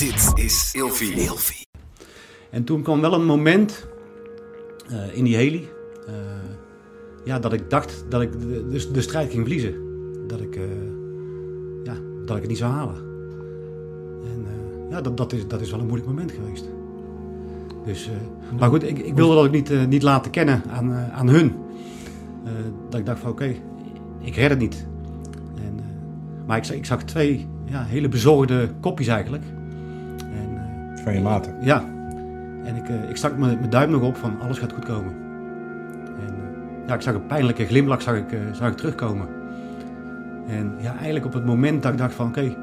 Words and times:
Dit 0.00 0.32
is 0.44 0.70
Ilfie. 0.74 1.14
En 2.50 2.64
toen 2.64 2.82
kwam 2.82 3.00
wel 3.00 3.14
een 3.14 3.24
moment 3.24 3.86
eh, 4.88 5.16
in 5.16 5.24
die 5.24 5.36
heli. 5.36 5.68
eh, 6.06 6.14
ja, 7.24 7.38
dat 7.38 7.52
ik 7.52 7.70
dacht 7.70 8.04
dat 8.08 8.20
ik 8.22 8.32
de, 8.32 8.68
de, 8.68 8.90
de 8.90 9.00
strijd 9.00 9.30
ging 9.30 9.40
verliezen. 9.42 9.74
Dat 10.26 10.40
ik, 10.40 10.56
eh, 10.56 10.62
ja, 11.84 11.94
dat 12.24 12.34
ik 12.36 12.40
het 12.42 12.50
niet 12.50 12.58
zou 12.58 12.72
halen. 12.72 12.94
En 14.24 14.46
eh, 14.46 14.90
ja, 14.90 15.00
dat, 15.00 15.16
dat, 15.16 15.32
is, 15.32 15.46
dat 15.48 15.60
is 15.60 15.70
wel 15.70 15.80
een 15.80 15.86
moeilijk 15.86 16.08
moment 16.10 16.32
geweest. 16.32 16.64
Dus, 17.84 18.06
eh, 18.08 18.58
maar 18.58 18.68
goed, 18.68 18.82
ik, 18.82 18.98
ik 18.98 19.14
wilde 19.14 19.34
dat 19.34 19.44
ook 19.44 19.52
niet, 19.52 19.88
niet 19.88 20.02
laten 20.02 20.30
kennen 20.30 20.62
aan, 20.70 20.92
aan 20.94 21.28
hun. 21.28 21.54
Eh, 22.44 22.52
dat 22.88 23.00
ik 23.00 23.06
dacht 23.06 23.20
van 23.20 23.30
oké, 23.30 23.54
ik 24.20 24.34
red 24.36 24.50
het 24.50 24.58
niet. 24.58 24.86
En, 25.56 25.74
eh, 25.78 26.46
maar 26.46 26.56
ik, 26.56 26.64
zag- 26.64 26.76
ik 26.76 26.84
zag 26.86 27.02
twee 27.04 27.46
ja, 27.64 27.84
hele 27.84 28.08
bezorgde 28.08 28.70
kopjes 28.80 29.06
eigenlijk. 29.06 29.44
Van 31.02 31.14
je 31.14 31.40
ja, 31.60 31.84
en 32.64 32.76
ik, 32.76 32.88
eh, 32.88 33.08
ik 33.08 33.16
stak 33.16 33.36
mijn 33.36 33.58
mijn 33.58 33.70
duim 33.70 33.90
nog 33.90 34.02
op 34.02 34.16
van 34.16 34.40
alles 34.40 34.58
gaat 34.58 34.72
goed 34.72 34.84
komen. 34.84 35.12
En 36.18 36.34
eh, 36.34 36.86
ja, 36.86 36.94
ik 36.94 37.00
zag 37.00 37.14
een 37.14 37.26
pijnlijke 37.26 37.66
glimlach 37.66 38.02
zag 38.02 38.16
ik, 38.16 38.32
eh, 38.32 38.38
zag 38.52 38.70
ik 38.70 38.76
terugkomen. 38.76 39.28
En 40.48 40.74
ja, 40.78 40.94
eigenlijk 40.94 41.24
op 41.24 41.32
het 41.32 41.44
moment 41.44 41.82
dat 41.82 41.92
ik 41.92 41.98
dacht 41.98 42.14
van 42.14 42.26
oké, 42.26 42.54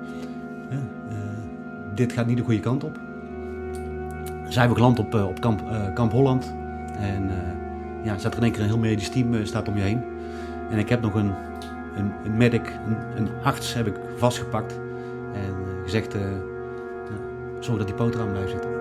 dit 1.93 2.11
gaat 2.11 2.27
niet 2.27 2.37
de 2.37 2.43
goede 2.43 2.59
kant 2.59 2.83
op. 2.83 2.99
Zijn 4.47 4.69
we 4.69 4.75
geland 4.75 4.99
op, 4.99 5.13
op 5.13 5.39
kamp, 5.39 5.63
kamp 5.93 6.11
Holland. 6.11 6.53
En 6.99 7.29
eh, 7.29 7.35
ja, 8.03 8.17
staat 8.17 8.31
er 8.31 8.37
in 8.37 8.43
één 8.43 8.51
keer 8.51 8.61
een 8.61 8.67
heel 8.67 8.77
medisch 8.77 9.09
team 9.09 9.45
staat 9.45 9.67
om 9.67 9.77
je 9.77 9.83
heen. 9.83 10.03
En 10.69 10.77
ik 10.77 10.89
heb 10.89 11.01
nog 11.01 11.13
een, 11.13 11.31
een, 11.95 12.11
een 12.23 12.37
medic, 12.37 12.79
een, 12.87 12.97
een 13.15 13.29
arts 13.43 13.73
heb 13.73 13.87
ik 13.87 13.95
vastgepakt. 14.17 14.79
En 15.33 15.53
gezegd, 15.83 16.15
zorg 17.67 17.77
dat 17.77 17.87
die 17.87 17.95
poot 17.95 18.15
eraan 18.15 18.31
blijft 18.31 18.51
zitten. 18.51 18.76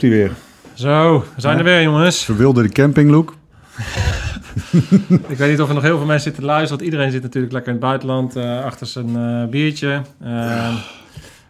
Loopt 0.00 0.08
hij 0.14 0.20
weer. 0.20 0.32
Zo, 0.74 1.18
we 1.34 1.40
zijn 1.40 1.58
er 1.58 1.64
weer 1.64 1.82
jongens. 1.82 2.24
Verwilderde 2.24 2.68
campinglook. 2.68 3.34
Ik 5.28 5.36
weet 5.36 5.50
niet 5.50 5.60
of 5.60 5.68
er 5.68 5.74
nog 5.74 5.82
heel 5.82 5.96
veel 5.96 6.06
mensen 6.06 6.24
zitten 6.24 6.42
te 6.42 6.48
luisteren. 6.48 6.76
Want 6.78 6.90
iedereen 6.90 7.12
zit 7.12 7.22
natuurlijk 7.22 7.52
lekker 7.52 7.72
in 7.72 7.78
het 7.78 7.86
buitenland 7.88 8.36
eh, 8.36 8.64
achter 8.64 8.86
zijn 8.86 9.16
eh, 9.16 9.48
biertje. 9.50 10.00
Uh, 10.24 10.28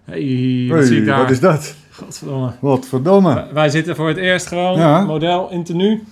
hey, 0.04 0.66
wat 0.68 0.84
zie 0.86 0.98
ik 0.98 1.06
daar? 1.06 1.18
wat 1.18 1.30
is 1.30 1.40
dat? 1.40 1.74
Godverdomme. 1.90 2.52
Wat 2.60 2.86
verdomme. 2.88 3.34
Wij- 3.34 3.46
Wij 3.52 3.68
zitten 3.68 3.96
voor 3.96 4.08
het 4.08 4.16
eerst 4.16 4.46
gewoon 4.46 4.78
Ja. 4.78 5.00
model 5.04 5.50
in 5.50 5.64
tenue. 5.64 6.02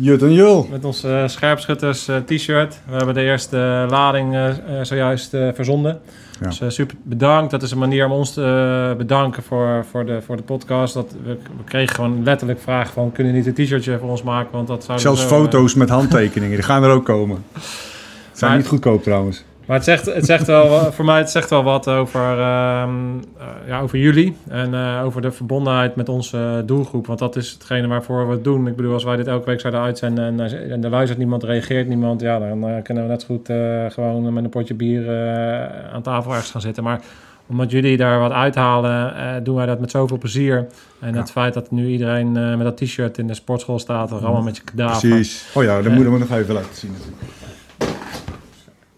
Jut 0.00 0.22
en 0.22 0.32
Jul. 0.32 0.66
Met 0.70 0.84
ons 0.84 1.04
eh, 1.04 1.22
scherpschutters 1.26 2.08
eh, 2.08 2.16
t-shirt. 2.16 2.80
We 2.88 2.96
hebben 2.96 3.14
de 3.14 3.22
eerste 3.22 3.86
lading 3.90 4.34
eh, 4.34 4.48
eh, 4.48 4.56
zojuist 4.82 5.30
verzonden. 5.30 6.00
Ja. 6.40 6.48
Dus 6.48 6.74
super 6.74 6.96
bedankt. 7.02 7.50
Dat 7.50 7.62
is 7.62 7.70
een 7.70 7.78
manier 7.78 8.06
om 8.06 8.12
ons 8.12 8.32
te 8.32 8.94
bedanken 8.98 9.42
voor, 9.42 9.84
voor, 9.90 10.06
de, 10.06 10.22
voor 10.22 10.36
de 10.36 10.42
podcast. 10.42 10.94
Dat 10.94 11.14
we, 11.24 11.30
we 11.30 11.64
kregen 11.64 11.94
gewoon 11.94 12.22
letterlijk 12.22 12.60
vragen 12.60 12.92
van... 12.92 13.12
kunnen 13.12 13.32
jullie 13.32 13.48
niet 13.48 13.58
een 13.58 13.64
t-shirtje 13.64 13.98
voor 13.98 14.10
ons 14.10 14.22
maken? 14.22 14.52
Want 14.52 14.66
dat 14.66 14.84
zou 14.84 14.98
Zelfs 14.98 15.22
foto's 15.22 15.74
met 15.74 15.88
handtekeningen. 15.88 16.56
Die 16.56 16.64
gaan 16.64 16.82
er 16.82 16.90
ook 16.90 17.04
komen. 17.04 17.44
Zijn 18.32 18.50
Maar- 18.50 18.60
niet 18.60 18.68
goedkoop 18.68 19.02
trouwens. 19.02 19.44
Maar 19.68 19.76
het 19.76 19.86
zegt, 19.86 20.06
het 20.06 20.24
zegt 20.24 20.46
wel, 20.46 20.92
voor 20.92 21.04
mij 21.04 21.18
het 21.18 21.30
zegt 21.30 21.50
wel 21.50 21.62
wat 21.62 21.88
over, 21.88 22.38
ehm, 22.38 22.90
eh, 23.38 23.46
ja, 23.66 23.80
over 23.80 23.98
jullie 23.98 24.36
en 24.48 24.74
eh, 24.74 25.00
over 25.04 25.22
de 25.22 25.30
verbondenheid 25.32 25.96
met 25.96 26.08
onze 26.08 26.62
doelgroep. 26.66 27.06
Want 27.06 27.18
dat 27.18 27.36
is 27.36 27.50
hetgene 27.50 27.86
waarvoor 27.86 28.26
we 28.26 28.32
het 28.32 28.44
doen. 28.44 28.66
Ik 28.66 28.76
bedoel, 28.76 28.92
als 28.92 29.04
wij 29.04 29.16
dit 29.16 29.26
elke 29.26 29.46
week 29.46 29.60
zouden 29.60 29.82
uitzenden 29.82 30.24
en, 30.40 30.70
en 30.70 30.84
er 30.84 30.90
luistert 30.90 31.18
niemand, 31.18 31.42
reageert 31.42 31.88
niemand, 31.88 32.20
ja, 32.20 32.38
dan 32.38 32.68
eh, 32.68 32.82
kunnen 32.82 33.02
we 33.02 33.08
net 33.08 33.20
zo 33.20 33.26
goed 33.26 33.48
eh, 33.48 33.56
gewoon 33.88 34.32
met 34.32 34.44
een 34.44 34.50
potje 34.50 34.74
bier 34.74 35.08
eh, 35.08 35.92
aan 35.94 36.02
tafel 36.02 36.30
ergens 36.32 36.50
gaan 36.50 36.60
zitten. 36.60 36.82
Maar 36.82 37.00
omdat 37.46 37.70
jullie 37.70 37.96
daar 37.96 38.18
wat 38.18 38.32
uithalen, 38.32 39.14
eh, 39.16 39.30
doen 39.42 39.56
wij 39.56 39.66
dat 39.66 39.80
met 39.80 39.90
zoveel 39.90 40.18
plezier. 40.18 40.66
En 41.00 41.12
Ja. 41.12 41.18
het 41.20 41.30
feit 41.30 41.54
dat 41.54 41.70
nu 41.70 41.86
iedereen 41.88 42.36
eh, 42.36 42.48
met 42.56 42.62
dat 42.62 42.76
t-shirt 42.76 43.18
in 43.18 43.26
de 43.26 43.34
sportschool 43.34 43.78
staat, 43.78 44.10
er 44.10 44.16
allemaal 44.16 44.42
met 44.42 44.56
je 44.56 44.62
kadaver. 44.64 45.08
Precies. 45.08 45.50
Oh 45.54 45.62
ja, 45.62 45.82
dat 45.82 45.92
moeten 45.92 46.12
we 46.12 46.18
nog 46.18 46.30
even 46.30 46.54
laten 46.54 46.74
zien. 46.74 46.90
natuurlijk. 46.92 47.22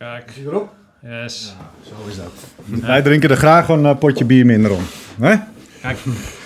Kijk, 0.01 0.33
erop? 0.47 0.73
yes. 1.03 1.55
Zo 1.83 2.09
is 2.09 2.17
dat. 2.17 2.33
Wij 2.87 3.03
drinken 3.03 3.31
er 3.31 3.37
graag 3.37 3.69
een 3.69 3.99
potje 3.99 4.25
bier 4.25 4.47
minder 4.47 4.71
om. 4.73 4.83
Hè? 5.21 5.35
Kijk, 5.83 5.97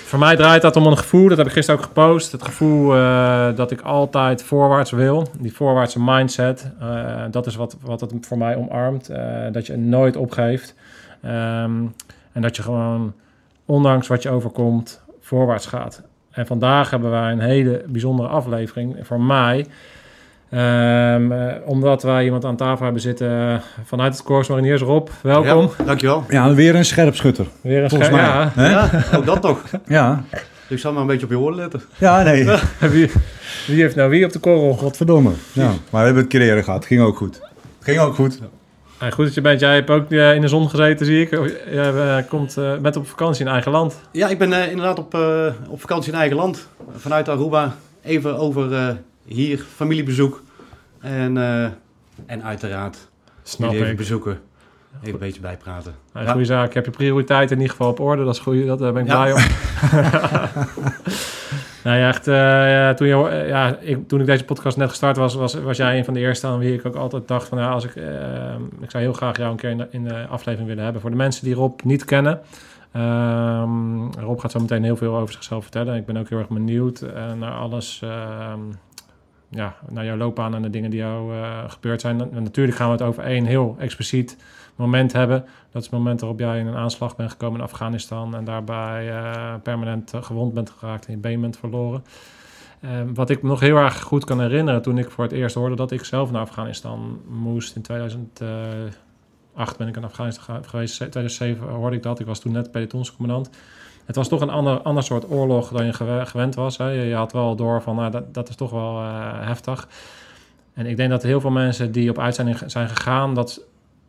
voor 0.04 0.18
mij 0.18 0.36
draait 0.36 0.62
dat 0.62 0.76
om 0.76 0.86
een 0.86 0.98
gevoel. 0.98 1.28
Dat 1.28 1.38
heb 1.38 1.46
ik 1.46 1.52
gisteren 1.52 1.80
ook 1.80 1.86
gepost. 1.86 2.32
Het 2.32 2.42
gevoel 2.42 2.94
eh, 2.94 3.56
dat 3.56 3.70
ik 3.70 3.80
altijd 3.80 4.42
voorwaarts 4.42 4.90
wil. 4.90 5.28
Die 5.40 5.52
voorwaartse 5.54 6.00
mindset. 6.00 6.70
eh, 6.80 7.22
dat 7.30 7.46
is 7.46 7.56
wat, 7.56 7.76
wat 7.80 8.00
het 8.00 8.12
voor 8.20 8.38
mij 8.38 8.56
omarmt. 8.56 9.08
eh, 9.08 9.52
dat 9.52 9.66
je 9.66 9.76
nooit 9.76 10.16
opgeeft. 10.16 10.74
Ehm, 11.22 11.82
en 12.32 12.42
dat 12.42 12.56
je 12.56 12.62
gewoon, 12.62 13.14
ondanks 13.64 14.06
wat 14.06 14.22
je 14.22 14.30
overkomt, 14.30 15.02
voorwaarts 15.20 15.66
gaat. 15.66 16.02
En 16.30 16.46
vandaag 16.46 16.90
hebben 16.90 17.10
wij 17.10 17.32
een 17.32 17.40
hele 17.40 17.84
bijzondere 17.86 18.28
aflevering. 18.28 18.96
Voor 19.02 19.20
mij. 19.20 19.66
Ehm, 20.58 21.32
eh, 21.32 21.54
omdat 21.64 22.02
wij 22.02 22.24
iemand 22.24 22.44
aan 22.44 22.56
tafel 22.56 22.84
hebben 22.84 23.02
zitten 23.02 23.30
eh, 23.50 23.54
vanuit 23.84 24.12
het 24.12 24.22
Corps 24.22 24.48
Mariniers. 24.48 24.82
Rob, 24.82 25.08
welkom. 25.22 25.70
Ja, 25.78 25.84
dankjewel. 25.84 26.24
Ja, 26.28 26.54
weer 26.54 26.74
een 26.74 26.84
scherpschutter. 26.84 27.46
Weer 27.60 27.82
een 27.82 27.88
Volgens 27.88 28.10
scher- 28.10 28.50
mij. 28.54 28.64
Ja? 28.70 28.88
Ja, 28.92 29.16
ook 29.18 29.26
dat 29.26 29.40
toch. 29.42 29.62
Ja. 29.86 30.24
Dus 30.30 30.42
ik 30.68 30.78
zal 30.78 30.92
maar 30.92 31.00
een 31.00 31.06
beetje 31.06 31.24
op 31.26 31.32
je 31.32 31.38
oren 31.38 31.56
letten. 31.56 31.82
Ja, 31.98 32.22
nee. 32.22 32.44
wie, 32.90 33.10
wie 33.66 33.80
heeft 33.82 33.96
nou 33.96 34.10
wie 34.10 34.24
op 34.24 34.32
de 34.32 34.38
korrel? 34.38 34.72
Godverdomme. 34.74 35.30
Ja. 35.52 35.66
Maar 35.66 35.74
we 35.90 35.98
hebben 35.98 36.16
het 36.22 36.26
keer 36.26 36.40
eerder 36.40 36.64
gehad. 36.64 36.86
Ging 36.86 37.00
ook 37.00 37.16
goed. 37.16 37.40
Ging 37.80 37.98
ook 37.98 38.14
goed. 38.14 38.40
Ja, 39.00 39.10
goed 39.10 39.24
dat 39.24 39.34
je 39.34 39.40
bent. 39.40 39.60
Jij 39.60 39.74
hebt 39.74 39.90
ook 39.90 40.10
eh, 40.10 40.34
in 40.34 40.40
de 40.40 40.48
zon 40.48 40.70
gezeten, 40.70 41.06
zie 41.06 41.20
ik. 41.22 41.30
Je 41.30 42.18
eh, 42.20 42.28
komt, 42.28 42.56
eh, 42.56 42.76
bent 42.76 42.96
op 42.96 43.08
vakantie 43.08 43.44
in 43.44 43.50
eigen 43.50 43.72
land. 43.72 44.00
Ja, 44.12 44.28
ik 44.28 44.38
ben 44.38 44.52
eh, 44.52 44.70
inderdaad 44.70 44.98
op, 44.98 45.14
eh, 45.14 45.46
op 45.68 45.80
vakantie 45.80 46.12
in 46.12 46.18
eigen 46.18 46.36
land. 46.36 46.68
Vanuit 46.96 47.28
Aruba. 47.28 47.74
Even 48.02 48.38
over 48.38 48.72
eh, 48.74 48.88
hier, 49.24 49.58
familiebezoek. 49.58 50.42
En, 51.00 51.36
eh, 51.36 51.64
en 52.26 52.44
uiteraard 52.44 53.08
Snap 53.42 53.66
jullie 53.68 53.80
even 53.80 53.92
ik. 53.92 53.98
bezoeken. 53.98 54.40
Even 55.00 55.12
een 55.12 55.18
beetje 55.18 55.40
bijpraten. 55.40 55.94
Goeie 56.26 56.44
zaak. 56.44 56.68
Ik 56.68 56.74
heb 56.74 56.84
je 56.84 56.90
prioriteit 56.90 57.50
in 57.50 57.56
ieder 57.56 57.70
geval 57.70 57.88
op 57.90 58.00
orde. 58.00 58.24
Dat 58.24 58.34
is 58.34 58.40
goed. 58.40 58.66
Dat, 58.66 58.78
daar 58.78 58.92
ben 58.92 59.02
ik 59.02 59.08
blij 59.08 59.32
om. 59.32 59.40
nou 61.84 61.98
ja, 61.98 62.08
echt. 62.08 62.28
eh, 62.28 62.34
ja, 62.70 62.94
toen, 62.94 63.06
je, 63.06 63.28
eh, 63.28 63.48
ja, 63.48 63.76
ik, 63.80 64.08
toen 64.08 64.20
ik 64.20 64.26
deze 64.26 64.44
podcast 64.44 64.76
net 64.76 64.88
gestart 64.88 65.16
was, 65.16 65.34
was, 65.34 65.54
was 65.54 65.76
jij 65.76 65.98
een 65.98 66.04
van 66.04 66.14
de 66.14 66.20
eerste 66.20 66.46
aan 66.46 66.58
wie 66.58 66.74
ik 66.74 66.86
ook 66.86 66.94
altijd 66.94 67.28
dacht 67.28 67.48
van... 67.48 67.58
Ja, 67.58 67.70
als 67.70 67.84
ik, 67.84 67.96
eh, 67.96 68.54
ik 68.80 68.90
zou 68.90 69.02
heel 69.02 69.12
graag 69.12 69.36
jou 69.36 69.50
een 69.50 69.56
keer 69.56 69.70
in 69.70 69.76
de, 69.78 69.86
in 69.90 70.04
de 70.04 70.26
aflevering 70.26 70.68
willen 70.68 70.84
hebben. 70.84 71.02
Voor 71.02 71.10
de 71.10 71.16
mensen 71.16 71.44
die 71.44 71.54
Rob 71.54 71.80
niet 71.82 72.04
kennen... 72.04 72.40
Ehm, 72.92 74.04
Rob 74.18 74.40
gaat 74.40 74.50
zo 74.50 74.60
meteen 74.60 74.84
heel 74.84 74.96
veel 74.96 75.16
over 75.16 75.34
zichzelf 75.34 75.62
vertellen. 75.62 75.96
Ik 75.96 76.06
ben 76.06 76.16
ook 76.16 76.28
heel 76.28 76.38
erg 76.38 76.48
benieuwd 76.48 77.00
eh, 77.00 77.32
naar 77.32 77.52
alles, 77.52 78.00
ehm, 78.02 78.60
ja, 79.54 79.74
naar 79.88 80.04
jouw 80.04 80.16
loopbaan 80.16 80.54
en 80.54 80.62
de 80.62 80.70
dingen 80.70 80.90
die 80.90 80.98
jou 81.00 81.34
eh, 81.34 81.58
gebeurd 81.66 82.00
zijn. 82.00 82.16
Natuurlijk 82.32 82.76
gaan 82.76 82.86
we 82.86 82.92
het 82.92 83.02
over 83.02 83.22
één 83.22 83.44
heel 83.44 83.76
expliciet 83.78 84.36
moment 84.76 85.12
hebben. 85.12 85.40
Dat 85.70 85.82
is 85.82 85.88
het 85.88 85.98
moment 85.98 86.20
waarop 86.20 86.38
jij 86.38 86.58
in 86.58 86.66
een 86.66 86.76
aanslag 86.76 87.16
bent 87.16 87.30
gekomen 87.30 87.58
in 87.58 87.64
Afghanistan 87.64 88.34
en 88.36 88.44
daarbij 88.44 89.10
eh, 89.10 89.54
permanent 89.62 90.12
eh, 90.12 90.22
gewond 90.22 90.54
bent 90.54 90.70
geraakt 90.70 91.06
en 91.06 91.12
je 91.12 91.18
been 91.18 91.40
bent 91.40 91.56
verloren. 91.58 92.04
Ehm, 92.80 93.14
wat 93.14 93.30
ik 93.30 93.42
me 93.42 93.48
nog 93.48 93.60
heel 93.60 93.76
erg 93.76 94.02
goed 94.02 94.24
kan 94.24 94.40
herinneren 94.40 94.82
toen 94.82 94.98
ik 94.98 95.10
voor 95.10 95.24
het 95.24 95.32
eerst 95.32 95.54
hoorde 95.54 95.76
dat 95.76 95.90
ik 95.90 96.04
zelf 96.04 96.30
naar 96.30 96.40
Afghanistan 96.40 97.20
moest 97.28 97.76
in 97.76 97.82
2008 97.82 99.76
ben 99.78 99.88
ik 99.88 99.96
in 99.96 100.04
Afghanistan 100.04 100.56
ge- 100.56 100.68
geweest. 100.68 100.96
2007 100.96 101.68
hoorde 101.68 101.96
ik 101.96 102.02
dat. 102.02 102.20
Ik 102.20 102.26
was 102.26 102.40
toen 102.40 102.52
net 102.52 102.70
pelotonscommandant. 102.70 103.50
Het 104.04 104.16
was 104.16 104.28
toch 104.28 104.40
een 104.40 104.50
ander, 104.50 104.80
ander 104.82 105.02
soort 105.02 105.30
oorlog 105.30 105.68
dan 105.70 105.86
je 105.86 105.92
gewe- 105.92 106.26
gewend 106.26 106.54
was. 106.54 106.76
Hè. 106.76 106.88
Je, 106.88 107.14
had 107.14 107.32
wel 107.32 107.56
door 107.56 107.82
van, 107.82 107.96
nou, 107.96 108.10
dat, 108.10 108.34
dat 108.34 108.48
is 108.48 108.56
toch 108.56 108.70
wel 108.70 108.98
eh, 109.00 109.46
heftig. 109.46 109.88
En 110.74 110.86
ik 110.86 110.96
denk 110.96 111.10
dat 111.10 111.22
heel 111.22 111.40
veel 111.40 111.50
mensen 111.50 111.92
die 111.92 112.10
op 112.10 112.18
uitzending 112.18 112.58
zijn 112.66 112.88
gegaan, 112.88 113.34
dat 113.34 113.60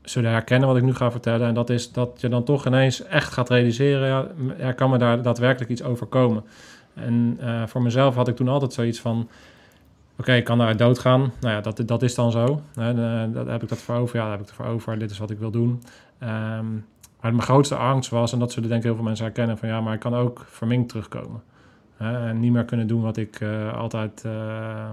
zullen 0.01 0.31
herkennen 0.31 0.67
wat 0.67 0.77
ik 0.77 0.83
nu 0.83 0.93
ga 0.95 1.11
vertellen. 1.11 1.47
En 1.47 1.53
dat 1.53 1.69
is 1.69 1.91
dat 1.91 2.09
je 2.17 2.29
dan 2.29 2.43
toch 2.43 2.65
ineens 2.65 3.03
echt 3.03 3.33
gaat 3.33 3.49
realiseren, 3.49 4.07
ja, 4.07 4.27
er 4.65 4.73
kan 4.73 4.89
me 4.89 4.97
daar 4.97 5.21
daadwerkelijk 5.21 5.71
iets 5.71 5.83
overkomen. 5.83 6.43
En 6.93 7.37
eh, 7.41 7.63
voor 7.67 7.81
mezelf 7.81 8.15
had 8.15 8.27
ik 8.27 8.35
toen 8.35 8.47
altijd 8.47 8.73
zoiets 8.73 8.99
van, 8.99 9.29
oké, 10.19 10.33
ik 10.33 10.43
kan 10.43 10.57
daaruit 10.57 10.79
doodgaan. 10.79 11.19
Nou 11.39 11.53
ja, 11.55 11.61
dat, 11.61 11.81
dat 11.85 12.01
is 12.03 12.15
dan 12.15 12.31
zo. 12.31 12.61
De- 12.73 13.29
dat, 13.33 13.47
heb 13.47 13.63
ik 13.63 13.69
dat 13.69 13.77
voor 13.77 13.95
over? 13.95 14.15
Ja, 14.15 14.21
daar 14.21 14.31
heb 14.31 14.41
ik 14.41 14.47
het 14.47 14.55
voor 14.55 14.65
over. 14.65 14.99
Dit 14.99 15.11
is 15.11 15.17
wat 15.17 15.29
ik 15.29 15.39
wil 15.39 15.51
doen. 15.51 15.81
Ehm, 16.19 16.65
maar 17.25 17.33
mijn 17.33 17.47
grootste 17.47 17.75
angst 17.75 18.09
was, 18.09 18.33
en 18.33 18.39
dat 18.39 18.51
zullen 18.51 18.69
denk 18.69 18.81
ik 18.81 18.87
heel 18.87 18.95
veel 18.95 19.05
mensen 19.05 19.25
herkennen, 19.25 19.57
van 19.57 19.69
ja, 19.69 19.81
maar 19.81 19.93
ik 19.93 19.99
kan 19.99 20.15
ook 20.15 20.45
verminkt 20.47 20.89
terugkomen. 20.89 21.43
Hè, 21.97 22.27
en 22.27 22.39
niet 22.39 22.51
meer 22.51 22.65
kunnen 22.65 22.87
doen 22.87 23.01
wat 23.01 23.17
ik 23.17 23.39
eh, 23.39 23.73
altijd 23.73 24.23
eh, 24.25 24.91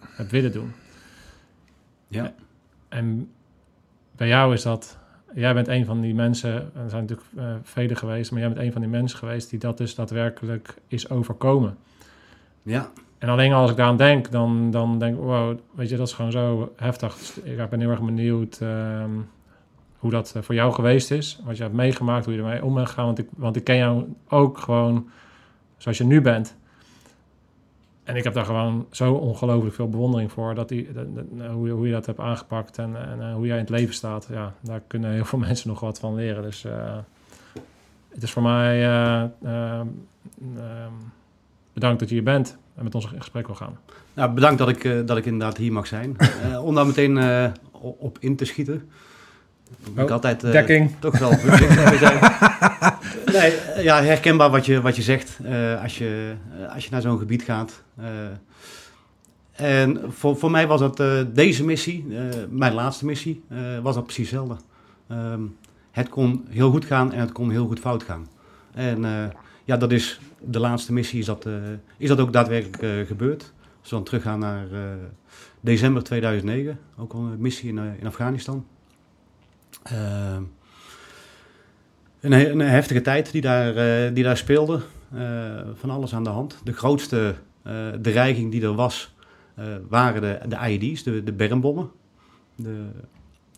heb 0.00 0.30
willen 0.30 0.52
doen. 0.52 0.72
Ja. 2.08 2.32
En 2.88 3.30
bij 4.16 4.28
jou 4.28 4.52
is 4.52 4.62
dat, 4.62 4.98
jij 5.34 5.54
bent 5.54 5.68
een 5.68 5.84
van 5.84 6.00
die 6.00 6.14
mensen, 6.14 6.52
en 6.52 6.82
er 6.82 6.90
zijn 6.90 7.02
natuurlijk 7.02 7.28
eh 7.36 7.54
velen 7.62 7.96
geweest, 7.96 8.30
maar 8.30 8.40
jij 8.40 8.48
bent 8.48 8.60
een 8.60 8.72
van 8.72 8.80
die 8.80 8.90
mensen 8.90 9.18
geweest 9.18 9.50
die 9.50 9.58
dat 9.58 9.78
dus 9.78 9.94
daadwerkelijk 9.94 10.76
is 10.88 11.10
overkomen. 11.10 11.76
Ja, 12.62 12.90
En 13.18 13.28
alleen 13.28 13.52
als 13.52 13.70
ik 13.70 13.76
daaraan 13.76 13.96
denk, 13.96 14.30
dan, 14.30 14.70
dan 14.70 14.98
denk 14.98 15.16
ik, 15.16 15.22
wow, 15.22 15.58
weet 15.74 15.88
je, 15.88 15.96
dat 15.96 16.06
is 16.06 16.12
gewoon 16.12 16.32
zo 16.32 16.72
heftig. 16.76 17.36
Ik 17.42 17.68
ben 17.70 17.80
heel 17.80 17.90
erg 17.90 18.02
benieuwd 18.02 18.58
ehm, 18.60 19.10
hoe 20.06 20.14
dat 20.14 20.32
eh, 20.36 20.42
voor 20.42 20.54
jou 20.54 20.72
geweest 20.72 21.10
is. 21.10 21.40
Wat 21.44 21.56
je 21.56 21.62
hebt 21.62 21.74
meegemaakt, 21.74 22.24
hoe 22.24 22.34
je 22.34 22.40
ermee 22.40 22.64
om 22.64 22.74
bent 22.74 22.88
gegaan. 22.88 23.04
Want 23.04 23.18
ik, 23.18 23.28
want 23.36 23.56
ik 23.56 23.64
ken 23.64 23.76
jou 23.76 24.04
ook 24.28 24.58
gewoon 24.58 25.08
zoals 25.76 25.98
je 25.98 26.04
nu 26.04 26.20
bent. 26.20 26.56
En 28.04 28.16
ik 28.16 28.24
heb 28.24 28.34
daar 28.34 28.44
gewoon 28.44 28.86
zo 28.90 29.12
ongelooflijk 29.12 29.74
veel 29.74 29.88
bewondering 29.88 30.32
voor. 30.32 30.54
Dat 30.54 30.68
die, 30.68 30.92
dat- 30.92 31.06
hoe, 31.52 31.66
je- 31.66 31.72
hoe 31.72 31.86
je 31.86 31.92
dat 31.92 32.06
hebt 32.06 32.18
aangepakt 32.20 32.78
en, 32.78 32.96
en 33.10 33.20
eh, 33.28 33.34
hoe 33.34 33.46
jij 33.46 33.54
in 33.56 33.60
het 33.62 33.70
leven 33.70 33.94
staat. 33.94 34.28
Ja, 34.30 34.54
daar 34.60 34.80
kunnen 34.86 35.10
heel 35.12 35.24
veel 35.24 35.38
mensen 35.48 35.68
nog 35.68 35.80
wat 35.80 35.98
van 35.98 36.14
leren. 36.14 36.42
Dus 36.42 36.64
eh, 36.64 36.96
het 38.08 38.22
is 38.22 38.30
voor 38.32 38.42
mij... 38.42 38.84
eh, 38.86 39.22
ehm, 39.42 39.86
bedankt 41.72 41.98
dat 42.00 42.08
je 42.08 42.14
hier 42.14 42.24
bent 42.24 42.56
en 42.74 42.84
met 42.84 42.94
ons 42.94 43.12
in 43.12 43.18
gesprek 43.18 43.46
wil 43.46 43.54
gaan. 43.56 43.78
Nou, 44.14 44.32
bedankt 44.32 44.58
dat 44.58 44.68
ik, 44.68 45.06
dat 45.06 45.16
ik 45.16 45.24
inderdaad 45.24 45.56
hier 45.56 45.72
mag 45.72 45.86
zijn. 45.86 46.16
Om 46.66 46.74
daar 46.74 46.86
meteen 46.86 47.18
op 47.80 48.16
in 48.20 48.36
te 48.36 48.44
schieten. 48.44 48.88
Moet 49.90 49.98
ik 49.98 50.04
Oh, 50.04 50.10
altijd 50.10 50.44
eh, 50.44 50.50
Dekking. 50.52 50.90
toch 50.98 51.18
wel 51.18 51.30
zijn. 51.98 52.18
Nee, 53.32 53.52
ja, 53.82 54.02
herkenbaar 54.02 54.50
wat 54.50 54.66
je, 54.66 54.80
wat 54.80 54.96
je 54.96 55.02
zegt 55.02 55.38
eh, 55.44 55.82
als, 55.82 55.98
je, 55.98 56.34
eh, 56.60 56.74
als 56.74 56.84
je 56.84 56.90
naar 56.90 57.00
zo'n 57.00 57.18
gebied 57.18 57.42
gaat. 57.42 57.82
En 59.52 60.00
voor, 60.08 60.36
voor 60.36 60.50
mij 60.50 60.66
was 60.66 60.80
dat 60.80 61.02
deze 61.34 61.64
missie, 61.64 62.06
mijn 62.50 62.72
laatste 62.74 63.04
missie, 63.04 63.44
was 63.82 63.94
dat 63.94 64.04
precies 64.04 64.30
hetzelfde. 64.30 64.56
Ehm, 65.08 65.40
het 65.90 66.08
kon 66.08 66.46
heel 66.48 66.70
goed 66.70 66.84
gaan 66.84 67.12
en 67.12 67.20
het 67.20 67.32
kon 67.32 67.50
heel 67.50 67.66
goed 67.66 67.78
fout 67.78 68.02
gaan. 68.02 68.28
En 68.74 69.32
ja, 69.64 69.76
dat 69.76 69.92
is 69.92 70.20
de 70.40 70.58
laatste 70.60 70.92
missie, 70.92 71.18
is 71.20 71.26
dat, 71.26 71.46
is 71.96 72.08
dat 72.08 72.20
ook 72.20 72.32
daadwerkelijk 72.32 73.06
gebeurd. 73.06 73.52
Als 73.80 73.90
we 73.90 73.96
dan 73.96 74.04
teruggaan 74.04 74.38
naar 74.38 74.66
december 75.60 76.02
2009, 76.02 76.78
ook 76.98 77.12
al 77.12 77.20
een 77.20 77.40
missie 77.40 77.68
in, 77.68 77.78
in 78.00 78.06
Afghanistan. 78.06 78.66
Ehm, 79.90 80.42
een, 82.20 82.32
een 82.32 82.60
heftige 82.60 83.00
tijd 83.00 83.32
die 83.32 83.40
daar, 83.40 83.76
eh, 83.76 84.14
die 84.14 84.24
daar 84.24 84.36
speelde. 84.36 84.80
Eh, 85.12 85.60
van 85.74 85.90
alles 85.90 86.14
aan 86.14 86.24
de 86.24 86.30
hand. 86.30 86.60
De 86.64 86.72
grootste 86.72 87.34
eh, 87.62 87.88
dreiging 87.88 88.50
die 88.50 88.62
er 88.62 88.74
was, 88.74 89.14
waren 89.88 90.20
de, 90.20 90.40
de 90.48 90.68
IED's, 90.68 91.02
de, 91.02 91.22
de 91.22 91.32
bermbommen. 91.32 91.90
De 92.56 92.84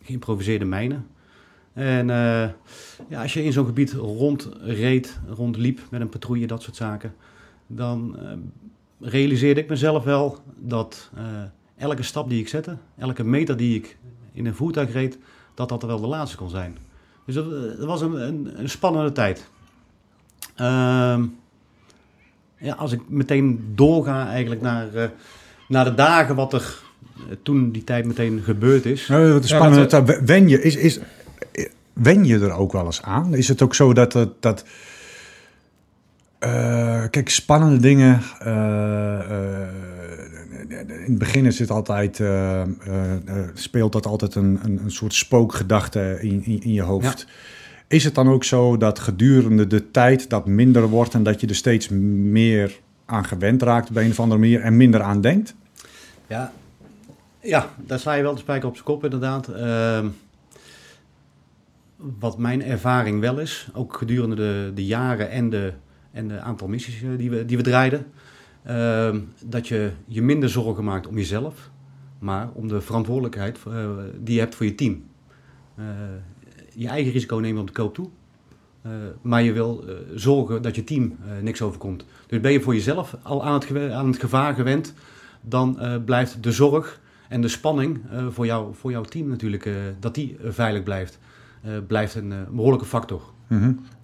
geïmproviseerde 0.03 0.65
mijnen. 0.65 1.07
En 1.73 2.07
ja, 3.09 3.23
als 3.23 3.35
je 3.35 3.45
in 3.45 3.53
zo'n 3.53 3.67
gebied 3.67 3.93
rondreed, 3.93 5.21
rondliep 5.29 5.81
met 5.91 6.01
een 6.01 6.09
patrouille, 6.09 6.47
dat 6.47 6.63
soort 6.63 6.77
zaken, 6.77 7.15
dan 7.67 8.17
realiseerde 9.01 9.61
ik 9.61 9.69
mezelf 9.69 10.05
wel 10.05 10.39
dat 10.57 11.11
elke 11.77 12.03
stap 12.03 12.29
die 12.29 12.41
ik 12.41 12.49
zette, 12.49 12.77
elke 12.99 13.25
meter 13.25 13.57
die 13.57 13.77
ik 13.77 13.97
in 14.33 14.47
een 14.47 14.55
voertuig 14.55 14.93
reed, 14.93 15.19
dat 15.59 15.69
dat 15.69 15.83
wel 15.83 16.01
de 16.01 16.07
laatste 16.07 16.37
kon 16.37 16.51
zijn. 16.51 16.79
Dus 17.27 17.35
dat, 17.35 17.45
eh, 17.45 17.79
dat 17.79 17.87
was 17.87 18.01
een, 18.01 18.15
een, 18.27 18.51
een 18.57 18.69
spannende 18.69 19.13
tijd. 19.13 19.49
Ehm, 20.55 21.25
ja, 22.57 22.75
als 22.75 22.93
ik 22.93 23.01
meteen 23.09 23.73
doorga 23.75 24.29
eigenlijk 24.29 24.61
naar, 24.61 24.95
eh, 24.95 25.09
naar 25.69 25.85
de 25.85 25.95
dagen 25.95 26.35
wat 26.35 26.53
er 26.53 26.79
eh, 27.17 27.37
toen 27.43 27.71
die 27.71 27.85
tijd 27.85 28.07
meteen 28.07 28.41
gebeurd 28.45 28.85
is. 28.85 29.07
Nou, 29.09 29.33
wat 29.33 29.45
is 29.45 29.51
Ja, 29.51 29.85
dat- 29.85 30.21
wen, 30.25 30.49
je, 30.49 30.63
is, 30.63 30.77
is, 30.77 31.01
wen 31.93 32.25
je 32.25 32.39
er 32.39 32.53
ook 32.53 32.73
wel 32.73 32.85
eens 32.85 33.03
aan? 33.03 33.35
Is 33.35 33.49
het 33.49 33.63
ook 33.63 33.75
zo 33.75 33.93
dat... 33.93 34.13
dat, 34.13 34.43
dat 34.43 34.65
kijk, 37.11 37.29
spannende 37.29 37.79
dingen... 37.79 38.23
in 40.69 40.89
het 40.89 41.19
begin 41.19 41.47
is 41.47 41.59
het 41.59 41.71
altijd, 41.71 42.21
eh, 42.21 42.61
eh, 42.61 42.69
eh, 43.13 43.49
speelt 43.55 43.93
dat 43.93 44.07
altijd 44.07 44.35
een, 44.35 44.59
een, 44.63 44.81
een 44.85 44.91
soort 44.91 45.15
spookgedachte 45.15 46.19
in, 46.21 46.45
in, 46.45 46.63
in 46.63 46.73
je 46.73 46.83
hoofd. 46.83 47.27
Is 47.87 48.05
het 48.05 48.15
dan 48.15 48.29
ook 48.29 48.45
zo 48.45 48.77
dat 48.77 48.99
gedurende 48.99 49.67
de 49.67 49.91
tijd 49.91 50.31
dat 50.31 50.47
minder 50.47 50.89
wordt... 50.89 51.15
en 51.15 51.23
dat 51.23 51.41
je 51.41 51.47
er 51.47 51.55
steeds 51.55 51.89
meer 51.89 52.81
aan 53.05 53.25
gewend 53.25 53.63
raakt 53.63 53.91
op 53.91 53.97
een 53.97 54.11
of 54.11 54.21
andere 54.21 54.41
manier... 54.41 54.61
en 54.61 54.77
minder 54.77 55.03
aan 55.03 55.21
denkt? 55.21 55.55
Ja, 56.27 56.53
ja 57.41 57.71
daar 57.77 57.99
sla 57.99 58.13
je 58.13 58.23
wel 58.23 58.35
de 58.35 58.41
spijker 58.41 58.69
op 58.69 58.75
zijn 58.75 58.87
kop 58.87 59.05
inderdaad. 59.05 59.49
Ehm, 59.49 60.07
wat 61.97 62.39
mijn 62.39 62.63
ervaring 62.65 63.21
wel 63.21 63.39
is, 63.39 63.69
ook 63.75 63.97
gedurende 63.97 64.37
de, 64.37 64.73
de 64.75 64.87
jaren 64.87 65.31
en 65.31 65.51
de, 65.51 65.73
en 66.11 66.29
de 66.29 66.41
aantal 66.41 66.69
missies 66.69 67.03
die 67.17 67.31
we, 67.31 67.45
die 67.45 67.57
we 67.57 67.63
draaiden, 67.63 68.07
ehm, 68.69 69.21
dat 69.45 69.69
je 69.69 69.91
je 70.07 70.23
minder 70.23 70.49
zorgen 70.49 70.85
maakt 70.85 71.07
om 71.07 71.17
jezelf, 71.17 71.71
maar 72.19 72.49
om 72.53 72.69
de 72.69 72.81
verantwoordelijkheid 72.81 73.59
eh, 73.67 73.89
die 74.21 74.35
je 74.35 74.41
hebt 74.41 74.55
voor 74.55 74.67
je 74.67 74.75
team. 74.75 75.05
Eh, 75.75 75.85
je 76.75 76.89
eigen 76.89 77.13
risico 77.13 77.37
nemen 77.37 77.61
op 77.61 77.67
de 77.67 77.73
koop 77.73 77.95
toe. 77.95 78.09
Eh, 78.83 78.91
maar 79.23 79.43
je 79.43 79.53
wil 79.53 79.85
zorgen 80.15 80.63
dat 80.63 80.75
je 80.75 80.85
team 80.85 81.17
niks 81.43 81.63
overkomt. 81.63 82.05
Dus 82.27 82.41
ben 82.41 82.53
je 82.53 82.61
voor 82.61 82.75
jezelf 82.75 83.17
al 83.23 83.45
aan 83.45 83.55
het, 83.55 83.93
aan 83.93 84.07
het 84.07 84.19
gevaar 84.19 84.55
gewend, 84.55 84.95
dan 85.41 85.79
blijft 86.05 86.43
de 86.43 86.53
zorg 86.53 87.01
en 87.29 87.41
de 87.41 87.49
spanning 87.49 88.01
voor, 88.31 88.47
jou, 88.47 88.75
voor 88.75 88.91
jouw 88.91 89.03
team 89.03 89.29
natuurlijk, 89.29 89.71
dat 90.01 90.15
die 90.15 90.37
veilig 90.43 90.83
blijft, 90.83 91.19
blijft 91.87 92.15
een 92.15 92.33
eh, 92.33 92.39
behoorlijke 92.51 92.87
factor. 92.87 93.23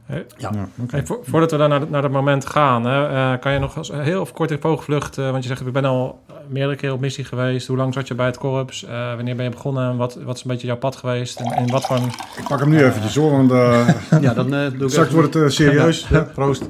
Ja. 0.09 0.23
Ja, 0.37 0.49
oké. 0.79 0.97
Hey, 0.97 1.07
vo- 1.07 1.21
voordat 1.23 1.51
we 1.51 1.57
dan 1.57 1.69
naar, 1.69 1.81
naar 1.91 2.03
dat 2.03 2.11
moment 2.11 2.47
gaan, 2.47 2.85
hè, 2.87 3.09
eh, 3.33 3.41
kan 3.41 3.53
je 3.53 3.59
nog 3.59 3.77
eens 3.77 3.91
heel 3.93 4.21
of 4.21 4.33
kort 4.33 4.51
in 4.51 4.61
vogelvlucht, 4.61 5.19
eh, 5.19 5.31
want 5.31 5.43
je 5.43 5.49
zegt 5.49 5.67
ik 5.67 5.73
ben 5.73 5.85
al 5.85 6.21
meerdere 6.49 6.77
keren 6.77 6.95
op 6.95 7.01
missie 7.01 7.25
geweest. 7.25 7.67
Hoe 7.67 7.77
lang 7.77 7.95
zat 7.95 8.09
je 8.09 8.15
bij 8.15 8.27
het 8.27 8.39
korps? 8.39 8.85
Eh, 8.85 9.15
wanneer 9.15 9.37
ben 9.37 9.45
je 9.45 9.51
begonnen? 9.51 9.97
Wat, 9.97 10.19
wat 10.25 10.37
is 10.37 10.43
een 10.45 10.51
beetje 10.51 10.67
jouw 10.67 10.77
pad 10.77 10.97
geweest? 10.97 11.41
En, 11.41 11.53
en 11.53 11.71
wat 11.71 11.91
een... 11.91 12.05
Ik 12.37 12.45
pak 12.49 12.61
hem 12.61 12.69
nu 12.69 12.85
eventjes 12.85 13.15
hoor, 13.17 13.31
want 13.31 13.51
eh, 13.53 13.89
Ja, 14.21 14.35
dan 14.35 14.55
eh, 14.55 14.71
doe 14.71 14.83
ik 14.85 14.91
straks 14.91 15.09
even- 15.09 15.13
wordt 15.21 15.35
het 15.35 15.43
eh, 15.45 15.49
serieus. 15.51 16.09
Ja, 16.09 16.21
proost. 16.35 16.69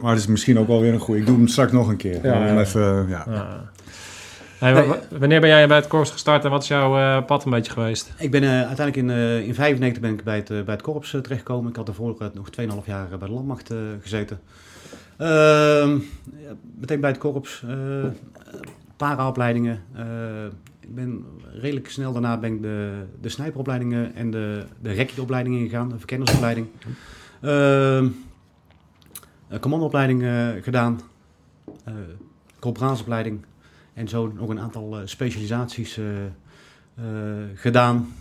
Maar 0.00 0.10
het 0.12 0.20
is 0.20 0.26
misschien 0.26 0.58
ook 0.58 0.66
wel 0.66 0.80
weer 0.80 0.92
een 0.92 0.98
goeie. 0.98 1.20
Ik 1.20 1.26
doe 1.26 1.36
hem 1.36 1.46
straks 1.48 1.72
nog 1.72 1.88
een 1.88 1.96
keer. 1.96 2.26
Ja, 2.26 2.36
Om 2.38 2.46
ja. 2.46 2.58
even, 2.60 3.06
ja. 3.08 3.26
Hey, 4.58 4.86
wanneer 5.18 5.40
ben 5.40 5.48
jij 5.48 5.68
bij 5.68 5.76
het 5.76 5.86
korps 5.86 6.10
gestart 6.10 6.44
en 6.44 6.50
wat 6.50 6.62
is 6.62 6.68
jouw 6.68 6.96
eh, 6.98 7.24
pad 7.24 7.44
een 7.44 7.50
beetje 7.50 7.72
geweest? 7.72 8.12
Ik 8.18 8.30
ben 8.30 8.42
eh, 8.42 8.48
uiteindelijk 8.48 8.96
in, 8.96 9.10
eh 9.10 9.46
in 9.46 9.54
95 9.54 10.02
ben 10.02 10.12
ik 10.12 10.24
bij 10.24 10.36
het, 10.36 10.50
eh, 10.50 10.62
bij 10.62 10.74
het 10.74 10.82
korps 10.82 11.14
eh, 11.14 11.20
terechtgekomen. 11.20 11.70
Ik 11.70 11.76
had 11.76 11.86
daarvoor 11.86 12.16
eh, 12.20 12.26
nog 12.32 12.48
2,5 12.60 12.86
jaar 12.86 13.12
eh, 13.12 13.18
bij 13.18 13.28
de 13.28 13.34
landmacht 13.34 13.70
eh, 13.70 13.78
gezeten. 14.00 14.40
Ehm, 15.16 15.98
meteen 16.78 17.00
bij 17.00 17.10
het 17.10 17.18
korps. 17.18 17.62
eh 17.68 18.04
paraopleidingen. 18.96 19.82
Eh, 19.94 20.44
ik 20.80 20.94
ben 20.94 21.24
redelijk 21.52 21.90
snel 21.90 22.12
daarna 22.12 22.38
ben 22.38 22.52
ik 22.54 22.62
de, 22.62 23.02
de 23.20 23.28
snijperopleidingen 23.28 24.14
en 24.14 24.30
de, 24.30 24.64
de 24.80 24.94
ingegaan. 25.60 25.88
De 25.88 25.98
verkennersopleiding. 25.98 26.66
Ehm 27.40 28.08
commandoopleiding 29.60 30.22
eh, 30.22 30.48
gedaan. 30.62 31.00
eh 31.84 31.94
corporaalsopleiding. 32.58 33.44
En 33.94 34.08
zo 34.08 34.32
nog 34.34 34.48
een 34.48 34.60
aantal 34.60 34.98
eh, 34.98 35.06
specialisaties 35.06 35.98
eh, 35.98 36.24
eh, 36.24 37.04
gedaan. 37.54 38.12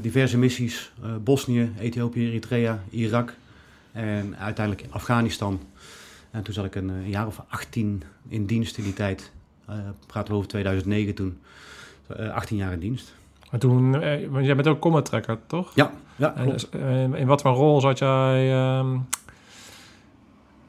Diverse 0.00 0.38
missies. 0.38 0.92
Bosnië, 1.24 1.72
Ethiopië, 1.78 2.26
Eritrea, 2.28 2.82
Irak. 2.90 3.34
En 3.92 4.36
uiteindelijk 4.38 4.86
Afghanistan. 4.90 5.60
En 6.30 6.42
toen 6.42 6.54
zat 6.54 6.64
ik 6.64 6.74
een, 6.74 6.88
een 6.88 7.08
jaar 7.08 7.26
of 7.26 7.42
18 7.48 8.02
in 8.28 8.46
dienst 8.46 8.78
in 8.78 8.84
die 8.84 8.92
tijd. 8.92 9.30
Eh 9.66 9.74
praten 10.06 10.30
we 10.30 10.36
over 10.36 10.48
2009 10.48 11.14
toen. 11.14 11.38
Eh 12.06 12.30
18 12.30 12.56
jaar 12.56 12.72
in 12.72 12.78
dienst. 12.78 13.14
Maar 13.50 13.60
toen, 13.60 13.90
want 14.30 14.44
jij 14.46 14.54
bent 14.56 14.66
ook 14.66 14.80
combat 14.80 15.04
tracker, 15.04 15.38
toch? 15.46 15.74
Ja, 15.74 15.92
ja 16.16 16.34
En, 16.36 16.44
klopt. 16.44 16.68
eh, 16.68 17.02
in 17.02 17.26
wat 17.26 17.40
voor 17.42 17.52
rol 17.52 17.80
zat 17.80 17.98
jij 17.98 18.52
ehm, 18.52 18.96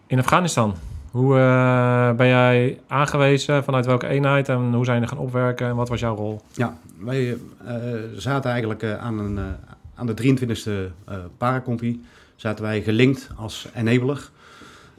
in 0.08 0.20
Afghanistan? 0.20 0.74
Hoe 1.12 1.38
eh, 1.38 2.12
ben 2.16 2.28
jij 2.28 2.80
aangewezen? 2.88 3.64
Vanuit 3.64 3.86
welke 3.86 4.08
eenheid? 4.08 4.50
En 4.50 4.74
hoe 4.74 4.86
zijn 4.86 5.02
er 5.02 5.08
gaan 5.08 5.18
opwerken? 5.18 5.68
En 5.68 5.76
wat 5.76 5.90
was 5.90 6.00
jouw 6.00 6.16
rol? 6.16 6.42
Ja, 6.54 6.78
wij 6.98 7.38
eh, 7.66 7.76
zaten 8.16 8.50
eigenlijk 8.52 8.84
eh, 8.84 8.98
aan, 8.98 9.20
een, 9.20 9.56
aan 9.96 10.06
de 10.06 10.38
23e 10.38 10.94
eh 11.06 11.18
paracompie. 11.38 12.02
Zaten 12.36 12.64
wij 12.64 12.82
gelinkt 12.82 13.30
als 13.36 13.68
enabler. 13.76 14.30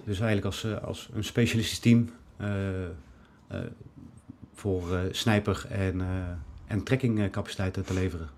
Dus 0.04 0.20
eigenlijk 0.20 0.44
als, 0.44 0.66
als 0.82 1.08
een 1.14 1.24
specialistisch 1.24 1.78
team. 1.78 2.10
voor 4.54 4.82
snijper 5.10 5.66
en, 5.68 6.02
en 6.66 6.82
trekkingcapaciteiten 6.82 7.84
te 7.84 7.94
leveren. 7.94 8.28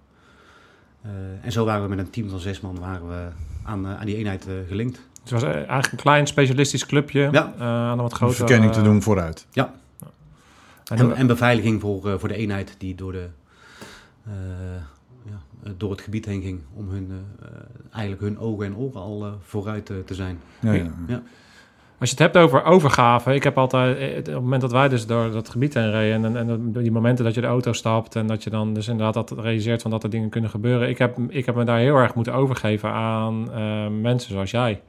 En 1.41 1.53
zo 1.53 1.65
waren 1.65 1.83
we 1.83 1.89
met 1.89 1.99
een 1.99 2.11
team 2.11 2.29
van 2.29 2.41
zes 2.41 2.61
man 2.61 2.79
waren 2.79 3.09
we 3.09 3.29
aan, 3.63 3.87
aan 3.87 4.07
die 4.07 4.17
eenheid 4.17 4.47
gelinkt. 4.69 5.01
Het 5.23 5.31
was 5.31 5.43
eh, 5.43 5.55
eigenlijk 5.55 5.93
een 5.93 5.99
klein 5.99 6.27
specialistisch 6.27 6.87
clubje 6.87 7.29
Ja. 7.33 7.53
eh, 7.59 7.67
aan 7.67 7.91
een 7.91 8.03
wat 8.03 8.11
Om 8.11 8.17
grotere... 8.17 8.37
verkenning 8.37 8.73
te 8.73 8.83
doen 8.83 9.03
vooruit. 9.03 9.47
En, 9.55 9.69
En, 10.99 11.15
en 11.17 11.27
beveiliging 11.27 11.81
voor, 11.81 12.09
eh, 12.11 12.15
voor 12.19 12.29
de 12.29 12.35
eenheid 12.37 12.75
die 12.79 12.95
door, 12.95 13.13
de, 13.13 13.27
eh, 14.27 14.33
ja, 15.25 15.41
eh, 15.65 15.73
door 15.77 15.91
het 15.91 16.01
gebied 16.01 16.25
heen 16.25 16.43
ging. 16.43 16.61
Om 16.75 16.89
hun, 16.91 17.11
eh, 17.11 17.47
eh, 17.49 17.55
eigenlijk 17.93 18.23
hun 18.23 18.39
ogen 18.39 18.67
en 18.67 18.77
oren 18.77 19.01
al 19.01 19.25
eh, 19.25 19.33
vooruit 19.47 19.91
eh, 19.91 19.97
te 20.07 20.15
zijn. 20.15 20.39
Ja, 20.61 20.73
ja. 20.73 20.91
Ja. 21.07 21.23
Als 21.99 22.11
je 22.11 22.17
het 22.23 22.33
hebt 22.33 22.37
over 22.45 22.65
overgave, 22.65 23.35
ik 23.35 23.43
heb 23.43 23.59
altijd, 23.59 23.97
eh, 23.99 24.09
op 24.19 24.25
het 24.27 24.35
moment 24.35 24.61
dat 24.61 24.73
wij 24.73 24.89
dus 24.89 25.07
door 25.07 25.31
dat 25.31 25.49
gebied 25.49 25.75
heen 25.75 25.91
reden 25.91 26.25
en, 26.25 26.37
en, 26.37 26.49
en 26.49 26.73
die 26.73 26.93
momenten 26.93 27.25
dat 27.25 27.35
je 27.35 27.41
de 27.41 27.47
auto 27.47 27.73
stapt 27.73 28.17
en 28.17 28.27
dat 28.27 28.43
je 28.43 28.51
dan 28.51 28.75
dus 28.75 28.89
inderdaad 28.89 29.15
dat 29.15 29.31
realiseert 29.31 29.83
van 29.83 29.91
dat 29.91 30.03
er 30.03 30.11
dingen 30.11 30.29
kunnen 30.29 30.51
gebeuren. 30.51 30.89
Ik 30.89 30.99
heb, 30.99 31.17
ik 31.29 31.47
heb 31.47 31.55
me 31.55 31.65
daar 31.65 31.79
heel 31.79 31.97
erg 31.97 32.15
moeten 32.15 32.35
overgeven 32.35 32.91
aan 32.93 33.53
eh, 33.53 33.87
mensen 33.89 34.31
zoals 34.33 34.51
jij. 34.51 34.81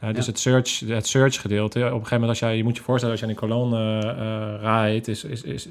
Eh, 0.00 0.14
dus 0.14 0.24
Ja. 0.24 0.30
het 0.30 0.40
search, 0.40 0.80
het 0.80 1.06
search 1.06 1.40
gedeelte. 1.40 1.78
Op 1.78 1.84
een 1.84 1.90
gegeven 1.92 2.10
moment, 2.12 2.28
als 2.30 2.38
jij, 2.38 2.56
je 2.56 2.64
moet 2.64 2.76
je 2.76 2.82
voorstellen, 2.82 3.10
als 3.20 3.24
je 3.24 3.30
in 3.30 3.32
een 3.42 3.48
kolonne 3.48 3.98
eh, 3.98 4.62
rijdt, 4.62 5.08
is, 5.08 5.24
is, 5.24 5.42
is 5.42 5.68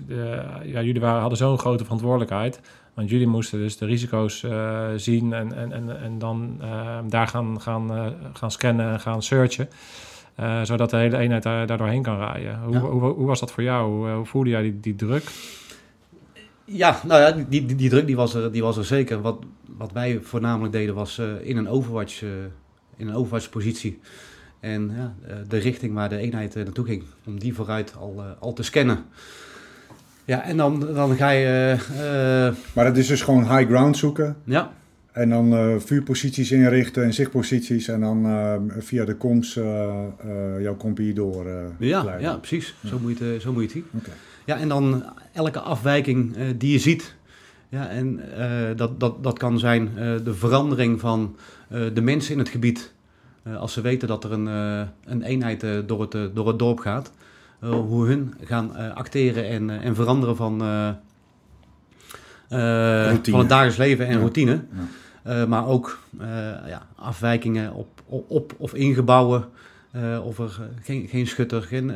ja, 0.63 0.81
jullie 0.83 1.01
waren, 1.01 1.19
hadden 1.19 1.37
zo'n 1.37 1.59
grote 1.59 1.83
verantwoordelijkheid. 1.83 2.59
Want 2.93 3.09
jullie 3.09 3.27
moesten 3.27 3.59
dus 3.59 3.77
de 3.77 3.85
risico's 3.85 4.43
eh, 4.43 4.87
zien 4.95 5.33
en, 5.33 5.53
en, 5.53 5.71
en, 5.71 6.01
en 6.01 6.19
dan 6.19 6.57
eh, 6.61 6.97
daar 7.07 7.27
gaan, 7.27 7.61
gaan, 7.61 7.93
eh, 7.95 8.05
gaan 8.33 8.51
scannen 8.51 8.91
en 8.91 8.99
gaan 8.99 9.21
searchen. 9.23 9.69
Eh, 10.35 10.61
zodat 10.63 10.89
de 10.89 10.97
hele 10.97 11.17
eenheid 11.17 11.43
daar, 11.43 11.67
daar 11.67 11.77
doorheen 11.77 12.01
kan 12.03 12.17
rijden. 12.17 12.59
Hoe, 12.63 12.73
Ja. 12.73 12.79
hoe, 12.79 13.01
hoe 13.13 13.27
was 13.27 13.39
dat 13.39 13.51
voor 13.51 13.63
jou? 13.63 13.91
Hoe, 13.91 14.09
hoe 14.09 14.25
voelde 14.25 14.49
jij 14.49 14.61
die, 14.61 14.79
die 14.79 14.95
druk? 14.95 15.23
Ja, 16.65 16.99
nou 17.05 17.21
ja, 17.21 17.31
die, 17.31 17.65
die, 17.65 17.75
die 17.75 17.89
druk 17.89 18.05
die 18.05 18.15
was, 18.15 18.33
er, 18.33 18.51
die 18.51 18.61
was 18.63 18.77
er 18.77 18.85
zeker. 18.85 19.21
Wat, 19.21 19.37
wat 19.77 19.91
wij 19.91 20.19
voornamelijk 20.21 20.73
deden 20.73 20.95
was 20.95 21.17
eh, 21.17 21.25
in 21.41 21.57
een 21.57 21.69
overwatch, 21.69 22.23
eh, 22.23 22.29
in 22.99 23.07
een 23.07 23.15
overwatch 23.15 23.49
positie. 23.49 23.99
En 24.59 24.91
ja, 24.95 25.15
eh, 25.27 25.35
de 25.47 25.57
richting 25.57 25.93
waar 25.93 26.09
de 26.09 26.17
eenheid 26.17 26.55
eh, 26.55 26.63
naartoe 26.63 26.85
ging, 26.85 27.03
om 27.25 27.39
die 27.39 27.53
vooruit 27.53 27.95
al, 27.95 28.15
eh, 28.17 28.25
al 28.39 28.53
te 28.53 28.63
scannen. 28.63 29.05
Ja, 30.25 30.43
en 30.43 30.57
dan, 30.57 30.79
dan 30.79 31.15
ga 31.15 31.29
je... 31.29 31.77
Maar 32.73 32.85
het 32.85 32.97
is 32.97 33.07
dus 33.07 33.21
gewoon 33.21 33.57
high 33.57 33.69
ground 33.69 33.97
zoeken. 33.97 34.35
ja, 34.43 34.71
En 35.11 35.29
dan 35.29 35.81
vuurposities 35.81 36.51
inrichten 36.51 37.03
en 37.03 37.13
zichtposities. 37.13 37.87
En 37.87 37.99
dan 37.99 38.71
via 38.79 39.05
de 39.05 39.15
eh, 39.15 40.61
jouw 40.61 40.77
compie 40.77 41.13
door 41.13 41.47
ja, 41.79 42.03
leiden. 42.03 42.29
ja, 42.29 42.35
precies. 42.35 42.75
Zo, 42.85 42.99
moet 42.99 43.17
je 43.17 43.23
het, 43.23 43.41
zo 43.41 43.51
moet 43.51 43.71
je 43.71 43.79
het 43.79 43.85
zien. 43.91 44.13
Ja, 44.45 44.57
en 44.57 44.67
dan 44.67 45.03
elke 45.33 45.59
afwijking 45.59 46.35
die 46.57 46.71
je 46.71 46.79
ziet. 46.79 47.15
Ja, 47.69 47.87
en 47.89 48.33
eh, 48.37 48.77
dat, 48.77 48.99
dat, 48.99 49.23
dat 49.23 49.37
kan 49.37 49.59
zijn 49.59 49.87
eh, 49.97 50.15
de 50.23 50.33
verandering 50.33 50.99
van 50.99 51.35
eh, 51.67 51.81
de 51.93 52.01
mensen 52.01 52.33
in 52.33 52.39
het 52.39 52.49
gebied. 52.49 52.93
Als 53.57 53.73
ze 53.73 53.81
weten 53.81 54.07
dat 54.07 54.23
er 54.23 54.31
een, 54.31 54.45
een 55.05 55.21
eenheid 55.23 55.65
door, 55.87 56.01
het, 56.01 56.35
door 56.35 56.47
het 56.47 56.59
dorp 56.59 56.79
gaat. 56.79 57.11
hoe 57.59 58.07
hun 58.07 58.33
gaan 58.43 58.95
acteren 58.95 59.47
en, 59.47 59.69
en 59.69 59.95
veranderen 59.95 60.35
van, 60.35 60.57
van 62.49 63.39
het 63.39 63.49
dagelijks 63.49 63.77
leven 63.77 64.05
en 64.07 64.13
Ja. 64.13 64.19
routine. 64.19 64.61
Ja. 65.23 65.45
Maar 65.45 65.65
ook 65.67 65.99
ja, 66.67 66.87
afwijkingen 66.95 67.73
op, 67.73 67.87
op, 68.05 68.29
op 68.29 68.53
of 68.57 68.73
in 68.73 68.93
gebouwen. 68.93 69.45
eh, 69.91 70.19
of 70.25 70.39
er 70.39 70.59
geen, 70.81 71.07
geen 71.07 71.27
schutter, 71.27 71.61
geen 71.61 71.91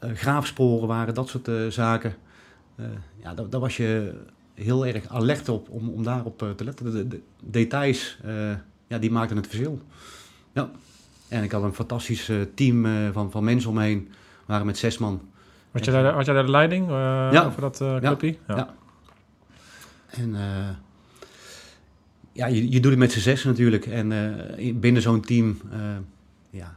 graafsporen 0.00 0.88
waren, 0.88 1.14
dat 1.14 1.28
soort 1.28 1.50
zaken. 1.68 2.14
Eh, 2.80 2.86
ja, 3.22 3.34
daar, 3.34 3.48
daar 3.48 3.60
was 3.60 3.76
je 3.76 4.14
heel 4.54 4.86
erg 4.86 5.08
alert 5.08 5.48
op 5.48 5.68
om, 5.68 5.88
om 5.88 6.02
daarop 6.02 6.42
eh, 6.42 6.50
te 6.50 6.64
letten. 6.64 6.84
De, 6.92 6.92
de- 6.92 7.08
de 7.08 7.20
details, 7.50 8.18
eh, 8.24 8.52
ja, 8.86 8.98
die 8.98 9.10
maakten 9.10 9.36
het 9.36 9.46
verschil. 9.46 9.80
Ja. 10.52 10.70
En 11.28 11.42
ik 11.42 11.52
had 11.52 11.62
een 11.62 11.74
fantastisch 11.74 12.30
team 12.54 12.86
van, 13.12 13.30
van 13.30 13.44
mensen 13.44 13.70
omheen. 13.70 14.08
We 14.10 14.16
waren 14.46 14.66
met 14.66 14.78
zes 14.78 14.98
man. 14.98 15.20
Had 15.70 15.84
jij 15.84 16.02
daar, 16.02 16.12
had 16.14 16.24
jij 16.24 16.34
daar 16.34 16.44
de 16.44 16.50
leiding 16.50 16.88
Ja. 16.88 17.44
over 17.44 17.60
dat 17.60 17.76
clubje? 18.00 18.36
ja. 18.48 18.74
En 20.10 20.34
eh, 20.34 20.68
ja, 22.32 22.46
je, 22.46 22.70
je 22.70 22.80
doet 22.80 22.90
het 22.90 22.98
met 23.00 23.12
z'n 23.12 23.18
zes 23.20 23.44
natuurlijk. 23.44 23.86
En 23.86 24.12
in- 24.56 24.80
binnen 24.80 25.02
zo'n 25.02 25.20
team, 25.20 25.60
ja, 26.50 26.74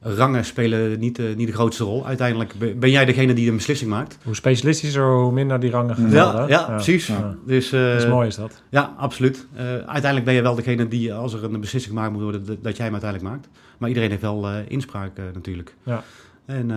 rangen 0.00 0.44
spelen 0.44 0.98
niet, 0.98 1.18
eh, 1.18 1.36
niet 1.36 1.46
de 1.46 1.52
grootste 1.52 1.84
rol. 1.84 2.06
Uiteindelijk 2.06 2.78
ben 2.80 2.90
jij 2.90 3.04
degene 3.04 3.34
die 3.34 3.48
een 3.50 3.56
beslissing 3.56 3.90
maakt. 3.90 4.18
Hoe 4.24 4.34
specialistischer, 4.34 5.12
hoe 5.12 5.32
minder 5.32 5.60
die 5.60 5.70
rangen 5.70 5.96
Ja, 6.02 6.08
gelden. 6.08 6.48
Ja, 6.48 6.60
ja, 6.60 6.74
precies. 6.74 7.06
Ja. 7.06 7.34
Dus, 7.46 7.72
eh, 7.72 7.92
Dat 7.92 8.02
is 8.02 8.06
mooi 8.08 8.26
is 8.26 8.34
dat. 8.34 8.62
Ja, 8.68 8.94
absoluut. 8.96 9.46
Eh, 9.54 9.64
uiteindelijk 9.64 10.24
ben 10.24 10.34
je 10.34 10.42
wel 10.42 10.54
degene 10.54 10.88
die, 10.88 11.14
als 11.14 11.32
er 11.32 11.44
een 11.44 11.60
beslissing 11.60 11.94
gemaakt 11.94 12.12
moet 12.12 12.22
worden, 12.22 12.46
dat, 12.46 12.62
dat 12.62 12.76
jij 12.76 12.84
hem 12.84 12.94
uiteindelijk 12.94 13.32
maakt. 13.32 13.48
Maar 13.78 13.88
iedereen 13.88 14.10
heeft 14.10 14.22
wel 14.22 14.48
inspraak 14.68 15.16
natuurlijk. 15.34 15.74
Ja. 15.82 16.04
En 16.44 16.68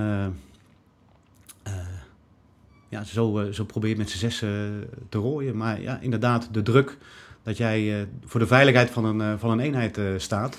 ja, 2.89 3.03
zo, 3.03 3.51
zo 3.51 3.63
probeer 3.65 3.89
je 3.89 3.98
met 3.98 4.10
z'n 4.10 4.18
zes 4.18 4.38
te 5.10 5.18
rooien. 5.18 5.58
Maar 5.58 5.82
ja, 5.82 6.00
inderdaad, 6.01 6.50
de 6.51 6.62
druk 6.62 6.98
dat 7.44 7.58
jij 7.58 8.08
voor 8.25 8.39
de 8.39 8.48
veiligheid 8.48 8.89
van 8.89 9.06
een, 9.06 9.39
van 9.39 9.51
een 9.51 9.60
eenheid 9.60 10.00
staat, 10.18 10.58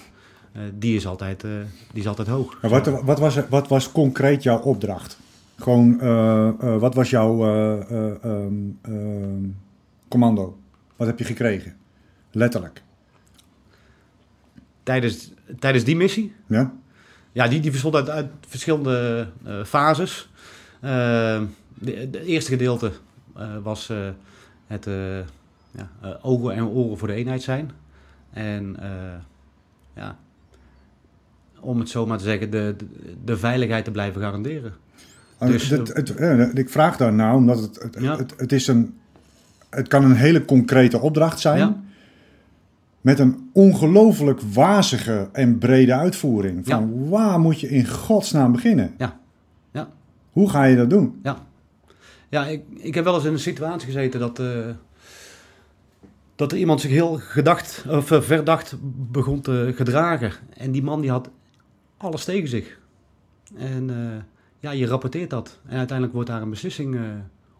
die, 0.75 0.97
is 0.97 1.07
altijd, 1.07 1.45
eh, 1.45 1.51
die 1.93 2.03
is 2.03 2.09
altijd 2.09 2.29
hoog. 2.29 2.59
Maar 2.63 2.71
wat, 2.71 2.87
wat, 3.03 3.19
was, 3.19 3.49
wat 3.49 3.69
was 3.69 3.93
concreet 3.93 4.43
jouw 4.43 4.59
opdracht? 4.59 5.19
Gewoon, 5.57 6.01
eh, 6.01 6.49
eh, 6.49 6.77
wat 6.77 6.95
was 6.95 7.11
jouw 7.11 7.45
eh, 7.45 7.91
eh, 7.91 8.25
ehm, 8.25 8.55
ehm, 8.83 9.45
commando? 10.09 10.59
Wat 10.97 11.07
heb 11.07 11.19
je 11.19 11.25
gekregen? 11.25 11.77
Letterlijk. 12.31 12.83
Tijdens, 14.83 15.33
tijdens 15.59 15.85
die 15.85 15.97
missie, 15.97 16.33
Ja? 16.47 16.73
Ja, 17.33 17.49
die, 17.49 17.61
die 17.61 17.71
bestond 17.71 17.95
uit, 17.95 18.11
uit 18.11 18.31
verschillende 18.49 19.29
eh, 19.45 19.65
fases. 19.65 20.29
Eh, 20.81 21.43
de, 21.75 22.11
de 22.11 22.25
eerste 22.25 22.51
gedeelte 22.51 22.93
eh, 23.37 23.57
was 23.63 23.89
eh, 23.89 24.09
het 24.67 24.87
eh, 24.87 25.19
ja, 25.71 25.91
eh, 26.03 26.11
ogen 26.23 26.55
en 26.55 26.67
oren 26.67 26.99
voor 26.99 27.09
de 27.09 27.15
eenheid 27.15 27.43
zijn. 27.43 27.71
En 28.31 28.77
eh, 28.81 28.89
ja, 29.95 30.19
om 31.65 31.79
het 31.79 31.89
zo 31.89 32.07
maar 32.07 32.19
te 32.19 32.25
zeggen, 32.25 32.51
de, 32.51 32.75
de, 32.77 32.87
de 33.25 33.37
veiligheid 33.37 33.85
te 33.85 33.91
blijven 33.91 34.21
garanderen. 34.21 34.73
Dus, 35.39 35.69
het, 35.69 35.89
het, 35.95 36.15
eh, 36.15 36.55
ik 36.55 36.71
vraag 36.71 36.97
daarna, 36.97 37.35
omdat 37.35 37.61
het, 37.61 37.83
het, 37.83 37.97
Ja. 38.01 38.19
is 38.47 38.67
een, 38.67 38.95
het 39.71 39.89
kan 39.89 40.05
een 40.05 40.15
hele 40.17 40.45
concrete 40.45 41.01
opdracht 41.01 41.41
zijn. 41.41 41.59
Ja. 41.59 41.83
Met 43.01 43.19
een 43.19 43.51
ongelooflijk 43.53 44.41
wazige 44.53 45.29
en 45.33 45.59
brede 45.59 45.95
uitvoering. 45.95 46.67
Van 46.67 47.09
waar 47.09 47.41
moet 47.41 47.61
je 47.61 47.69
in 47.69 47.89
godsnaam 47.89 48.53
beginnen? 48.53 48.95
Ja. 48.99 49.19
Ja. 49.71 49.89
Hoe 50.33 50.51
ga 50.51 50.65
je 50.65 50.77
dat 50.77 50.91
doen? 50.91 51.21
Ja, 52.31 52.47
ik, 52.47 52.63
ik 52.77 52.95
heb 52.95 53.05
wel 53.05 53.15
eens 53.15 53.25
in 53.25 53.33
een 53.33 53.39
situatie 53.39 53.87
gezeten 53.87 54.21
dat, 54.21 54.39
eh, 54.39 54.47
dat 56.37 56.53
er 56.53 56.59
iemand 56.59 56.81
zich 56.81 56.91
heel 56.91 57.19
gedacht, 57.23 57.85
of 57.89 58.11
eh, 58.11 58.21
verdacht 58.21 58.75
begon 59.11 59.41
te 59.41 59.73
gedragen. 59.77 60.33
En 60.57 60.71
die 60.73 60.83
man 60.83 61.01
die 61.01 61.11
had 61.11 61.31
alles 61.97 62.25
tegen 62.25 62.49
zich. 62.49 62.79
En 63.57 63.91
eh, 63.91 64.23
ja, 64.61 64.71
je 64.71 64.87
rapporteert 64.87 65.31
dat. 65.31 65.61
En 65.67 65.77
uiteindelijk 65.77 66.13
wordt 66.15 66.31
daar 66.31 66.43
een 66.43 66.51
beslissing 66.51 66.95
eh, 66.95 67.03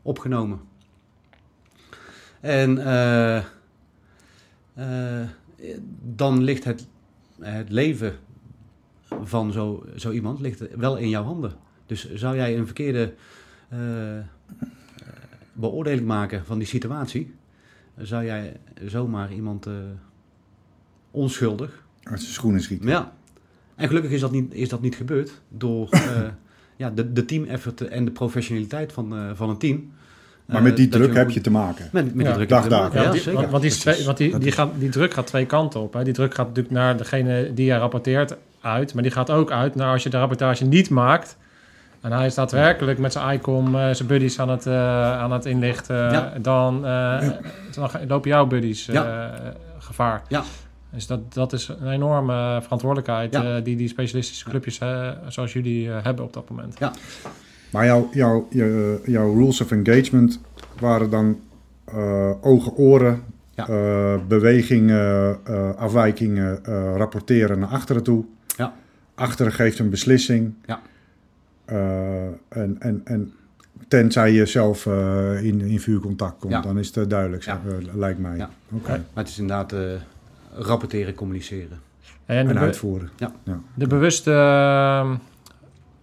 opgenomen. 0.03 0.61
En 2.41 2.79
eh, 2.79 3.45
dan 6.03 6.43
ligt 6.43 6.65
het, 6.65 6.87
het 7.41 7.71
leven 7.71 8.15
van 9.23 9.53
zo, 9.53 9.85
zo 9.97 10.11
iemand 10.11 10.41
ligt 10.41 10.77
wel 10.77 10.97
in 10.97 11.09
jouw 11.09 11.25
handen. 11.25 11.53
Dus 11.87 12.15
zou 12.15 12.37
jij 12.37 12.59
een 12.59 12.67
verkeerde 12.67 13.15
beoordeling 15.53 16.07
maken 16.07 16.45
van 16.45 16.59
die 16.59 16.67
situatie, 16.67 17.35
zou 17.97 18.25
jij 18.25 18.57
zomaar 18.85 19.33
iemand 19.33 19.67
eh, 19.67 19.75
onschuldig. 21.11 21.83
Uit 22.03 22.21
zijn 22.21 22.33
schoenen 22.33 22.61
schieten. 22.61 22.89
Ja. 22.89 23.13
En 23.77 23.87
gelukkig 23.89 24.11
is 24.11 24.21
dat 24.21 24.31
niet, 24.33 24.55
is 24.55 24.69
dat 24.69 24.81
niet 24.81 24.95
gebeurd 24.97 25.31
door 25.49 25.89
eh, 25.91 26.01
ja, 26.77 26.91
de, 26.91 27.13
de 27.13 27.25
team 27.25 27.45
effort 27.45 27.89
en 27.89 28.05
de 28.05 28.11
professionaliteit 28.11 28.93
van, 28.93 29.15
eh, 29.17 29.21
van 29.35 29.49
een 29.49 29.59
team. 29.59 29.93
Maar 30.45 30.63
met 30.63 30.77
die 30.77 30.85
Eh, 30.87 30.91
dat 30.93 31.01
druk 31.01 31.13
je 31.13 31.19
heb 31.19 31.31
je 31.31 31.41
te 31.41 31.51
maken. 31.51 31.89
Met, 31.93 32.15
met 32.15 32.27
Ja, 32.27 32.37
die 32.37 32.47
druk 32.47 32.49
dag, 32.49 32.63
heb 32.63 32.71
je 32.71 32.77
te 32.77 32.83
dag. 32.83 32.93
maken. 32.93 33.03
Ja, 33.03 33.25
die- 33.25 33.33
want, 33.33 33.51
want, 33.51 33.63
die, 33.63 33.71
twee- 33.73 34.05
want 34.05 34.17
die, 34.17 34.39
die, 34.39 34.53
gaat, 34.53 34.71
die 34.79 34.89
druk 34.89 35.15
gaat 35.15 35.27
twee 35.27 35.47
kanten 35.47 35.81
op. 35.81 35.93
Hè. 35.93 36.05
Die 36.05 36.13
druk 36.13 36.35
gaat 36.35 36.47
natuurlijk 36.47 36.75
naar 36.75 36.97
degene 36.97 37.51
die 37.55 37.67
je 37.67 37.77
rapporteert 37.77 38.37
uit. 38.61 38.95
Maar 38.95 39.03
die 39.03 39.13
gaat 39.13 39.31
ook 39.31 39.51
uit 39.51 39.75
naar 39.75 39.93
als 39.93 40.03
je 40.03 40.09
de 40.11 40.19
rapportage 40.19 40.65
niet 40.65 40.91
maakt. 40.91 41.37
En 42.01 42.13
hij 42.13 42.27
is 42.27 42.35
daadwerkelijk 42.35 42.99
met 42.99 43.13
zijn 43.13 43.35
ICOM, 43.35 43.75
eh, 43.75 43.91
zijn 43.93 44.09
buddies 44.09 44.39
aan 44.41 44.49
het, 44.49 44.67
eh, 44.67 45.19
aan 45.19 45.33
het 45.33 45.45
inlichten. 45.47 45.97
Ja. 45.97 46.33
Dan, 46.41 46.87
eh, 46.87 47.29
dan 47.75 47.91
lopen 48.09 48.31
jouw 48.31 48.47
buddies 48.47 48.89
eh, 48.89 48.95
Ja. 48.95 49.35
gevaar. 49.79 50.23
Ja. 50.29 50.43
Dus 50.95 51.07
dat, 51.07 51.35
dat 51.35 51.53
is 51.53 51.69
een 51.69 51.91
enorme 51.91 52.59
verantwoordelijkheid 52.63 53.33
Ja. 53.33 53.57
eh, 53.57 53.65
die 53.65 53.77
die 53.77 53.89
specialistische 53.89 54.45
clubjes 54.49 54.79
eh, 54.79 55.11
zoals 55.29 55.53
jullie 55.53 55.91
eh, 55.93 56.05
hebben 56.05 56.25
op 56.25 56.33
dat 56.33 56.49
moment. 56.51 56.79
Ja. 56.79 56.93
Maar 57.71 57.85
jouw, 57.85 58.09
jouw, 58.13 58.47
je- 58.51 59.01
jouw 59.07 59.35
rules 59.35 59.61
of 59.61 59.71
engagement 59.71 60.41
waren 60.81 61.11
dan 61.11 61.39
eh, 61.85 62.31
ogen, 62.41 62.77
oren, 62.77 63.23
Ja. 63.55 63.69
eh, 63.69 64.15
bewegingen, 64.29 65.39
eh, 65.45 65.75
afwijkingen, 65.75 66.65
eh, 66.65 66.95
rapporteren 66.97 67.59
naar 67.59 67.69
achteren 67.69 68.03
toe. 68.03 68.25
Ja. 68.57 68.73
Achteren 69.15 69.53
geeft 69.53 69.79
een 69.79 69.91
beslissing. 69.91 70.55
Ja. 70.67 70.81
Eh, 71.65 72.25
en, 72.49 72.77
en, 72.79 73.01
en 73.05 73.33
tenzij 73.89 74.33
je 74.33 74.47
zelf 74.47 74.87
eh, 74.87 75.43
in, 75.45 75.61
in 75.61 75.81
vuurcontact 75.81 76.39
komt, 76.39 76.53
Ja. 76.53 76.61
dan 76.61 76.79
is 76.79 76.95
het 76.95 77.11
duidelijk, 77.11 77.43
Ja. 77.45 77.61
lijkt 77.95 78.19
mij. 78.19 78.37
Ja. 78.37 78.51
Oké. 78.73 78.89
Maar 78.91 79.01
het 79.25 79.29
is 79.29 79.39
inderdaad 79.39 79.73
eh, 79.73 79.81
rapporteren, 80.55 81.15
communiceren. 81.15 81.81
En 82.27 82.49
En 82.49 82.59
uitvoeren. 82.59 83.11
de 83.75 83.87
bewuste 83.87 84.33
ehm, 84.33 85.15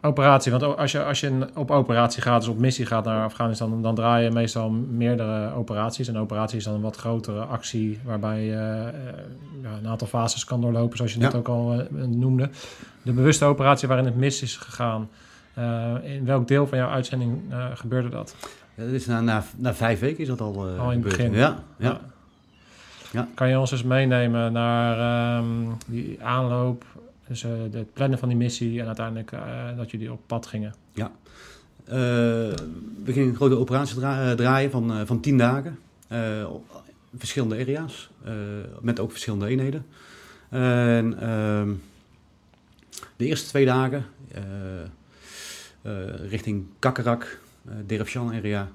operatie, 0.02 0.52
want 0.52 0.78
als 0.78 0.92
je, 0.92 1.04
als 1.04 1.20
je 1.20 1.48
op 1.56 1.72
operatie 1.72 2.22
gaat, 2.22 2.40
dus 2.40 2.50
op 2.50 2.60
missie 2.60 2.86
gaat 2.86 3.06
naar 3.06 3.24
Afghanistan, 3.24 3.82
dan 3.82 3.96
draai 3.96 4.24
je 4.24 4.32
meestal 4.32 4.70
meerdere 4.70 5.54
operaties. 5.54 6.08
Een 6.08 6.18
operatie 6.18 6.58
is 6.58 6.64
dan 6.64 6.74
een 6.74 6.82
wat 6.82 6.96
grotere 6.96 7.42
actie, 7.42 8.00
waarbij 8.06 8.44
je 8.44 8.52
eh, 8.54 8.60
ja, 9.64 9.78
een 9.82 9.88
aantal 9.88 10.08
fases 10.08 10.44
kan 10.46 10.62
doorlopen, 10.62 10.98
zoals 10.98 11.14
je 11.14 11.20
net 11.20 11.32
Ja. 11.32 11.38
ook 11.38 11.48
al 11.48 11.74
eh, 11.74 12.04
noemde. 12.08 12.50
De 13.02 13.12
bewuste 13.14 13.46
operatie 13.46 13.88
waarin 13.88 14.06
het 14.06 14.16
mis 14.16 14.42
is 14.42 14.58
gegaan, 14.58 15.10
eh, 15.54 15.94
in 16.04 16.26
welk 16.26 16.48
deel 16.48 16.68
van 16.68 16.78
jouw 16.78 16.90
uitzending 16.90 17.40
eh, 17.50 17.66
gebeurde 17.74 18.10
dat? 18.10 18.36
Ja, 18.76 18.84
dat 18.84 18.94
is 18.94 19.06
na, 19.06 19.22
na, 19.22 19.44
na 19.58 19.74
vijf 19.74 20.00
weken 20.00 20.20
is 20.20 20.28
dat 20.28 20.42
al, 20.42 20.56
Al 20.56 20.64
in 20.66 20.70
het 20.78 20.82
gebeurd. 20.94 21.04
begin. 21.18 21.34
Ja, 21.34 21.64
ja. 21.78 22.00
Ja. 23.12 23.28
Kan 23.34 23.50
je 23.50 23.60
ons 23.60 23.72
eens 23.72 23.84
meenemen 23.84 24.54
naar 24.54 24.98
ehm, 25.38 25.46
die 25.88 26.24
aanloop, 26.24 26.86
dus 27.28 27.44
eh, 27.44 27.52
het 27.72 27.94
plannen 27.94 28.20
van 28.20 28.28
die 28.28 28.38
missie 28.38 28.80
en 28.80 28.86
uiteindelijk 28.88 29.32
eh, 29.32 29.78
dat 29.78 29.92
jullie 29.92 30.12
op 30.12 30.20
pad 30.26 30.46
gingen? 30.46 30.74
Eh, 31.86 31.98
we 33.04 33.12
gingen 33.12 33.30
een 33.30 33.36
grote 33.36 33.58
operatie 33.58 33.96
dra- 33.96 34.36
draaien 34.36 34.72
van, 34.72 35.08
van 35.08 35.20
tien 35.20 35.38
dagen. 35.38 35.80
verschillende 37.18 37.56
area's, 37.60 38.10
met 38.82 39.00
ook 39.00 39.12
verschillende 39.12 39.48
eenheden. 39.48 39.86
En 40.50 41.20
ehm, 41.20 41.70
de 43.16 43.26
eerste 43.26 43.50
twee 43.50 43.66
dagen 43.66 44.06
richting 46.28 46.66
Kakkerak, 46.80 47.40
uh, 47.68 47.74
Derefshan 47.86 48.34
area, 48.34 48.70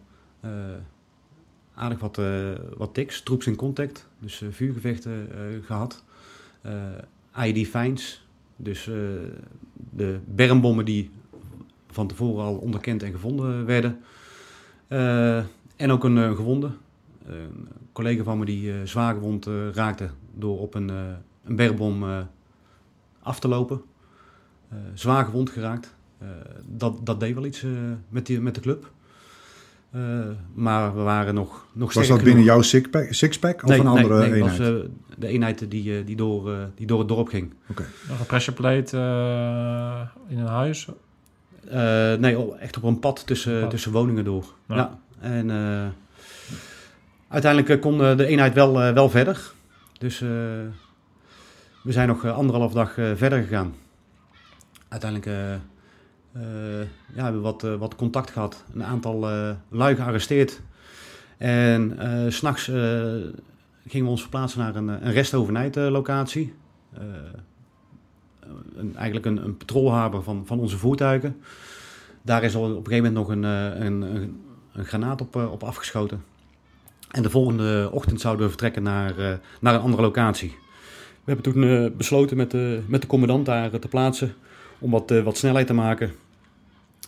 aardig 1.77 1.99
wat, 1.99 2.19
eh, 2.19 2.51
wat 2.77 2.95
tiks, 2.95 3.23
troops 3.23 3.47
in 3.47 3.57
contact, 3.57 4.09
dus 4.19 4.43
eh, 4.43 4.49
vuurgevechten 4.51 5.29
eh, 5.31 5.65
gehad. 5.65 6.05
Eh 6.61 6.73
IED 7.45 7.69
finds, 7.69 8.27
dus 8.57 8.85
de 9.91 10.19
bermbommen 10.25 10.85
die 10.85 11.11
van 11.91 12.07
tevoren 12.07 12.45
al 12.45 12.55
onderkend 12.57 13.03
en 13.03 13.13
gevonden 13.13 13.67
werden. 13.67 14.01
En 15.77 15.91
ook 15.91 16.05
een 16.05 16.37
gewonde. 16.37 16.71
een 17.27 17.69
collega 17.93 18.23
van 18.23 18.39
me 18.39 18.45
die 18.45 18.87
zwaar 18.87 19.15
gewond 19.15 19.47
raakte 19.73 20.11
door 20.35 20.59
op 20.59 20.75
een, 20.75 20.91
eh, 20.91 20.97
een 21.45 21.57
bergbom 21.57 22.05
af 23.23 23.41
te 23.41 23.49
lopen. 23.49 23.83
Zwaar 24.95 25.25
gewond 25.25 25.51
geraakt. 25.51 25.95
Dat, 26.67 27.07
dat 27.07 27.21
deed 27.21 27.35
wel 27.35 27.47
iets 27.47 27.65
met, 28.09 28.27
die, 28.27 28.41
met 28.41 28.55
de 28.55 28.61
club. 28.61 28.93
Eh, 29.97 30.03
maar 30.55 30.95
we 30.97 31.01
waren 31.03 31.35
nog, 31.35 31.67
nog 31.73 31.93
Was 31.93 32.07
dat 32.09 32.17
binnen 32.17 32.33
genoeg. 32.35 32.47
jouw 32.49 32.63
sixpack, 32.63 33.07
sixpack 33.13 33.63
of 33.65 33.71
een 33.79 33.87
andere 33.87 34.19
nee, 34.19 34.33
eenheid? 34.33 34.57
dat 34.59 34.69
was 34.73 34.81
eh, 34.83 34.89
de 35.19 35.27
eenheid 35.27 35.71
die, 35.71 35.99
eh, 35.99 36.07
die, 36.07 36.17
door, 36.17 36.57
die 36.75 36.87
door 36.87 36.99
het 36.99 37.09
dorp 37.09 37.29
ging. 37.29 37.55
Nog 38.09 38.19
een 38.21 38.27
pressure 38.27 38.57
plate 38.57 38.97
eh, 38.97 40.01
in 40.29 40.39
een 40.39 40.47
huis? 40.47 40.89
Eh, 41.69 42.15
nee, 42.15 42.55
echt 42.59 42.77
op 42.77 42.83
een 42.83 42.99
pad 42.99 43.27
tussen, 43.27 43.61
Pad. 43.61 43.71
tussen 43.71 43.93
woningen 43.93 44.25
door. 44.25 44.45
Ja. 44.69 44.75
Ja. 44.77 44.99
En 45.21 45.51
eh, 45.51 45.87
uiteindelijk 47.29 47.81
kon 47.81 47.99
de 47.99 48.27
eenheid 48.27 48.55
wel, 48.55 48.73
wel 48.93 49.11
verder. 49.11 49.53
Dus 49.99 50.21
eh, 50.21 50.29
we 51.83 51.93
zijn 51.93 52.09
nog 52.09 52.27
anderhalf 52.27 52.73
dag 52.73 52.99
eh, 52.99 53.11
verder 53.15 53.43
gegaan. 53.43 53.75
Uiteindelijk 54.89 55.61
ja, 57.15 57.23
hebben 57.23 57.41
wat, 57.41 57.65
eh, 57.65 57.75
wat 57.75 57.97
contact 57.97 58.31
gehad. 58.31 58.65
Een 58.75 58.85
aantal 58.85 59.31
eh 59.31 59.51
lui 59.69 59.97
gearresteerd. 59.97 60.61
En 61.37 61.99
eh, 61.99 62.31
s'nachts 62.33 62.69
eh, 62.69 62.75
gingen 63.87 64.05
we 64.05 64.11
ons 64.11 64.21
verplaatsen 64.21 64.61
naar 64.61 64.77
een, 64.77 64.91
eh, 64.91 64.97
een 65.01 65.13
restovernijd-locatie. 65.13 66.55
Eh, 66.93 67.03
een, 68.77 68.97
eigenlijk 68.97 69.27
een, 69.27 69.45
een 69.45 69.57
patrolhaber 69.57 70.23
van, 70.23 70.43
van 70.47 70.59
onze 70.61 70.79
voertuigen. 70.79 71.37
Daar 72.23 72.43
is 72.43 72.55
op 72.55 72.63
een 72.63 72.71
gegeven 72.71 72.97
moment 72.97 73.15
nog 73.15 73.29
een, 73.29 73.45
eh, 73.45 73.85
een, 73.85 74.03
een, 74.73 74.85
granaat 74.85 75.21
op, 75.21 75.37
eh, 75.37 75.53
op 75.53 75.63
afgeschoten. 75.63 76.25
En 77.11 77.23
de 77.23 77.31
volgende 77.31 77.89
ochtend 77.93 78.21
zouden 78.21 78.43
we 78.43 78.49
vertrekken 78.49 78.83
naar, 78.83 79.19
eh, 79.19 79.35
naar 79.61 79.75
een 79.75 79.81
andere 79.81 80.03
locatie. 80.03 80.57
We 81.27 81.33
hebben 81.33 81.53
toen 81.53 81.65
eh, 81.65 81.97
besloten 81.97 82.37
met 82.37 82.51
de, 82.51 82.83
met 82.87 83.01
de 83.01 83.07
commandant 83.07 83.47
daar 83.47 83.73
eh, 83.73 83.81
te 83.81 83.89
plaatsen 83.89 84.35
om 84.79 84.91
wat, 84.91 85.11
eh, 85.11 85.23
wat 85.23 85.37
snelheid 85.37 85.67
te 85.67 85.75
maken. 85.75 86.13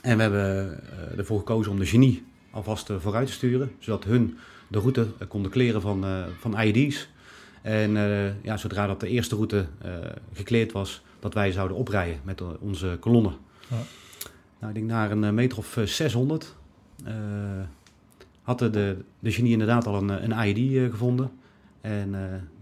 En 0.02 0.16
we 0.16 0.22
hebben 0.22 0.80
eh, 1.11 1.18
ervoor 1.18 1.38
gekozen 1.38 1.72
om 1.72 1.78
de 1.78 1.87
genie 1.87 2.24
alvast 2.50 2.90
eh, 2.90 2.96
vooruit 2.98 3.26
te 3.26 3.32
sturen, 3.32 3.72
zodat 3.78 4.04
hun 4.04 4.38
de 4.68 4.78
route 4.78 5.06
eh, 5.18 5.28
konden 5.28 5.50
kleren 5.50 5.80
van, 5.80 6.04
van 6.38 6.61
IED's. 6.61 7.08
En 7.62 7.92
ja, 8.42 8.56
zodra 8.56 8.87
dat 8.87 9.00
de 9.00 9.08
eerste 9.08 9.37
route 9.37 9.66
gekleerd 10.32 10.72
was, 10.72 11.02
dat 11.20 11.34
wij 11.34 11.52
zouden 11.52 11.76
oprijden 11.76 12.20
met 12.24 12.42
onze 12.61 12.96
kolonne. 13.00 13.32
Ja. 13.68 13.76
Nou, 14.58 14.72
ik 14.72 14.78
denk 14.78 14.90
naar 14.90 15.11
een 15.11 15.34
meter 15.34 15.58
of 15.58 15.76
eh, 15.76 15.84
600 15.84 16.54
eh, 17.04 17.14
had 18.42 18.58
de, 18.58 18.96
de, 19.18 19.32
genie 19.32 19.52
inderdaad 19.52 19.87
al 19.87 19.94
een, 19.94 20.30
een 20.30 20.46
IED 20.46 20.90
gevonden. 20.90 21.30
En 21.80 22.11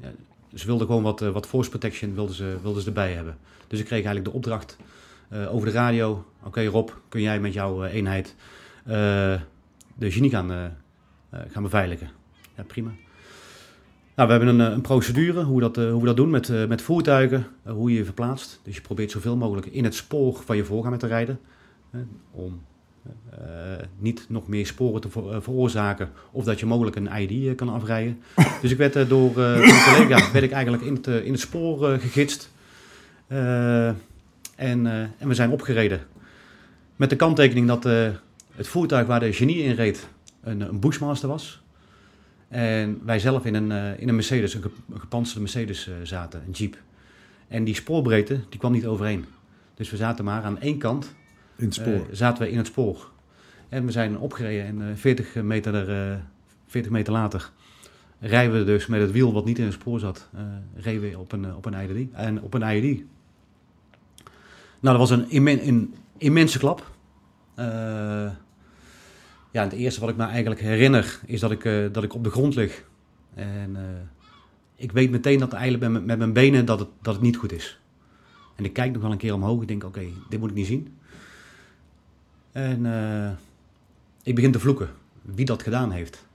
ja, 0.01 0.11
ze 0.55 0.66
wilden 0.66 0.87
gewoon 0.87 1.03
wat, 1.03 1.20
wat 1.20 1.46
force 1.46 1.70
protection 1.70 2.14
wilden 2.14 2.35
ze, 2.35 2.57
wilden 2.62 2.83
ze 2.83 2.88
erbij 2.88 3.12
hebben. 3.12 3.37
Dus 3.66 3.79
ik 3.79 3.85
kreeg 3.85 4.05
eigenlijk 4.05 4.25
de 4.25 4.33
opdracht 4.33 4.77
over 5.51 5.67
de 5.67 5.73
radio. 5.73 6.25
Oké 6.45 6.65
Rob, 6.65 6.89
kun 7.09 7.21
jij 7.21 7.41
met 7.41 7.53
jouw 7.53 7.85
eh, 7.85 7.95
eenheid 7.95 8.35
eh, 8.85 8.95
de 9.95 10.11
genie 10.11 10.31
gaan, 10.31 10.53
eh, 10.53 10.65
eh, 11.31 11.41
gaan 11.51 11.62
beveiligen? 11.62 12.09
Ja, 12.57 12.62
prima. 12.62 12.91
Nou, 14.15 14.29
we 14.29 14.35
hebben 14.35 14.59
een, 14.59 14.67
eh, 14.67 14.73
een 14.73 14.81
procedure 14.81 15.43
hoe 15.43 15.55
we 15.55 15.61
dat, 15.61 15.79
eh, 15.79 15.91
hoe 15.91 16.01
we 16.01 16.07
dat 16.07 16.17
doen 16.17 16.31
met, 16.31 16.49
eh, 16.49 16.67
met 16.67 16.83
voertuigen, 16.83 17.47
eh, 17.62 17.73
hoe 17.73 17.91
je 17.91 17.97
je 17.97 18.05
verplaatst. 18.05 18.61
Dus 18.62 18.75
je 18.75 18.81
probeert 18.81 19.11
zoveel 19.11 19.37
mogelijk 19.37 19.67
in 19.67 19.85
het 19.85 19.95
spoor 19.95 20.43
van 20.45 20.57
je 20.57 20.65
voorganger 20.65 20.99
te 20.99 21.07
rijden. 21.07 21.39
om 22.31 22.61
eh, 23.31 23.39
niet 23.99 24.27
nog 24.29 24.49
meer 24.49 24.67
sporen 24.67 25.01
te 25.01 25.09
ver- 25.11 25.33
eh, 25.33 25.41
veroorzaken 25.41 26.11
of 26.31 26.45
dat 26.45 26.61
je 26.61 26.67
mogelijk 26.67 26.97
een 26.97 27.09
ID 27.23 27.47
eh, 27.49 27.55
kan 27.55 27.69
afrijden. 27.69 28.21
dus 28.62 28.71
ik 28.71 28.77
werd 28.77 28.97
eh, 28.97 29.09
door, 29.09 29.43
eh, 29.43 29.55
een 29.55 29.83
collega 29.95 30.33
werd 30.33 30.45
ik 30.45 30.51
eigenlijk 30.53 30.83
in 30.83 30.95
het, 30.95 31.07
eh, 31.07 31.25
in 31.25 31.33
het 31.33 31.41
spoor 31.41 31.91
eh, 31.91 31.99
gegidst. 32.01 32.51
En, 34.57 34.87
eh, 34.87 35.01
en 35.01 35.29
we 35.29 35.35
zijn 35.35 35.51
opgereden. 35.51 36.01
Met 36.97 37.11
de 37.11 37.16
kanttekening 37.16 37.66
dat 37.66 37.87
eh, 37.87 38.09
het 38.55 38.69
voertuig 38.69 39.07
waar 39.07 39.21
de 39.21 39.33
genie 39.33 39.62
in 39.62 39.75
reed 39.75 40.09
een, 40.42 40.61
een 40.61 40.81
Bushmaster 40.81 41.29
was. 41.29 41.62
En 42.49 43.01
wij 43.05 43.19
zelf 43.19 43.45
in 43.45 43.55
een, 43.55 43.73
eh, 43.73 44.01
in 44.01 44.09
een 44.09 44.14
Mercedes, 44.14 44.55
een, 44.55 44.62
ge- 44.62 44.71
een 44.92 45.01
gepantserde 45.01 45.40
Mercedes 45.40 45.88
zaten, 46.03 46.42
een 46.47 46.53
Jeep. 46.53 46.77
En 47.49 47.64
die 47.64 47.75
spoorbreedte, 47.75 48.40
die 48.49 48.59
kwam 48.59 48.73
niet 48.73 48.87
overeen. 48.87 49.25
Dus 49.75 49.90
we 49.90 49.97
zaten 49.97 50.25
maar 50.25 50.42
aan 50.42 50.61
één 50.61 50.79
kant, 50.79 51.14
In 51.57 51.64
het 51.64 51.75
spoor. 51.75 52.07
zaten 52.12 52.42
we 52.45 52.51
in 52.51 52.57
het 52.57 52.66
spoor. 52.66 53.11
En 53.69 53.85
we 53.87 53.92
zijn 53.92 54.19
opgereden 54.19 54.66
en 54.66 54.81
eh, 54.90 54.97
40, 54.97 55.35
meter, 55.35 55.75
er, 55.75 56.11
eh, 56.12 56.16
40 56.66 56.90
meter 56.92 57.12
later 57.12 57.51
rijden 58.21 58.59
we 58.59 58.64
dus 58.64 58.87
met 58.87 59.01
het 59.01 59.11
wiel 59.12 59.33
wat 59.33 59.45
niet 59.45 59.59
in 59.59 59.64
het 59.64 59.73
spoor 59.73 60.01
zat, 60.01 60.29
reden 60.77 61.11
we 61.11 61.19
op 61.19 61.33
een, 61.33 61.55
op 61.55 61.64
een 61.64 61.75
IED. 61.90 62.09
En 62.12 62.42
op 62.42 62.55
een 62.55 62.62
IED. 62.77 63.03
Nou, 64.87 64.99
dat 64.99 65.09
was 65.09 65.18
een, 65.18 65.31
immen, 65.31 65.68
een 65.68 65.94
immense 66.18 66.59
klap. 66.59 66.90
Eh, 67.55 67.66
ja, 69.51 69.62
het 69.62 69.72
eerste 69.72 70.01
wat 70.01 70.09
ik 70.09 70.16
me 70.16 70.25
eigenlijk 70.25 70.61
herinner 70.61 71.20
is 71.27 71.40
dat 71.40 71.51
ik, 71.51 71.64
eh, 71.64 71.85
dat 71.92 72.03
ik 72.05 72.14
op 72.14 72.25
de 72.25 72.31
grond 72.31 72.55
lig. 72.55 72.85
En 73.35 73.77
eh, 73.77 73.83
ik 74.77 74.92
weet 74.92 75.11
meteen 75.11 75.38
dat 75.38 75.53
eigenlijk 75.53 75.83
met, 75.83 75.92
mijn- 75.92 76.05
met 76.05 76.18
mijn 76.18 76.33
benen 76.33 76.64
dat 76.64 76.79
het, 76.79 76.88
dat 77.03 77.14
het 77.14 77.22
niet 77.22 77.37
goed 77.37 77.53
is. 77.53 77.81
En 78.57 78.64
ik 78.64 78.72
kijk 78.72 78.92
nog 78.92 79.03
wel 79.03 79.11
een 79.11 79.16
keer 79.18 79.35
omhoog. 79.35 79.62
Ik 79.62 79.68
denk, 79.68 79.85
oké, 79.85 80.07
dit 80.29 80.40
moet 80.40 80.51
ik 80.51 80.57
niet 80.57 80.66
zien. 80.66 80.96
En 82.53 82.87
ik 84.22 84.35
begin 84.35 84.53
te 84.53 84.61
vloeken. 84.61 84.88
Wie 85.22 85.44
dat 85.44 85.62
gedaan 85.62 85.90
heeft. 85.90 86.27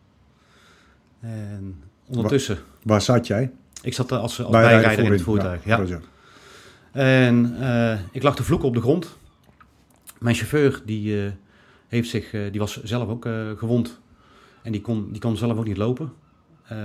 En 1.19 1.83
ondertussen... 2.07 2.57
Waar 2.83 3.01
zat 3.01 3.27
jij? 3.27 3.51
Ik 3.81 3.93
zat 3.93 4.11
als, 4.11 4.21
als 4.21 4.51
Bijrijder 4.51 4.77
bijrijder 4.79 5.05
in 5.05 5.11
het 5.11 5.21
voertuig. 5.21 5.65
Ja. 5.65 5.99
En 6.91 7.55
eh, 7.59 7.99
ik 8.11 8.23
lag 8.23 8.35
te 8.35 8.43
vloeken 8.43 8.67
op 8.67 8.73
de 8.73 8.81
grond. 8.81 9.17
Mijn 10.19 10.35
chauffeur 10.35 10.81
die, 10.85 11.25
eh, 11.25 11.31
heeft 11.87 12.09
zich, 12.09 12.33
eh, 12.33 12.41
die 12.51 12.59
was 12.59 12.83
zelf 12.83 13.09
ook 13.09 13.27
gewond. 13.57 13.99
En 14.61 14.71
die 14.71 14.81
kon, 14.81 15.11
die 15.11 15.21
kon 15.21 15.37
zelf 15.37 15.57
ook 15.57 15.65
niet 15.65 15.77
lopen. 15.77 16.13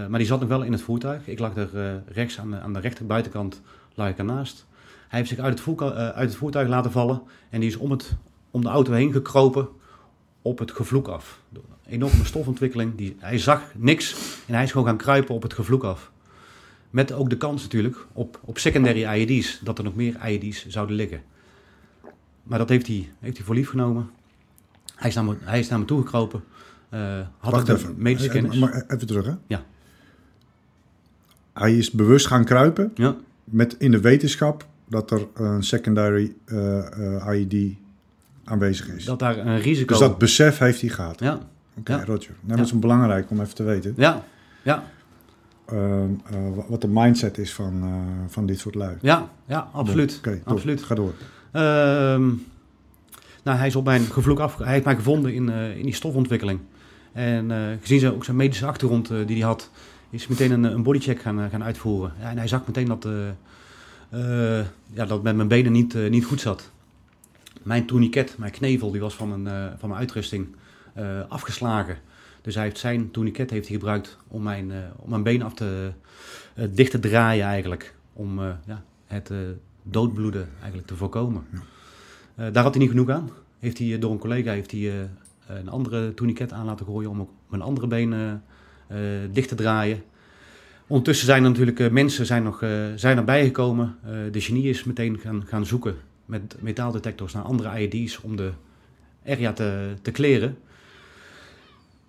Maar 0.09 0.19
die 0.19 0.27
zat 0.27 0.41
nog 0.41 0.49
wel 0.49 0.63
in 0.63 0.73
het 0.73 0.81
voertuig. 0.81 1.29
Ik 1.29 1.39
lag 1.39 1.57
er 1.57 2.03
rechts 2.09 2.39
aan 2.41 2.51
de, 2.51 2.61
aan 2.61 2.73
de 2.73 2.81
rechterbuitenkant 2.81 3.63
lag 3.95 4.09
ik 4.09 4.19
ernaast. 4.19 4.67
Hij 5.09 5.19
heeft 5.19 5.29
zich 5.31 5.39
uit 5.39 5.65
het, 5.65 5.81
eh, 5.81 6.09
uit 6.09 6.29
het 6.29 6.37
voertuig 6.37 6.69
laten 6.69 6.91
vallen. 6.93 7.23
En 7.51 7.61
die 7.61 7.69
is 7.69 7.77
om, 7.77 7.91
het, 7.91 8.17
om 8.51 8.63
de 8.63 8.69
auto 8.69 8.93
heen 8.93 9.13
gekropen 9.13 9.69
op 10.43 10.59
het 10.59 10.73
gevloek 10.73 11.09
af. 11.09 11.41
Een 11.53 11.63
enorme 11.93 12.25
stofontwikkeling. 12.25 12.95
Die, 12.95 13.17
hij 13.19 13.39
zag 13.39 13.63
niks 13.75 14.17
en 14.47 14.55
hij 14.55 14.63
is 14.63 14.71
gewoon 14.71 14.87
gaan 14.87 14.97
kruipen 14.97 15.35
op 15.35 15.43
het 15.43 15.55
gevloek 15.55 15.85
af. 15.85 16.11
Met 16.97 17.13
ook 17.13 17.31
de 17.31 17.37
kans 17.37 17.63
natuurlijk 17.63 18.07
op, 18.13 18.41
op 18.45 18.59
secondary 18.59 19.05
IED's, 19.05 19.61
dat 19.63 19.79
er 19.79 19.85
nog 19.85 19.95
meer 19.95 20.17
IED's 20.27 20.67
zouden 20.67 20.97
liggen. 20.97 21.23
Maar 22.43 22.59
dat 22.59 22.69
heeft 22.69 22.87
hij, 22.87 23.09
heeft 23.21 23.37
hij 23.37 23.47
voor 23.47 23.55
lief 23.55 23.69
genomen. 23.69 24.11
Hij 24.95 25.09
is 25.09 25.15
naar 25.15 25.25
me, 25.25 25.37
hij 25.41 25.59
is 25.59 25.69
naar 25.69 25.79
me 25.79 25.85
toegekropen. 25.85 26.45
eh 26.89 27.21
had 27.39 27.53
Wacht 27.53 27.69
even. 27.69 27.95
medische 27.97 28.27
Eh, 28.29 28.35
kennis. 28.35 28.59
Maar 28.59 28.85
even 28.89 29.07
terug, 29.07 29.27
hè? 29.27 29.33
Ja. 29.47 29.65
Hij 31.53 31.77
is 31.77 31.91
bewust 31.91 32.27
gaan 32.27 32.45
kruipen 32.45 32.91
Ja, 32.95 33.17
met 33.45 33.77
in 33.79 33.91
de 33.91 34.01
wetenschap 34.01 34.67
dat 34.89 35.11
er 35.11 35.27
een 35.35 35.63
secondary 35.63 36.35
eh, 36.45 37.17
eh, 37.17 37.41
IED 37.41 37.77
aanwezig 38.45 38.89
is. 38.89 39.05
dat 39.05 39.19
daar 39.19 39.39
een 39.39 39.61
risico... 39.61 39.87
dus 39.87 39.99
dat 39.99 40.19
besef 40.19 40.59
heeft 40.59 40.81
hij 40.81 40.91
gehad. 40.91 41.21
Ja, 41.21 41.39
Oké, 41.79 41.95
ja. 41.95 42.05
Roger. 42.05 42.35
Nou, 42.41 42.57
dat 42.57 42.67
is 42.67 42.79
belangrijk 42.79 43.31
om 43.31 43.41
even 43.41 43.55
te 43.55 43.63
weten. 43.63 43.95
ja, 43.97 44.25
ja, 44.63 44.77
eh, 44.77 44.83
wat 46.69 46.81
de 46.81 46.89
mindset 46.89 47.39
is 47.39 47.53
van, 47.55 47.83
eh, 47.83 47.91
van 48.33 48.47
dit 48.47 48.59
soort 48.59 48.75
lui. 48.75 48.97
ja, 49.01 49.31
ja, 49.47 49.69
absoluut. 49.73 50.17
Oké, 50.19 50.41
absoluut. 50.45 50.83
Ga 50.83 50.95
door. 50.95 51.15
Ehm, 51.53 52.27
nou, 53.43 53.59
hij 53.59 53.67
is 53.67 53.77
op 53.77 53.85
mijn 53.85 54.03
gevloek 54.03 54.39
af. 54.39 54.59
Hij 54.59 54.73
heeft 54.73 54.85
mij 54.85 54.95
gevonden 54.95 55.35
in, 55.35 55.49
eh, 55.51 55.77
in 55.77 55.83
die 55.85 55.95
stofontwikkeling. 55.95 56.61
En 57.13 57.51
eh, 57.51 57.59
gezien 57.81 58.01
zijn, 58.01 58.13
ook 58.13 58.25
zijn 58.25 58.37
medische 58.37 58.67
achtergrond 58.67 59.11
eh, 59.11 59.27
die 59.27 59.37
hij 59.37 59.47
had, 59.47 59.71
is 60.11 60.27
meteen 60.27 60.51
een, 60.51 60.65
een 60.65 60.83
bodycheck 60.83 61.21
gaan, 61.21 61.41
eh, 61.41 61.51
gaan 61.51 61.65
uitvoeren. 61.65 62.13
Ja, 62.21 62.31
en 62.31 62.39
hij 62.39 62.49
zag 62.49 62.67
meteen 62.67 62.87
dat, 62.87 63.05
eh, 63.05 63.29
eh, 64.59 64.65
ja, 64.93 65.05
dat 65.05 65.11
het 65.11 65.23
met 65.23 65.37
mijn 65.37 65.49
benen 65.49 65.73
niet, 65.73 65.95
eh, 65.95 66.11
niet 66.11 66.25
goed 66.25 66.41
zat. 66.41 66.71
Mijn 67.63 67.87
tourniquet, 67.87 68.35
mijn 68.39 68.53
knevel, 68.53 68.91
die 68.91 69.01
was 69.01 69.15
van 69.15 69.43
mijn, 69.43 69.57
eh, 69.57 69.73
van 69.79 69.89
mijn 69.89 70.01
uitrusting 70.01 70.47
eh, 70.95 71.21
afgeslagen. 71.29 71.97
Dus 72.47 72.55
hij 72.55 72.65
heeft 72.65 72.79
zijn 72.79 73.11
tourniquet 73.11 73.51
heeft 73.51 73.69
hij 73.69 73.77
gebruikt 73.77 74.17
om 74.29 74.43
mijn, 74.43 74.73
eh, 74.73 74.79
om 74.97 75.11
mijn 75.11 75.23
been 75.23 75.43
af 75.43 75.55
te, 75.55 75.93
eh, 76.55 76.65
dicht 76.71 76.91
te 76.91 76.99
draaien 76.99 77.47
eigenlijk. 77.47 77.95
Om 78.13 78.39
eh, 78.39 78.51
ja, 78.67 78.83
het 79.07 79.31
doodbloeden 79.83 80.49
eigenlijk 80.59 80.87
te 80.87 80.97
voorkomen. 80.97 81.47
Daar 82.35 82.63
had 82.63 82.75
hij 82.75 82.83
niet 82.83 82.91
genoeg 82.91 83.09
aan. 83.09 83.31
Heeft 83.59 83.79
hij, 83.79 83.99
door 83.99 84.11
een 84.11 84.19
collega 84.19 84.53
heeft 84.53 84.71
hij, 84.71 85.09
een 85.47 85.69
andere 85.69 86.15
tourniquet 86.15 86.53
aan 86.53 86.65
laten 86.65 86.87
gooien 86.87 87.11
om 87.11 87.21
ook 87.21 87.31
mijn 87.49 87.63
andere 87.63 87.87
been 87.87 88.43
dicht 89.33 89.49
te 89.49 89.55
draaien. 89.55 90.03
Ondertussen 90.87 91.27
zijn 91.27 91.45
er 91.45 91.51
natuurlijk 91.51 91.91
mensen 91.91 92.27
zijn 92.27 92.43
nog, 92.43 92.59
zijn 92.95 93.17
erbij 93.17 93.45
gekomen. 93.45 93.97
De 94.31 94.41
genie 94.41 94.69
is 94.69 94.85
meteen 94.85 95.19
gaan, 95.19 95.45
gaan 95.47 95.67
zoeken 95.67 95.97
met 96.27 96.57
metaaldetectors 96.61 97.33
naar 97.33 97.43
andere 97.43 97.81
IED's 97.81 98.21
om 98.23 98.37
de 98.37 98.53
area 99.25 99.53
te, 99.53 99.95
te 100.03 100.11
kleren. 100.11 100.57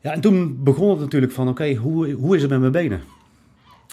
Ja, 0.02 0.12
en 0.12 0.22
toen 0.22 0.64
begon 0.64 0.90
het 0.90 1.00
natuurlijk 1.00 1.32
van, 1.32 1.48
oké, 1.48 1.74
hoe, 1.74 2.12
hoe 2.12 2.36
is 2.36 2.42
het 2.42 2.52
met 2.52 2.60
mijn 2.60 2.72
benen? 2.72 3.02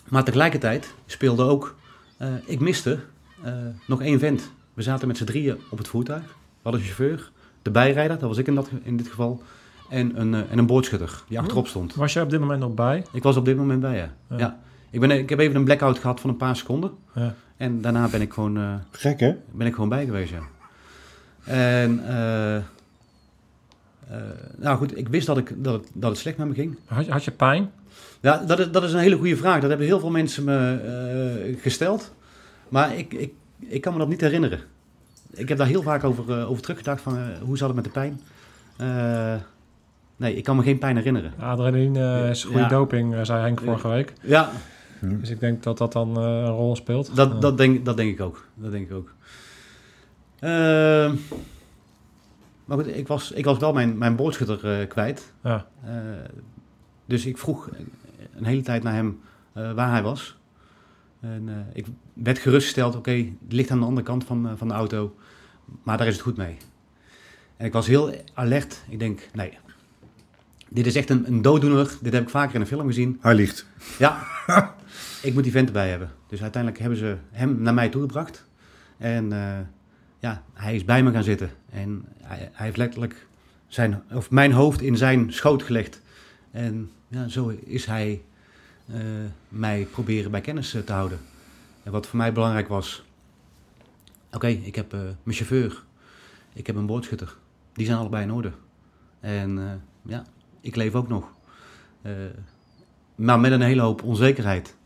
Maar 0.09 0.25
tegelijkertijd 0.25 0.95
speelde 1.07 1.43
ook, 1.43 1.75
eh, 2.17 2.29
ik 2.45 2.61
miste 2.61 2.99
eh, 3.43 3.53
nog 3.87 4.03
één 4.03 4.19
vent. 4.19 4.51
We 4.75 4.83
zaten 4.83 5.09
met 5.09 5.17
z'n 5.17 5.25
drieën 5.25 5.59
op 5.71 5.79
het 5.79 5.89
voertuig. 5.89 6.23
We 6.23 6.61
hadden 6.63 6.81
een 6.81 6.87
chauffeur, 6.87 7.31
de 7.63 7.71
bijrijder, 7.71 8.19
dat 8.19 8.29
was 8.29 8.39
ik 8.39 8.47
in, 8.47 8.55
dat, 8.55 8.71
in 8.83 8.97
dit 8.97 9.09
geval, 9.09 9.43
en 9.89 10.21
een, 10.21 10.35
eh, 10.35 10.41
en 10.51 10.59
een 10.59 10.67
boordschutter 10.67 11.23
die 11.29 11.39
achterop 11.39 11.67
stond. 11.67 11.95
Was 11.95 12.13
jij 12.13 12.23
op 12.23 12.31
dit 12.31 12.41
moment 12.41 12.61
nog 12.61 12.75
bij? 12.75 13.05
Ik 13.13 13.23
was 13.23 13.37
op 13.37 13.45
dit 13.45 13.57
moment 13.57 13.81
bij, 13.81 13.97
ja. 13.97 14.13
Ja. 14.29 14.39
ja. 14.39 14.59
Ik, 14.91 15.01
ben, 15.01 15.11
ik 15.11 15.29
heb 15.29 15.39
even 15.39 15.57
een 15.57 15.65
blackout 15.65 15.99
gehad 15.99 16.21
van 16.21 16.31
een 16.31 16.37
paar 16.37 16.57
seconden. 16.57 16.91
Ja. 17.15 17.35
En 17.57 17.81
daarna 17.81 18.09
ben 18.09 18.21
ik 18.21 18.33
gewoon, 18.33 18.57
eh, 18.57 18.75
Gek, 18.91 19.21
hè? 19.21 19.35
ben 19.51 19.67
ik 19.67 19.75
gewoon 19.75 19.89
bij 19.89 20.05
geweest, 20.05 20.33
ja. 20.33 20.43
En, 21.45 22.03
eh, 24.11 24.17
nou 24.57 24.77
goed, 24.77 24.99
ik 24.99 25.09
wist 25.09 25.27
dat, 25.27 25.39
ik, 25.39 25.53
dat, 25.65 25.73
het, 25.75 25.91
dat 25.93 26.11
het 26.11 26.19
slecht 26.21 26.37
met 26.37 26.49
me 26.49 26.55
ging. 26.55 26.79
Had 26.85 27.05
je, 27.05 27.11
had 27.13 27.25
je 27.25 27.31
pijn? 27.31 27.71
Ja, 28.21 28.37
dat 28.47 28.59
is, 28.59 28.71
dat 28.71 28.83
is 28.83 28.93
een 28.93 28.99
hele 28.99 29.17
goede 29.17 29.37
vraag. 29.37 29.61
Dat 29.61 29.69
hebben 29.69 29.87
heel 29.87 30.01
veel 30.01 30.11
mensen 30.11 30.45
me 30.45 30.79
eh, 31.47 31.63
gesteld. 31.63 32.13
Maar 32.69 32.97
ik, 32.97 33.13
ik, 33.13 33.33
ik 33.59 33.81
kan 33.81 33.93
me 33.93 33.99
dat 33.99 34.09
niet 34.09 34.21
herinneren. 34.21 34.61
Ik 35.31 35.49
heb 35.49 35.59
daar 35.59 35.67
heel 35.67 35.83
vaak 35.83 36.05
over, 36.05 36.39
eh, 36.39 36.51
over 36.51 36.63
teruggedacht 36.63 37.01
van 37.01 37.19
hoe 37.43 37.57
zat 37.57 37.67
het 37.67 37.77
met 37.77 37.85
de 37.85 37.91
pijn. 37.91 38.21
Nee, 40.17 40.35
ik 40.37 40.45
kan 40.45 40.57
me 40.57 40.63
geen 40.63 40.79
pijn 40.79 40.97
herinneren. 40.97 41.33
Adrenaline 41.41 42.29
is 42.31 42.45
goede 42.45 42.59
Ja. 42.61 42.69
doping, 42.69 43.17
zei 43.27 43.41
Henk 43.43 43.61
vorige 43.61 43.89
week. 43.89 44.13
Ja, 44.23 44.51
Dus 45.01 45.31
ik 45.31 45.41
denk 45.41 45.63
dat 45.63 45.79
dat 45.79 45.93
dan 45.93 46.17
een 46.17 46.47
rol 46.47 46.77
speelt. 46.77 47.17
dat, 47.17 47.43
dat, 47.43 47.59
denk, 47.59 47.85
dat 47.85 47.97
denk 47.97 48.11
ik 48.13 48.21
ook. 48.21 48.47
Dat 48.55 48.71
denk 48.73 48.91
ik 48.91 48.97
ook. 48.97 49.13
Maar 52.65 52.77
goed, 52.77 52.87
ik 52.87 53.09
was, 53.09 53.33
ik 53.33 53.45
was 53.45 53.59
wel 53.59 53.73
mijn, 53.73 53.99
mijn 53.99 54.17
boordschutter 54.17 54.81
eh, 54.81 54.89
kwijt. 54.89 55.33
Ja. 55.43 55.67
Eh, 55.85 55.93
dus 57.07 57.27
ik 57.27 57.39
vroeg 57.39 57.71
een 58.35 58.45
hele 58.45 58.63
tijd 58.63 58.83
naar 58.83 58.95
hem 58.95 59.21
eh, 59.53 59.73
waar 59.73 59.91
hij 59.91 60.03
was. 60.03 60.37
En 61.21 61.49
eh, 61.49 61.55
ik 61.73 61.87
werd 62.13 62.39
gerustgesteld, 62.39 62.97
oké, 62.97 63.11
het 63.11 63.53
ligt 63.53 63.71
aan 63.71 63.79
de 63.79 63.85
andere 63.85 64.07
kant 64.07 64.25
van, 64.25 64.49
eh, 64.49 64.53
van 64.57 64.69
de 64.69 64.75
auto, 64.75 65.17
maar 65.83 65.99
daar 65.99 66.07
is 66.07 66.13
het 66.13 66.23
goed 66.23 66.37
mee. 66.37 66.57
En 67.57 67.67
ik 67.67 67.73
was 67.73 67.87
heel 67.87 68.15
alert. 68.35 68.83
Ik 68.89 68.99
denk, 68.99 69.29
nee, 69.33 69.59
dit 70.69 70.87
is 70.87 70.95
echt 70.95 71.11
een, 71.11 71.27
een 71.27 71.43
dooddoener. 71.43 71.97
Dit 72.03 72.13
heb 72.13 72.23
ik 72.23 72.29
vaker 72.29 72.55
in 72.55 72.61
een 72.61 72.67
film 72.67 72.87
gezien. 72.87 73.19
Hij 73.21 73.35
ligt. 73.35 73.67
Ja, 73.99 74.27
ik 75.23 75.35
moet 75.35 75.43
die 75.43 75.53
vent 75.53 75.67
erbij 75.67 75.91
hebben. 75.91 76.11
Dus 76.27 76.43
uiteindelijk 76.43 76.83
hebben 76.83 76.99
ze 76.99 77.17
hem 77.31 77.63
naar 77.63 77.75
mij 77.75 77.89
toegebracht. 77.89 78.47
En 78.97 79.33
eh, 79.33 79.59
ja, 80.25 80.43
hij 80.53 80.75
is 80.75 80.85
bij 80.85 81.03
me 81.03 81.13
gaan 81.13 81.23
zitten. 81.23 81.51
En 81.71 82.05
hij, 82.23 82.39
hij 82.53 82.67
heeft 82.67 82.77
letterlijk 82.77 83.27
zijn, 83.67 84.03
of 84.13 84.31
mijn 84.31 84.53
hoofd 84.53 84.81
in 84.81 84.97
zijn 84.97 85.33
schoot 85.33 85.63
gelegd. 85.63 86.01
En 86.51 86.91
ja, 87.09 87.29
zo 87.29 87.49
is 87.65 87.87
hij 87.87 88.23
eh, 88.87 89.01
mij 89.49 89.87
proberen 89.91 90.31
bij 90.31 90.41
kennis 90.41 90.75
eh, 90.75 90.83
te 90.83 90.93
houden. 90.93 91.19
En 91.83 91.93
wat 91.93 92.07
voor 92.07 92.17
mij 92.17 92.33
belangrijk 92.33 92.69
was... 92.69 93.05
Oké, 94.33 94.47
ik 94.47 94.75
heb 94.75 94.93
eh, 94.93 95.01
mijn 95.01 95.37
chauffeur. 95.37 95.83
Ik 96.53 96.67
heb 96.67 96.77
een 96.77 96.87
boordschutter. 96.87 97.37
Die 97.73 97.87
zijn 97.87 97.99
allebei 97.99 98.23
in 98.23 98.33
orde. 98.33 98.53
En 99.21 99.83
ja, 100.03 100.25
ik 100.61 100.77
leef 100.77 100.95
ook 100.95 101.09
nog. 101.09 101.33
Maar 103.15 103.41
met 103.41 103.53
een 103.53 103.61
hele 103.61 103.81
hoop 103.81 104.03
onzekerheid. 104.03 104.77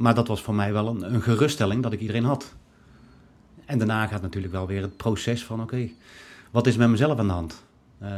Maar 0.00 0.14
dat 0.14 0.28
was 0.28 0.42
voor 0.42 0.54
mij 0.54 0.72
wel 0.72 0.88
een, 0.88 1.14
een 1.14 1.22
geruststelling 1.22 1.82
dat 1.82 1.92
ik 1.92 2.00
iedereen 2.00 2.24
had. 2.24 2.54
En 3.64 3.78
daarna 3.78 4.06
gaat 4.06 4.22
natuurlijk 4.22 4.52
wel 4.52 4.66
weer 4.66 4.82
het 4.82 4.96
proces 4.96 5.44
van: 5.44 5.62
oké, 5.62 5.88
wat 6.50 6.66
is 6.66 6.76
met 6.76 6.88
mezelf 6.88 7.18
aan 7.18 7.26
de 7.26 7.32
hand? 7.32 7.64
Eh, 7.98 8.10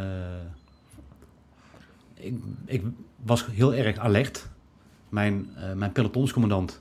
ik, 2.14 2.35
ik 2.64 2.83
was 3.16 3.47
heel 3.47 3.75
erg 3.75 3.99
alert. 3.99 4.49
Mijn, 5.09 5.51
eh, 5.57 5.73
mijn 5.73 5.92
pelotonscommandant, 5.92 6.81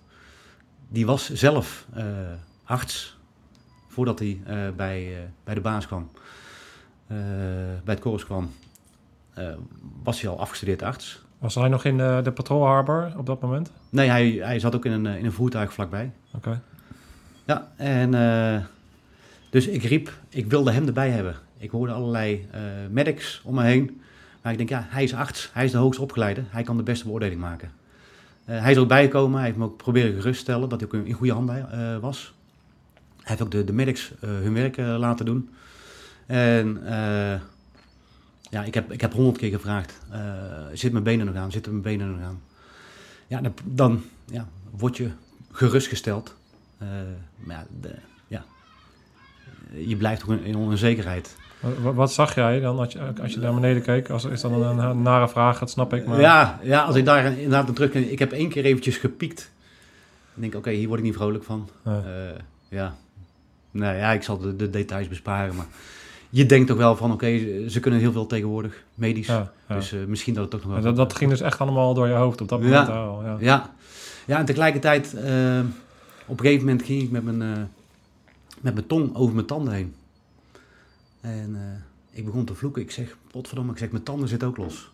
die 0.88 1.06
was 1.06 1.34
zelf 1.34 1.88
eh, 1.94 2.06
arts 2.64 3.18
voordat 3.88 4.20
hij 4.20 4.42
bij, 4.76 5.30
bij 5.44 5.54
de 5.54 5.62
baas 5.62 5.88
kwam, 5.88 6.10
bij 7.84 7.94
het 7.94 8.00
korps 8.00 8.26
kwam 8.26 8.52
was 10.04 10.22
hij 10.22 10.30
al 10.30 10.40
afgestudeerd 10.40 10.82
arts. 10.82 11.22
Was 11.42 11.56
hij 11.56 11.68
nog 11.68 11.86
in 11.86 11.98
de, 11.98 12.20
de 12.24 12.32
Patrol 12.32 12.66
Harbor 12.66 13.12
op 13.18 13.26
dat 13.26 13.42
moment? 13.42 13.72
Nee, 13.90 14.10
hij, 14.10 14.30
hij 14.30 14.60
zat 14.60 14.76
ook 14.76 14.86
in 14.86 14.92
een, 14.92 15.06
eh, 15.06 15.18
in 15.18 15.26
een 15.26 15.32
voertuig 15.32 15.74
vlakbij. 15.74 16.12
Oké. 16.36 16.62
Ja, 17.46 17.72
en 17.76 18.14
eh, 18.14 18.62
dus 19.50 19.68
ik 19.68 19.84
riep, 19.84 20.12
ik 20.30 20.46
wilde 20.50 20.72
hem 20.72 20.88
erbij 20.88 21.10
hebben. 21.10 21.36
Ik 21.58 21.70
hoorde 21.70 21.94
allerlei 21.94 22.48
eh, 22.52 22.62
medics 22.90 23.42
om 23.44 23.56
me 23.56 23.64
heen. 23.64 24.02
Maar 24.42 24.52
ik 24.52 24.58
denk, 24.58 24.70
ja, 24.70 24.86
hij 24.90 25.04
is 25.04 25.14
arts, 25.14 25.50
hij 25.54 25.66
is 25.66 25.72
de 25.72 25.78
hoogst 25.78 26.00
opgeleide, 26.00 26.44
hij 26.48 26.64
kan 26.64 26.78
de 26.78 26.84
beste 26.84 27.06
beoordeling 27.06 27.42
maken. 27.42 27.72
Eh, 28.46 28.62
hij 28.62 28.72
is 28.72 28.78
ook 28.78 28.88
bijgekomen, 28.88 29.38
hij 29.38 29.46
heeft 29.46 29.58
me 29.58 29.66
ook 29.66 29.78
proberen 29.78 30.14
geruststellen 30.14 30.70
dat 30.70 30.80
hij 30.80 30.90
ook 30.90 31.06
in 31.06 31.14
goede 31.14 31.34
handen 31.34 31.72
eh, 31.72 31.98
was. 31.98 32.34
Hij 33.18 33.30
heeft 33.30 33.42
ook 33.42 33.52
de, 33.52 33.64
de 33.64 33.74
medics 33.74 34.12
eh, 34.20 34.30
hun 34.30 34.54
werk 34.54 34.78
eh, 34.78 34.96
laten 34.98 35.26
doen. 35.26 35.50
En 36.26 36.82
eh, 36.86 37.40
ja, 38.52 38.64
ik 38.64 38.74
heb, 38.74 38.92
ik 38.92 39.02
heb 39.02 39.14
honderd 39.14 39.38
keer 39.38 39.52
gevraagd, 39.52 40.00
eh, 40.10 40.22
zit 40.74 40.92
mijn 40.92 41.04
benen 41.04 41.26
nog 41.26 41.36
aan, 41.36 41.52
zitten 41.52 41.72
mijn 41.72 41.84
benen 41.84 42.12
nog 42.12 42.22
aan? 42.22 42.42
Ja, 43.28 43.42
dan, 43.42 43.54
dan 43.64 44.04
ja, 44.26 44.48
word 44.70 44.98
je 44.98 45.10
gerustgesteld. 45.52 46.36
Eh, 46.78 46.88
maar 47.36 47.56
ja, 47.56 47.66
de, 47.82 47.96
ja, 48.28 48.46
je 49.74 49.96
blijft 49.96 50.24
ook 50.24 50.42
in, 50.42 50.56
onzekerheid. 50.56 51.36
Wat, 51.82 51.94
wat 51.94 52.14
zag 52.14 52.36
jij 52.36 52.60
dan 52.60 52.80
als 52.80 52.94
je, 52.94 53.14
als 53.22 53.34
je 53.34 53.40
naar 53.40 53.54
beneden 53.54 53.82
keek? 53.82 54.10
Als, 54.10 54.26
is 54.26 54.42
dat 54.42 54.52
een, 54.52 54.78
een 54.78 55.02
nare 55.02 55.30
vraag, 55.30 55.60
dat 55.60 55.70
snap 55.70 55.94
ik. 55.94 56.06
Maar... 56.06 56.20
Ja, 56.20 56.60
ja, 56.64 56.84
als 56.84 56.96
ik 56.96 57.06
daar 57.06 57.26
inderdaad 57.26 57.68
aan 57.68 57.74
terug... 57.74 57.94
Ik 57.94 58.20
heb 58.20 58.32
één 58.32 58.50
keer 58.50 58.66
eventjes 58.66 58.98
gepiekt. 58.98 59.52
Ik 60.36 60.42
denk, 60.42 60.56
oké, 60.56 60.70
hier 60.70 60.88
word 60.88 61.00
ik 61.00 61.06
niet 61.06 61.16
vrolijk 61.16 61.44
van. 61.44 61.70
Ja. 61.86 62.04
Eh, 62.06 62.40
ja. 62.70 62.96
Nou 63.72 63.96
ja, 63.96 64.12
ik 64.12 64.24
zal 64.24 64.38
de, 64.38 64.56
de 64.56 64.70
details 64.70 65.08
besparen, 65.08 65.56
maar... 65.56 65.68
Je 66.34 66.46
denkt 66.46 66.68
toch 66.68 66.78
wel 66.78 66.96
van, 66.96 67.12
oké, 67.12 67.28
ze 67.70 67.80
kunnen 67.80 68.00
heel 68.00 68.12
veel 68.12 68.26
tegenwoordig, 68.28 68.84
medisch. 68.94 69.28
Ja, 69.28 69.52
ja. 69.68 69.76
Dus 69.76 69.92
eh, 69.92 70.06
misschien 70.06 70.34
dat 70.34 70.44
het 70.44 70.52
toch 70.52 70.64
nog 70.64 70.72
wel... 70.74 70.82
dat, 70.82 70.96
dat 70.96 71.16
ging 71.16 71.30
dus 71.30 71.42
echt 71.42 71.60
allemaal 71.60 71.94
door 71.94 72.08
je 72.08 72.14
hoofd 72.14 72.42
op 72.42 72.50
dat 72.50 72.60
Ja. 72.62 72.66
moment 72.66 72.90
al. 72.90 73.24
Ja. 73.24 73.38
Ja, 73.40 73.74
ja 74.26 74.38
en 74.38 74.46
tegelijkertijd, 74.46 75.14
eh, 75.14 75.60
op 76.26 76.40
een 76.40 76.46
gegeven 76.46 76.66
moment 76.66 76.86
ging 76.86 77.02
ik 77.02 77.12
met 77.12 77.24
mijn, 77.24 77.42
eh, 77.42 77.64
met 78.62 78.74
mijn 78.74 78.88
tong 78.88 79.16
over 79.16 79.36
mijn 79.36 79.46
tanden 79.48 79.74
heen. 79.74 79.96
En 81.22 81.58
ik 82.12 82.26
begon 82.26 82.46
te 82.46 82.56
vloeken. 82.56 82.82
Ik 82.82 82.92
zeg, 82.92 83.18
potverdomme, 83.32 83.72
ik 83.72 83.78
zeg, 83.78 83.92
mijn 83.92 84.04
tanden 84.04 84.28
zitten 84.30 84.48
ook 84.48 84.58
los. 84.58 84.92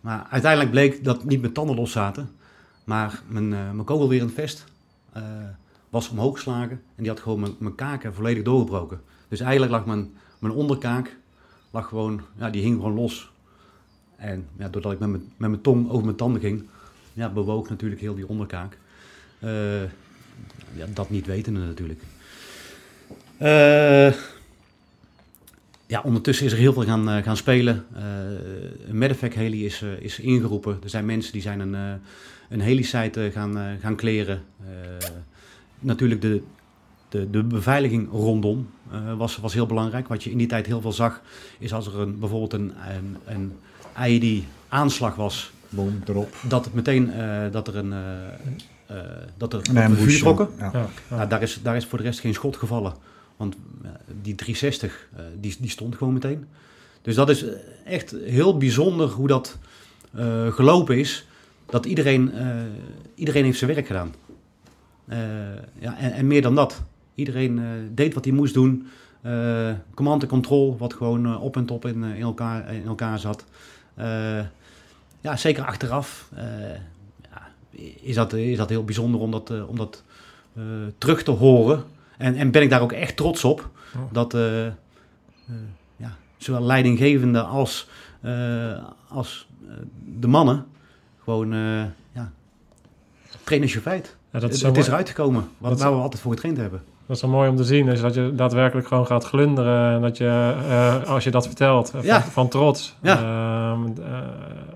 Maar 0.00 0.26
uiteindelijk 0.30 0.70
bleek 0.70 1.04
dat 1.04 1.24
niet 1.24 1.40
mijn 1.40 1.52
tanden 1.52 1.76
los 1.76 1.92
zaten, 1.92 2.30
maar 2.84 3.22
mijn, 3.28 3.48
mijn 3.48 3.84
kogel 3.84 4.08
weer 4.08 4.20
in 4.20 4.26
het 4.26 4.34
vest 4.34 4.64
was 5.90 6.08
omhoog 6.08 6.34
geslagen. 6.34 6.70
En 6.70 7.02
die 7.02 7.08
had 7.08 7.20
gewoon 7.20 7.40
mijn, 7.40 7.54
mijn 7.58 7.74
kaken 7.74 8.14
volledig 8.14 8.42
doorgebroken. 8.42 9.00
Dus 9.28 9.40
eigenlijk 9.40 9.72
lag 9.72 9.86
mijn, 9.86 10.12
mijn 10.38 10.52
onderkaak, 10.52 11.16
lag 11.70 11.88
gewoon, 11.88 12.20
ja, 12.38 12.50
die 12.50 12.62
hing 12.62 12.76
gewoon 12.76 12.94
los. 12.94 13.30
En 14.16 14.46
ja, 14.58 14.68
doordat 14.68 14.92
ik 14.92 14.98
met 14.98 15.08
mijn, 15.08 15.22
met 15.36 15.50
mijn 15.50 15.62
tong 15.62 15.90
over 15.90 16.04
mijn 16.04 16.16
tanden 16.16 16.40
ging, 16.40 16.64
ja, 17.12 17.28
bewoog 17.28 17.68
natuurlijk 17.68 18.00
heel 18.00 18.14
die 18.14 18.28
onderkaak. 18.28 18.78
Uh, 19.44 19.82
ja, 20.74 20.86
dat 20.94 21.10
niet 21.10 21.26
wetende 21.26 21.60
natuurlijk. 21.60 22.00
Uh, 23.42 24.12
ja, 25.86 26.00
ondertussen 26.02 26.46
is 26.46 26.52
er 26.52 26.58
heel 26.58 26.72
veel 26.72 26.84
gaan, 26.84 27.08
uh, 27.08 27.22
gaan 27.22 27.36
spelen. 27.36 27.86
Een 28.88 28.98
medevac 28.98 29.32
heli 29.32 29.64
is, 29.64 29.82
is 30.00 30.20
ingeroepen. 30.20 30.78
Er 30.82 30.90
zijn 30.90 31.06
mensen 31.06 31.32
die 31.32 31.42
zijn 31.42 31.60
een, 31.60 32.00
een 32.48 32.60
heli-site 32.60 33.30
gaan, 33.32 33.78
gaan 33.80 33.96
kleren. 33.96 34.42
natuurlijk 35.78 36.20
de, 36.20 36.42
de, 37.08 37.30
de 37.30 37.42
beveiliging 37.42 38.10
rondom 38.10 38.68
was, 39.16 39.36
was 39.36 39.54
heel 39.54 39.66
belangrijk. 39.66 40.08
Wat 40.08 40.24
je 40.24 40.30
in 40.30 40.38
die 40.38 40.46
tijd 40.46 40.66
heel 40.66 40.80
veel 40.80 40.92
zag, 40.92 41.22
is 41.58 41.72
als 41.72 41.86
er 41.86 41.98
een, 41.98 42.18
bijvoorbeeld 42.18 42.52
een, 42.52 42.72
een, 42.88 43.16
een 43.24 43.52
IED-aanslag 44.06 45.14
was... 45.14 45.50
Boom, 45.68 46.02
erop. 46.06 46.34
Dat 46.48 46.64
het 46.64 46.74
meteen 46.74 47.12
dat 47.50 47.68
er 47.68 47.76
een... 47.76 47.92
Uh, 48.90 48.96
dat 49.36 49.52
er 49.52 49.60
een 49.76 49.96
vuur 49.96 50.18
trokken. 50.18 50.48
Ja. 50.58 50.70
Ja, 50.72 50.88
ja. 51.08 51.16
Nou, 51.16 51.28
daar, 51.28 51.42
is, 51.42 51.60
daar 51.62 51.76
is 51.76 51.86
voor 51.86 51.98
de 51.98 52.04
rest 52.04 52.20
geen 52.20 52.34
schot 52.34 52.56
gevallen. 52.56 52.94
Want 53.36 53.56
die 54.22 54.34
360, 54.34 55.08
uh, 55.12 55.20
die, 55.40 55.56
die 55.58 55.70
stond 55.70 55.96
gewoon 55.96 56.12
meteen. 56.12 56.46
Dus 57.02 57.14
dat 57.14 57.28
is 57.28 57.44
echt 57.84 58.14
heel 58.24 58.56
bijzonder 58.56 59.08
hoe 59.08 59.28
dat 59.28 59.58
gelopen 60.50 60.98
is. 60.98 61.26
Dat 61.66 61.86
iedereen, 61.86 62.32
iedereen 63.14 63.44
heeft 63.44 63.58
zijn 63.58 63.74
werk 63.74 63.86
gedaan. 63.86 64.14
ja, 65.78 65.98
en, 65.98 66.12
en, 66.12 66.26
meer 66.26 66.42
dan 66.42 66.54
dat. 66.54 66.82
Iedereen 67.18 67.60
deed 67.94 68.14
wat 68.14 68.24
hij 68.24 68.34
moest 68.34 68.54
doen. 68.54 68.86
command 69.94 70.22
en 70.22 70.28
control, 70.28 70.76
wat 70.78 70.94
gewoon 70.94 71.38
op 71.38 71.56
en 71.56 71.66
top 71.66 71.86
in, 71.86 72.04
in, 72.04 72.22
elkaar, 72.22 72.74
in 72.74 72.86
elkaar 72.86 73.18
zat. 73.18 73.44
ja, 75.20 75.36
zeker 75.36 75.64
achteraf 75.64 76.30
is 78.00 78.14
dat, 78.14 78.32
is 78.32 78.56
dat 78.56 78.68
heel 78.68 78.84
bijzonder 78.84 79.20
om 79.20 79.30
dat, 79.30 79.52
om 79.66 79.76
dat 79.76 80.02
terug 80.98 81.22
te 81.22 81.30
horen. 81.30 81.84
En, 82.18 82.34
en 82.34 82.50
ben 82.50 82.62
ik 82.62 82.70
daar 82.70 82.80
ook 82.80 82.92
echt 82.92 83.16
trots 83.16 83.44
op. 83.44 83.70
Oh. 83.94 84.12
Dat 84.12 84.34
uh, 84.34 84.66
ja, 85.96 86.16
zowel 86.36 86.62
leidinggevende 86.62 87.42
als, 87.42 87.88
als 89.08 89.48
de 90.18 90.26
mannen 90.26 90.66
gewoon 91.24 91.52
ja, 92.12 92.32
trainen 93.44 93.68
je 93.68 93.80
feit. 93.80 94.16
Ja, 94.32 94.38
dat 94.40 94.52
is 94.52 94.62
het, 94.62 94.66
het 94.66 94.76
is 94.76 94.86
eruit 94.86 95.08
gekomen, 95.08 95.48
wat, 95.58 95.80
waar 95.80 95.90
we 95.90 96.00
altijd 96.00 96.22
voor 96.22 96.32
getraind 96.32 96.58
hebben. 96.58 96.82
Dat 97.08 97.16
is 97.16 97.22
wel 97.22 97.30
mooi 97.30 97.48
om 97.48 97.56
te 97.56 97.64
zien, 97.64 97.88
is 97.88 98.00
dat 98.00 98.14
je 98.14 98.32
daadwerkelijk 98.34 98.86
gewoon 98.86 99.06
gaat 99.06 99.24
glunderen. 99.24 99.94
En 99.94 100.00
dat 100.00 100.16
je, 100.16 100.24
uh, 100.24 101.04
als 101.04 101.24
je 101.24 101.30
dat 101.30 101.46
vertelt, 101.46 101.92
ja. 102.02 102.22
van, 102.22 102.30
van, 102.30 102.48
trots. 102.48 102.96
Ja. 103.02 103.72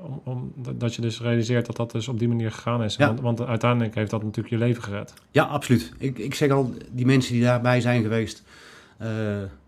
Om, 0.02 0.20
om, 0.24 0.52
dat 0.76 0.94
je 0.94 1.02
dus 1.02 1.20
realiseert 1.20 1.66
dat 1.66 1.76
dat 1.76 1.90
dus 1.90 2.08
op 2.08 2.18
die 2.18 2.28
manier 2.28 2.52
gegaan 2.52 2.82
is. 2.82 2.96
Ja. 2.96 3.06
Want, 3.06 3.20
want, 3.20 3.46
uiteindelijk 3.46 3.94
heeft 3.94 4.10
dat 4.10 4.22
natuurlijk 4.22 4.54
je 4.54 4.58
leven 4.58 4.82
gered. 4.82 5.14
Ja, 5.30 5.44
absoluut. 5.44 5.92
Ik, 5.98 6.18
ik 6.18 6.34
zeg 6.34 6.50
al, 6.50 6.72
die 6.90 7.06
mensen 7.06 7.32
die 7.32 7.42
daarbij 7.42 7.80
zijn 7.80 8.02
geweest, 8.02 8.42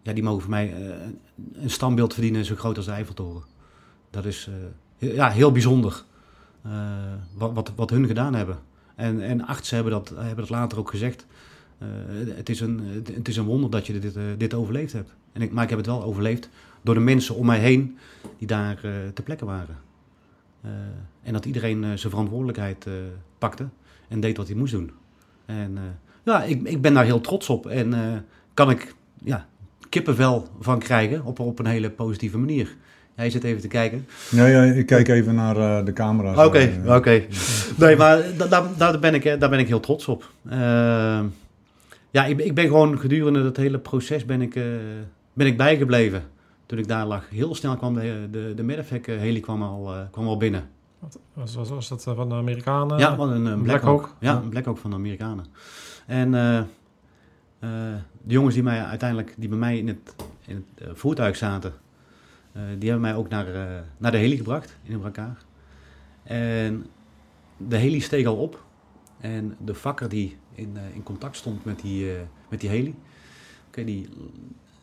ja, 0.03 0.13
die 0.13 0.23
mogen 0.23 0.41
voor 0.41 0.51
mij 0.51 0.75
een 1.55 1.71
standbeeld 1.71 2.13
verdienen 2.13 2.45
zo 2.45 2.55
groot 2.55 2.77
als 2.77 2.87
de 2.87 2.93
Eiffeltoren. 2.93 3.43
Dat 4.11 4.25
is 4.25 4.49
ja, 4.99 5.31
heel 5.31 5.53
bijzonder 5.53 6.03
wat, 7.35 7.53
wat, 7.55 7.73
wat 7.77 7.91
hun 7.91 8.07
gedaan 8.07 8.35
hebben. 8.35 8.59
En, 8.95 9.21
en 9.21 9.47
artsen 9.47 9.75
hebben 9.75 9.93
dat, 9.93 10.13
hebben 10.17 10.37
dat 10.37 10.51
later 10.51 10.79
ook 10.79 10.91
gezegd. 10.91 11.27
Uh, 11.83 12.37
het, 12.37 12.49
is 12.49 12.61
een, 12.61 12.81
het 13.15 13.29
is 13.29 13.37
een 13.37 13.45
wonder 13.45 13.71
dat 13.71 13.87
je 13.87 13.99
dit, 13.99 14.17
uh, 14.17 14.23
dit 14.39 14.55
overleefd 14.55 14.93
hebt. 14.93 15.15
En 15.33 15.43
ik, 15.43 15.53
maar 15.53 15.63
ik 15.63 15.69
heb 15.69 15.79
het 15.79 15.87
wel 15.87 16.05
overleefd 16.05 16.49
door 16.83 16.95
de 16.95 17.01
mensen 17.01 17.35
om 17.35 17.47
mij 17.47 17.59
heen 17.59 17.99
die 18.39 18.47
daar 18.47 18.81
uh, 18.85 18.91
ter 19.15 19.25
plekke 19.25 19.45
waren. 19.45 19.77
en 21.23 21.33
dat 21.33 21.45
iedereen 21.45 21.83
zijn 21.83 22.11
verantwoordelijkheid 22.11 22.87
pakte 23.39 23.67
en 24.09 24.21
deed 24.21 24.37
wat 24.37 24.47
hij 24.47 24.57
moest 24.57 24.73
doen. 24.73 24.91
En 25.47 25.79
ja, 26.23 26.43
ik, 26.43 26.63
ik 26.63 26.81
ben 26.81 26.95
daar 26.95 27.05
heel 27.05 27.21
trots 27.21 27.49
op. 27.49 27.67
En 27.67 27.95
kan 28.55 28.71
ik 28.71 28.95
ja, 29.25 29.47
kippenvel 29.89 30.49
van 30.61 30.79
krijgen 30.79 31.25
op, 31.25 31.39
op 31.39 31.59
een 31.59 31.67
hele 31.67 31.91
positieve 31.91 32.39
manier. 32.39 32.77
Hij 33.15 33.31
zit 33.31 33.45
even 33.45 33.61
te 33.61 33.69
kijken. 33.69 34.07
Ja, 34.31 34.47
ja 34.47 34.63
ik 34.63 34.87
kijk 34.87 35.09
even 35.09 35.35
naar 35.35 35.57
uh, 35.57 35.85
de 35.85 35.93
camera's. 35.93 36.37
Oké, 36.37 36.47
okay, 36.47 36.81
oké. 36.85 36.95
Okay. 36.95 37.29
Nee, 37.79 37.97
maar 37.97 38.23
daar, 38.49 38.63
daar, 38.77 38.99
ben 38.99 39.15
ik, 39.15 39.41
daar 39.41 39.51
ben 39.51 39.59
ik 39.59 39.69
heel 39.69 39.81
trots 39.81 40.09
op. 40.09 40.31
Uh, 40.53 41.21
ja, 42.15 42.25
ik, 42.25 42.41
ik 42.41 42.55
ben 42.55 42.67
gewoon 42.67 42.99
gedurende 42.99 43.43
dat 43.43 43.57
hele 43.57 43.79
proces 43.79 44.25
ben 44.25 44.43
ik, 44.43 44.55
uh, 44.55 44.65
ben 45.33 45.47
ik 45.47 45.57
bijgebleven. 45.57 46.23
Toen 46.67 46.79
ik 46.79 46.89
daar 46.89 47.07
lag. 47.07 47.29
Heel 47.29 47.55
snel 47.55 47.77
kwam 47.77 47.95
de, 47.95 48.29
de, 48.31 48.53
de 48.57 48.63
medevac 48.63 49.07
heli 49.07 49.41
kwam 49.41 49.63
al, 49.63 49.95
uh, 49.95 50.01
kwam 50.11 50.27
al 50.27 50.37
binnen. 50.37 50.69
Wat 50.99 51.19
was, 51.33 51.55
was, 51.55 51.69
was 51.69 51.89
dat 51.89 52.03
van 52.03 52.29
de 52.29 52.35
Amerikanen? 52.35 52.99
Ja, 52.99 53.17
van 53.17 53.31
een, 53.31 53.45
een 53.45 53.63
Black, 53.63 53.81
Black 53.81 53.83
Hawk. 53.83 54.15
Ja, 54.21 54.37
een 54.37 54.49
Black 54.49 54.65
Hawk 54.65 54.79
van 54.79 54.91
de 54.91 54.97
Amerikanen. 54.97 55.47
En 56.07 56.31
de 58.23 58.35
jongens 58.35 58.55
die, 58.55 58.63
mij 58.63 58.85
uiteindelijk, 58.85 59.35
die 59.37 59.49
bij 59.49 59.59
mij 59.59 59.79
in 59.79 59.89
het, 59.89 60.15
in 60.47 60.65
het 60.75 60.99
voertuig 60.99 61.37
zaten, 61.37 61.73
die 62.53 62.91
hebben 62.91 63.01
mij 63.01 63.15
ook 63.15 63.29
naar, 63.29 63.47
naar 63.99 64.11
de 64.11 64.19
heli 64.19 64.37
gebracht 64.37 64.79
in 64.83 64.93
een 64.93 65.01
brancard. 65.01 65.47
En 66.23 66.87
de 67.57 67.77
heli 67.77 68.01
steeg 68.01 68.27
al 68.27 68.37
op. 68.37 68.65
En 69.21 69.57
de 69.65 69.75
vakker 69.75 70.09
die 70.09 70.37
in, 70.55 70.73
uh, 70.77 70.95
in 70.95 71.03
contact 71.03 71.37
stond 71.37 71.65
met 71.65 71.81
die, 71.81 72.13
uh, 72.13 72.21
met 72.49 72.61
die 72.61 72.71
heli. 72.71 72.95
Okay, 73.69 73.85
die, 73.85 74.09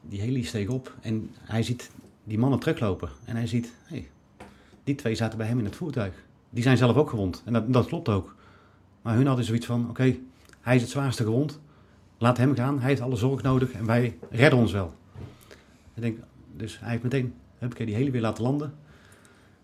die 0.02 0.22
heli 0.22 0.44
steeg 0.44 0.68
op 0.68 0.96
en 1.02 1.30
hij 1.40 1.64
ziet 1.64 1.92
die 2.24 2.38
mannen 2.38 2.60
teruglopen. 2.60 3.10
En 3.26 3.36
hij 3.36 3.48
ziet, 3.48 3.74
hey, 3.84 4.10
die 4.84 4.96
twee 4.96 5.16
zaten 5.16 5.38
bij 5.38 5.48
hem 5.48 5.60
in 5.60 5.66
het 5.66 5.76
voertuig. 5.76 6.14
Die 6.50 6.64
zijn 6.64 6.78
zelf 6.78 6.96
ook 6.96 7.10
gewond. 7.10 7.42
En 7.46 7.54
dat, 7.54 7.74
dat 7.74 7.86
klopt 7.86 8.10
ook. 8.10 8.36
Maar 9.02 9.16
hun 9.16 9.28
hadden 9.28 9.46
zoiets 9.46 9.66
van, 9.66 9.90
oké, 9.90 10.16
hij 10.62 10.76
is 10.76 10.82
het 10.82 10.92
zwaarste 10.92 11.24
gewond. 11.24 11.60
Laat 12.18 12.38
hem 12.38 12.56
gaan, 12.56 12.80
hij 12.80 12.90
heeft 12.90 13.02
alle 13.02 13.16
zorg 13.16 13.42
nodig 13.42 13.72
en 13.72 13.86
wij 13.86 14.18
redden 14.30 14.60
ons 14.60 14.72
wel. 14.72 14.94
Ik 15.94 16.02
denk, 16.02 16.18
dus 16.56 16.80
hij 16.80 16.90
heeft 16.90 17.04
meteen 17.04 17.34
heb 17.58 17.76
ik 17.76 17.86
die 17.86 17.96
heli 17.96 18.12
weer 18.12 18.22
laten 18.22 18.44
landen. 18.44 18.74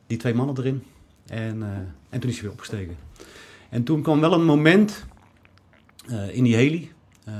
Die 0.07 0.17
twee 0.17 0.33
mannen 0.33 0.57
erin. 0.57 0.83
En, 1.25 1.57
uh, 1.57 1.67
en 2.09 2.19
toen 2.19 2.29
is 2.29 2.35
hij 2.35 2.43
weer 2.43 2.51
opgestegen. 2.51 2.95
En 3.69 3.83
toen 3.83 4.01
kwam 4.01 4.19
wel 4.19 4.33
een 4.33 4.45
moment 4.45 5.05
in 6.09 6.43
die 6.43 6.55
heli. 6.55 6.91
Uh, 7.27 7.33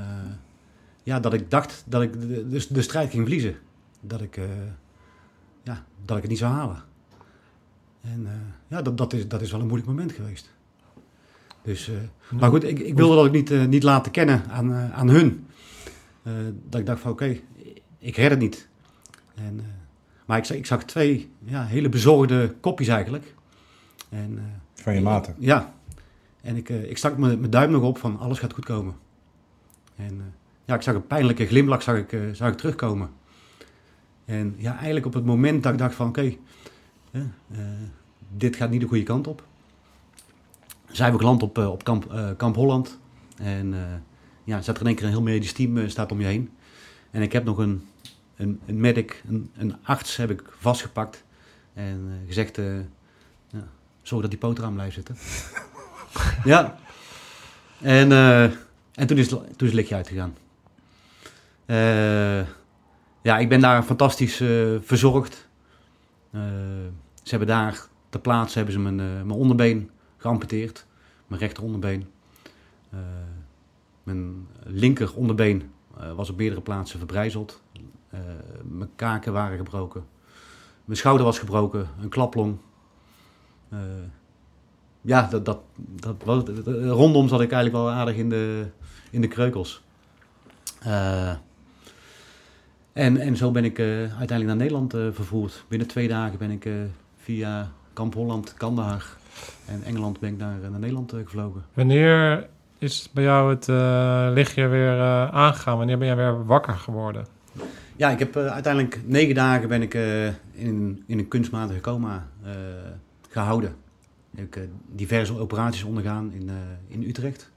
ja, 1.02 1.20
dat 1.20 1.32
ik 1.32 1.50
dacht 1.50 1.84
dat 1.86 2.02
ik 2.02 2.12
de, 2.12 2.48
de, 2.48 2.66
de 2.70 2.82
strijd 2.82 3.10
ging 3.10 3.22
verliezen. 3.22 3.56
Dat 4.00 4.20
ik, 4.20 4.36
uh, 4.36 4.44
ja, 5.62 5.84
dat 6.04 6.16
ik 6.16 6.22
het 6.22 6.30
niet 6.30 6.40
zou 6.40 6.52
halen. 6.52 6.82
En 8.00 8.28
ja, 8.68 8.82
dat, 8.82 8.98
dat, 8.98 9.12
is, 9.12 9.28
dat 9.28 9.40
is 9.40 9.50
wel 9.50 9.60
een 9.60 9.66
moeilijk 9.66 9.90
moment 9.90 10.12
geweest. 10.12 10.52
Dus, 11.62 11.90
maar 12.30 12.50
goed, 12.50 12.64
ik, 12.64 12.78
ik 12.78 12.96
wilde 12.96 13.14
dat 13.14 13.26
ik 13.26 13.32
niet, 13.32 13.68
niet 13.68 13.82
laten 13.82 14.12
kennen 14.12 14.44
aan, 14.50 14.74
aan 14.74 15.08
hun. 15.08 15.46
dat 16.68 16.80
ik 16.80 16.86
dacht 16.86 17.00
van 17.00 17.10
oké, 17.10 17.24
okay, 17.24 17.42
ik 17.98 18.16
red 18.16 18.30
het 18.30 18.38
niet. 18.38 18.68
En, 19.34 19.60
maar 20.26 20.38
ik, 20.38 20.48
ik 20.48 20.66
zag 20.66 20.84
twee 20.84 21.30
ja, 21.44 21.64
hele 21.64 21.88
bezorgde 21.88 22.54
kopjes 22.60 22.88
eigenlijk. 22.88 23.34
En, 24.08 24.60
van 24.74 24.94
je 24.94 25.00
maten? 25.00 25.34
Ja, 25.38 25.74
en 26.48 26.56
ik, 26.56 26.68
uh, 26.68 26.90
ik 26.90 26.98
stak 26.98 27.16
mijn 27.16 27.50
duim 27.50 27.70
nog 27.70 27.82
op 27.82 27.98
van 27.98 28.18
alles 28.18 28.38
gaat 28.38 28.52
goed 28.52 28.64
komen. 28.64 28.94
En 29.96 30.14
uh, 30.14 30.22
ja, 30.64 30.74
ik 30.74 30.82
zag 30.82 30.94
een 30.94 31.06
pijnlijke 31.06 31.46
glimlach 31.46 31.82
zag 31.82 31.96
ik, 31.96 32.12
uh, 32.12 32.32
zag 32.32 32.50
ik 32.50 32.56
terugkomen. 32.56 33.10
En 34.24 34.54
ja, 34.56 34.76
eigenlijk 34.76 35.06
op 35.06 35.14
het 35.14 35.24
moment 35.24 35.62
dat 35.62 35.72
ik 35.72 35.78
dacht 35.78 35.94
van 35.94 36.08
oké, 36.08 36.36
dit 38.36 38.56
gaat 38.56 38.70
niet 38.70 38.80
de 38.80 38.86
goede 38.86 39.02
kant 39.02 39.26
op. 39.26 39.42
Zijn 40.90 41.12
we 41.12 41.18
geland 41.18 41.42
op, 41.42 41.58
op 41.58 41.84
kamp, 41.84 42.34
kamp 42.36 42.54
Holland. 42.54 42.98
En 43.36 43.74
ja, 44.44 44.62
zat 44.62 44.74
er 44.74 44.80
in 44.80 44.86
één 44.86 44.96
keer 44.96 45.04
een 45.04 45.12
heel 45.12 45.22
medisch 45.22 45.52
team 45.52 45.88
staat 45.88 46.12
om 46.12 46.20
je 46.20 46.26
heen. 46.26 46.50
En 47.10 47.22
ik 47.22 47.32
heb 47.32 47.44
nog 47.44 47.58
een, 47.58 47.86
een, 48.36 48.60
een 48.66 48.80
medic, 48.80 49.22
een, 49.28 49.50
een 49.56 49.76
arts 49.82 50.16
heb 50.16 50.30
ik 50.30 50.42
vastgepakt. 50.58 51.24
En 51.74 52.22
gezegd, 52.26 52.56
ja, 53.46 53.68
zorg 54.02 54.22
dat 54.22 54.30
die 54.30 54.40
poot 54.40 54.58
eraan 54.58 54.74
blijft 54.74 54.94
zitten. 54.94 55.16
ja. 56.44 56.78
En, 57.80 58.10
uh, 58.10 58.42
en 58.94 59.06
toen, 59.06 59.16
is, 59.18 59.28
toen 59.28 59.44
is 59.46 59.56
het 59.58 59.72
lichtje 59.72 59.94
uitgegaan. 59.94 60.34
Uh, 61.66 62.46
ja, 63.22 63.38
ik 63.38 63.48
ben 63.48 63.60
daar 63.60 63.82
fantastisch 63.82 64.40
uh, 64.40 64.76
verzorgd. 64.82 65.48
ze 67.22 67.30
hebben 67.30 67.48
daar 67.48 67.86
ter 68.08 68.20
plaatse 68.20 68.56
hebben 68.56 68.74
ze 68.74 68.80
mijn, 68.80 68.96
mijn 68.96 69.30
onderbeen 69.30 69.90
geamputeerd. 70.16 70.86
Mijn 71.26 71.40
rechter 71.40 71.62
onderbeen. 71.62 72.06
mijn 74.02 74.46
linker 74.64 75.14
onderbeen 75.14 75.70
was 76.14 76.30
op 76.30 76.36
meerdere 76.36 76.60
plaatsen 76.60 76.98
verbrijzeld. 76.98 77.60
Eh, 78.10 78.20
mijn 78.62 78.90
kaken 78.96 79.32
waren 79.32 79.56
gebroken. 79.56 80.06
Mijn 80.84 80.98
schouder 80.98 81.24
was 81.24 81.38
gebroken. 81.38 81.88
Een 82.00 82.08
klaplong. 82.08 82.58
Eh, 83.68 83.78
ja, 85.00 85.26
dat, 85.30 85.44
dat, 85.44 85.60
dat, 85.76 86.14
was- 86.24 86.42
rondom 86.84 87.28
zat 87.28 87.40
ik 87.40 87.52
eigenlijk 87.52 87.84
wel 87.84 87.92
aardig 87.94 88.16
in 88.16 88.28
de, 88.28 88.66
in 89.10 89.20
de 89.20 89.28
kreukels. 89.28 89.82
Eh, 90.82 91.30
en, 92.92 93.16
en 93.16 93.36
zo 93.36 93.50
ben 93.50 93.64
ik 93.64 93.78
eh, 93.78 93.86
uiteindelijk 93.86 94.46
naar 94.46 94.56
Nederland 94.56 94.94
eh, 94.94 95.00
vervoerd. 95.12 95.64
Binnen 95.68 95.88
twee 95.88 96.08
dagen 96.08 96.38
ben 96.38 96.50
ik 96.50 96.68
via 97.16 97.70
Kamp 97.92 98.14
Holland, 98.14 98.54
Kandahar 98.54 99.04
en 99.66 99.82
Engeland 99.82 100.20
ben 100.20 100.32
ik 100.32 100.38
naar, 100.38 100.56
naar 100.70 100.78
Nederland 100.80 101.12
gevlogen. 101.12 101.64
Wanneer 101.74 102.46
is 102.78 103.08
bij 103.12 103.24
jou 103.24 103.50
het 103.50 103.66
lichtje 104.34 104.66
weer 104.66 105.00
aangegaan? 105.30 105.76
Wanneer 105.78 105.98
ben 105.98 106.06
jij 106.06 106.16
weer 106.16 106.46
wakker 106.46 106.74
geworden? 106.74 107.26
Ja, 107.96 108.10
ik 108.10 108.18
heb 108.18 108.36
uiteindelijk 108.36 109.00
negen 109.04 109.34
dagen 109.34 109.68
ben 109.68 109.82
ik 109.82 109.94
in, 110.52 111.02
in 111.06 111.18
een 111.18 111.28
kunstmatige 111.28 111.80
coma 111.80 112.26
eh, 112.44 112.52
gehouden. 113.28 113.74
Heb 114.38 114.56
eh, 114.56 114.62
diverse 114.86 115.38
operaties 115.38 115.82
ondergaan 115.82 116.32
in, 116.32 116.48
eh, 116.48 116.54
in 116.88 117.02
Utrecht. 117.02 117.50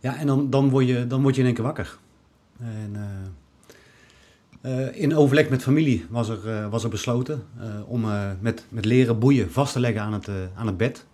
Ja, 0.00 0.16
en 0.16 0.26
dan, 0.26 0.50
dan, 0.50 0.68
word 0.68 0.86
je, 0.86 1.06
dan 1.06 1.22
word 1.22 1.34
je 1.34 1.40
in 1.40 1.46
één 1.46 1.54
keer 1.54 1.64
wakker. 1.64 1.98
En, 2.58 2.96
eh, 4.60 5.02
in 5.02 5.16
overleg 5.16 5.48
met 5.48 5.62
familie 5.62 6.06
was 6.10 6.28
er, 6.28 6.70
was 6.70 6.84
er 6.84 6.90
besloten 6.90 7.46
om 7.86 8.04
met, 8.40 8.64
met 8.68 8.84
leren 8.84 9.18
boeien 9.18 9.50
vast 9.50 9.72
te 9.72 9.80
leggen 9.80 10.02
aan 10.02 10.12
het, 10.12 10.28
aan 10.54 10.66
het 10.66 10.76
bed. 10.76 11.06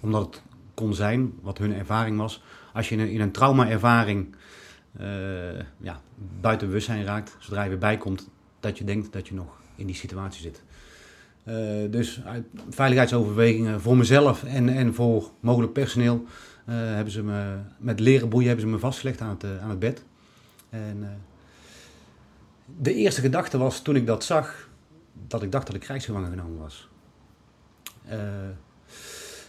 Omdat 0.00 0.26
het 0.26 0.42
kon 0.74 0.94
zijn, 0.94 1.32
wat 1.40 1.58
hun 1.58 1.74
ervaring 1.74 2.18
was, 2.18 2.42
als 2.72 2.88
je 2.88 2.94
in 2.94 3.00
een, 3.00 3.10
in 3.10 3.20
een 3.20 3.32
trauma-ervaring 3.32 4.34
ja, 5.78 6.00
buiten 6.40 6.66
bewustzijn 6.66 7.04
raakt, 7.04 7.36
zodra 7.38 7.62
je 7.62 7.68
weer 7.68 7.78
bijkomt, 7.78 8.28
dat 8.60 8.78
je 8.78 8.84
denkt 8.84 9.12
dat 9.12 9.28
je 9.28 9.34
nog 9.34 9.60
in 9.74 9.86
die 9.86 9.96
situatie 9.96 10.42
zit. 10.42 10.62
Eh, 11.44 11.90
dus 11.90 12.22
uit 12.24 12.44
veiligheidsoverwegingen 12.70 13.80
voor 13.80 13.96
mezelf 13.96 14.44
en, 14.44 14.68
en 14.68 14.94
voor 14.94 15.30
mogelijk 15.40 15.72
personeel 15.72 16.24
eh, 16.64 16.74
hebben 16.76 17.12
ze 17.12 17.22
me 17.22 17.56
met 17.78 18.00
leren 18.00 18.28
boeien 18.28 18.46
hebben 18.46 18.66
ze 18.66 18.72
me 18.72 18.78
vastgelegd 18.78 19.20
aan 19.20 19.28
het, 19.28 19.44
eh, 19.44 19.62
aan 19.62 19.70
het 19.70 19.78
bed. 19.78 20.04
En 20.70 21.22
de 22.80 22.94
eerste 22.94 23.20
gedachte 23.20 23.58
was 23.58 23.82
toen 23.82 23.96
ik 23.96 24.06
dat 24.06 24.24
zag, 24.24 24.68
dat 25.26 25.42
ik 25.42 25.52
dacht 25.52 25.66
dat 25.66 25.74
ik 25.74 25.80
krijgsgevangen 25.80 26.30
genomen 26.30 26.58
was. 26.58 26.88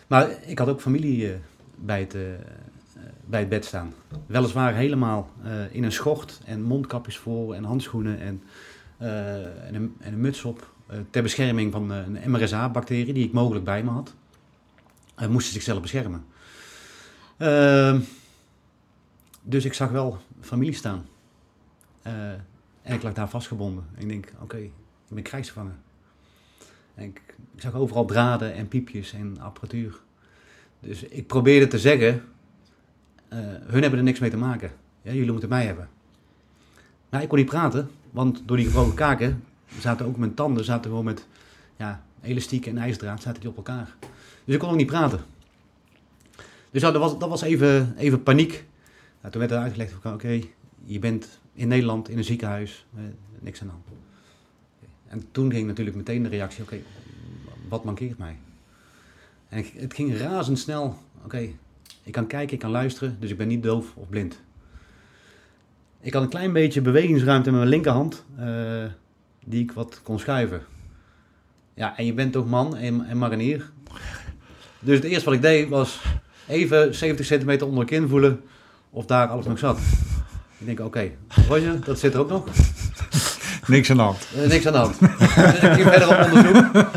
Maar 0.07 0.29
ik 0.45 0.59
had 0.59 0.67
ook 0.67 0.81
familie 0.81 1.39
bij, 1.75 1.99
het, 1.99 2.15
bij 3.25 3.39
het 3.39 3.49
bed 3.49 3.65
staan. 3.65 3.93
Weliswaar 4.25 4.73
helemaal 4.75 5.31
in 5.71 5.83
een 5.83 5.91
schort 5.91 6.41
en 6.45 6.61
mondkapjes 6.61 7.17
voor 7.17 7.53
en 7.53 7.63
handschoenen 7.63 8.19
en, 8.19 8.43
en, 8.97 9.75
een, 9.75 9.95
en 9.99 10.13
een 10.13 10.21
muts 10.21 10.43
op. 10.43 10.72
eh, 10.93 10.99
ter 11.09 11.23
bescherming 11.23 11.71
van 11.71 11.91
eh, 11.91 11.97
een 11.97 12.31
MRSA-bacterie 12.31 13.13
die 13.13 13.25
ik 13.25 13.33
mogelijk 13.33 13.65
bij 13.65 13.83
me 13.83 13.89
had. 13.89 14.13
Uh, 15.21 15.27
moesten 15.27 15.53
zichzelf 15.53 15.81
beschermen. 15.81 16.25
Ehm, 17.37 17.99
dus 19.41 19.65
ik 19.65 19.73
zag 19.73 19.89
wel 19.89 20.17
familie 20.41 20.73
staan. 20.73 21.05
Eh, 22.01 22.31
en 22.81 22.93
ik 22.93 23.03
lag 23.03 23.13
daar 23.13 23.29
vastgebonden. 23.29 23.85
En 23.95 24.01
ik 24.01 24.07
denk, 24.07 24.31
oké, 24.41 24.57
ik 24.57 24.71
ben 25.07 25.23
krijgsgevangen. 25.23 25.79
En 26.95 27.03
ik, 27.03 27.21
ik 27.55 27.61
zag 27.61 27.73
overal 27.73 28.05
draden 28.05 28.53
en 28.53 28.67
piepjes 28.67 29.13
en 29.13 29.39
apparatuur. 29.39 29.99
Dus 30.79 31.03
ik 31.03 31.27
probeerde 31.27 31.67
te 31.67 31.79
zeggen, 31.79 32.23
eh, 33.27 33.39
hun 33.65 33.81
hebben 33.81 33.99
er 33.99 34.05
niks 34.05 34.19
mee 34.19 34.29
te 34.29 34.37
maken. 34.37 34.71
Ja, 35.01 35.11
jullie 35.11 35.31
moeten 35.31 35.49
mij 35.49 35.65
hebben. 35.65 35.89
Maar 37.09 37.21
ik 37.21 37.27
kon 37.27 37.37
niet 37.37 37.47
praten, 37.47 37.89
want 38.11 38.41
door 38.45 38.57
die 38.57 38.65
gebroken 38.65 38.95
kaken 38.95 39.43
zaten 39.79 40.05
ook 40.05 40.17
mijn 40.17 40.33
tanden 40.33 40.65
zaten 40.65 40.89
gewoon 40.89 41.05
met 41.05 41.27
ja, 41.77 42.03
elastiek 42.21 42.65
en 42.65 42.77
ijsdraad 42.77 43.21
zaten 43.21 43.41
die 43.41 43.49
op 43.49 43.57
elkaar. 43.57 43.95
Dus 44.45 44.53
ik 44.53 44.59
kon 44.59 44.69
ook 44.69 44.75
niet 44.75 44.87
praten. 44.87 45.19
Dus 46.71 46.81
ja, 46.81 46.91
dat 46.91 47.01
was, 47.01 47.19
dat 47.19 47.29
was 47.29 47.41
even, 47.41 47.93
even 47.97 48.23
paniek. 48.23 48.65
Nou, 49.19 49.31
toen 49.31 49.41
werd 49.41 49.51
er 49.53 49.57
uitgelegd, 49.57 49.93
oké, 50.05 50.41
je 50.83 50.99
bent 50.99 51.39
in 51.53 51.67
Nederland 51.67 52.09
in 52.09 52.17
een 52.17 52.23
ziekenhuis, 52.23 52.85
eh, 52.95 53.01
niks 53.39 53.61
aan 53.61 53.67
de 53.67 53.73
hand. 53.73 53.85
En 55.07 55.23
toen 55.31 55.51
ging 55.51 55.67
natuurlijk 55.67 55.95
meteen 55.95 56.23
de 56.23 56.29
reactie, 56.29 56.63
oké, 56.63 56.77
wat 57.69 57.83
mankeert 57.83 58.17
mij? 58.17 58.37
En 59.49 59.65
het 59.75 59.93
ging 59.93 60.17
razendsnel, 60.17 60.97
oké, 61.23 61.49
ik 62.03 62.11
kan 62.11 62.27
kijken, 62.27 62.53
ik 62.53 62.59
kan 62.59 62.71
luisteren, 62.71 63.17
dus 63.19 63.29
ik 63.29 63.37
ben 63.37 63.47
niet 63.47 63.63
doof 63.63 63.95
of 63.95 64.09
blind. 64.09 64.41
Ik 65.99 66.13
had 66.13 66.23
een 66.23 66.29
klein 66.29 66.53
beetje 66.53 66.81
bewegingsruimte 66.81 67.49
met 67.49 67.59
mijn 67.59 67.71
linkerhand, 67.71 68.25
eh, 68.35 68.85
die 69.45 69.63
ik 69.63 69.71
wat 69.71 69.99
kon 70.03 70.19
schuiven. 70.19 70.61
Ja, 71.73 71.97
en 71.97 72.05
je 72.05 72.13
bent 72.13 72.31
toch 72.31 72.45
man 72.45 72.75
en, 72.75 73.05
en 73.05 73.17
marinier. 73.17 73.71
Dus 74.79 74.95
het 74.95 75.03
eerste 75.03 75.25
wat 75.25 75.33
ik 75.33 75.41
deed 75.41 75.69
was 75.69 76.01
even 76.47 76.95
70 76.95 77.25
centimeter 77.25 77.67
onder 77.67 77.85
de 77.85 77.91
kin 77.91 78.07
voelen 78.07 78.41
of 78.89 79.05
daar 79.05 79.27
alles 79.27 79.45
nog 79.45 79.59
zat. 79.59 79.79
Ik 80.57 80.65
denk, 80.65 80.79
oké, 80.79 81.11
Roger, 81.47 81.83
dat 81.85 81.99
zit 81.99 82.13
er 82.13 82.19
ook 82.19 82.29
nog. 82.29 82.45
Niks 83.67 83.89
aan 83.89 83.97
de 83.97 84.03
hand. 84.03 84.27
Eh, 84.35 84.47
niks 84.47 84.67
aan 84.67 84.73
de 84.73 84.79
hand. 84.79 84.99
dus 84.99 85.09
ik 85.69 85.71
ging 85.71 85.87
verder 85.87 86.09
op 86.09 86.25
onderzoek. 86.25 86.93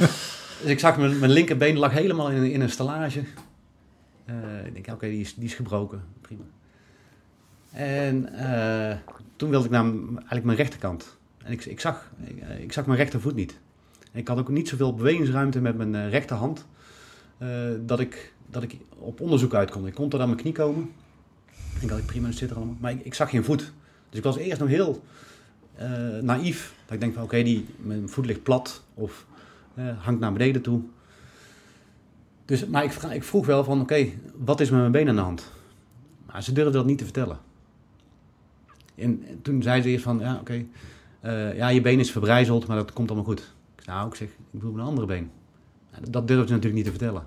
Dus 0.61 0.71
ik 0.71 0.79
zag 0.79 0.97
mijn, 0.97 1.19
mijn 1.19 1.31
linkerbeen 1.31 1.79
lag 1.79 1.93
helemaal 1.93 2.31
in, 2.31 2.53
in 2.53 2.61
een 2.61 2.71
stellage. 2.71 3.23
Eh, 4.25 4.67
ik 4.67 4.73
denk, 4.75 4.87
oké, 4.89 5.09
die, 5.09 5.21
is, 5.21 5.35
die 5.35 5.45
is 5.45 5.55
gebroken. 5.55 6.03
Prima. 6.21 6.43
En 7.71 8.33
eh, 8.33 8.97
toen 9.37 9.51
wilde 9.51 9.65
ik 9.65 9.71
naar 9.71 9.85
eigenlijk 9.85 10.45
mijn 10.45 10.57
rechterkant. 10.57 11.16
En 11.47 11.53
ik, 11.53 11.65
ik, 11.65 11.81
zag, 11.81 12.11
ik, 12.61 12.73
zag 12.73 12.87
mijn 12.87 12.99
rechtervoet 12.99 13.35
niet. 13.35 13.59
Ik 14.13 14.29
had 14.29 14.39
ook 14.39 14.49
niet 14.49 14.69
zoveel 14.69 14.95
bewegingsruimte 14.95 15.61
met 15.61 15.77
mijn 15.77 15.95
eh, 15.95 16.11
rechterhand. 16.11 16.67
eh, 17.39 17.49
dat, 17.87 18.01
ik, 18.01 18.33
dat 18.51 18.63
ik 18.63 18.77
op 18.99 19.21
onderzoek 19.21 19.55
uit 19.55 19.71
kon. 19.71 19.87
Ik 19.87 19.95
kon 19.95 20.09
tot 20.09 20.21
aan 20.21 20.29
mijn 20.29 20.41
knie 20.41 20.53
komen. 20.53 20.91
Ik 21.81 21.89
dacht, 21.89 22.07
prima, 22.07 22.31
zit 22.31 22.51
er 22.51 22.57
allemaal. 22.57 22.77
Maar 22.81 22.95
ik, 23.03 23.15
zag 23.15 23.31
geen 23.31 23.45
voet. 23.45 23.73
Dus 24.09 24.19
ik 24.19 24.25
was 24.25 24.37
eerst 24.37 24.61
nog 24.61 24.69
heel 24.69 25.03
eh, 25.75 26.19
naïef. 26.21 26.75
Dat 26.85 26.95
ik 26.95 27.01
denk 27.01 27.15
van, 27.15 27.23
oké, 27.23 27.43
die 27.43 27.67
mijn 27.77 28.09
voet 28.09 28.27
ligt 28.27 28.43
plat 28.43 28.83
of 28.95 29.27
hangt 29.99 30.21
naar 30.21 30.33
beneden 30.33 30.63
toe. 30.63 30.81
Dus, 32.45 32.67
maar 32.67 32.85
ik, 32.85 32.93
ik 32.93 33.25
vroeg 33.25 33.47
wel 33.47 33.65
van, 33.65 33.81
oké, 33.81 34.09
wat 34.37 34.61
is 34.61 34.71
met 34.71 34.81
mijn 34.81 34.93
been 34.93 35.09
aan 35.09 35.17
de 35.17 35.21
hand? 35.21 35.51
Maar 36.27 36.43
ze 36.43 36.53
durfden 36.53 36.75
dat 36.75 36.87
niet 36.87 36.99
te 36.99 37.05
vertellen. 37.05 37.39
En 38.95 39.25
toen 39.43 39.63
zei 39.63 39.83
ze 39.83 39.89
eerst 39.89 40.05
van, 40.05 40.19
ja, 40.19 40.39
oké, 40.41 40.67
eh, 41.27 41.57
ja, 41.57 41.69
je 41.69 41.81
been 41.81 41.99
is 41.99 42.13
verbrijzeld, 42.13 42.67
maar 42.67 42.77
dat 42.77 42.93
komt 42.93 43.09
allemaal 43.09 43.27
goed. 43.27 43.41
Ik 43.77 43.83
zei, 43.83 43.97
nou, 43.97 44.09
ik 44.09 44.15
zeg, 44.15 44.29
ik 44.29 44.35
bedoel 44.51 44.73
mijn 44.73 44.87
andere 44.87 45.07
been. 45.07 45.31
Dat 46.11 46.29
durfde 46.29 46.47
ze 46.47 46.53
natuurlijk 46.53 46.75
niet 46.75 46.85
te 46.85 46.91
vertellen. 46.91 47.27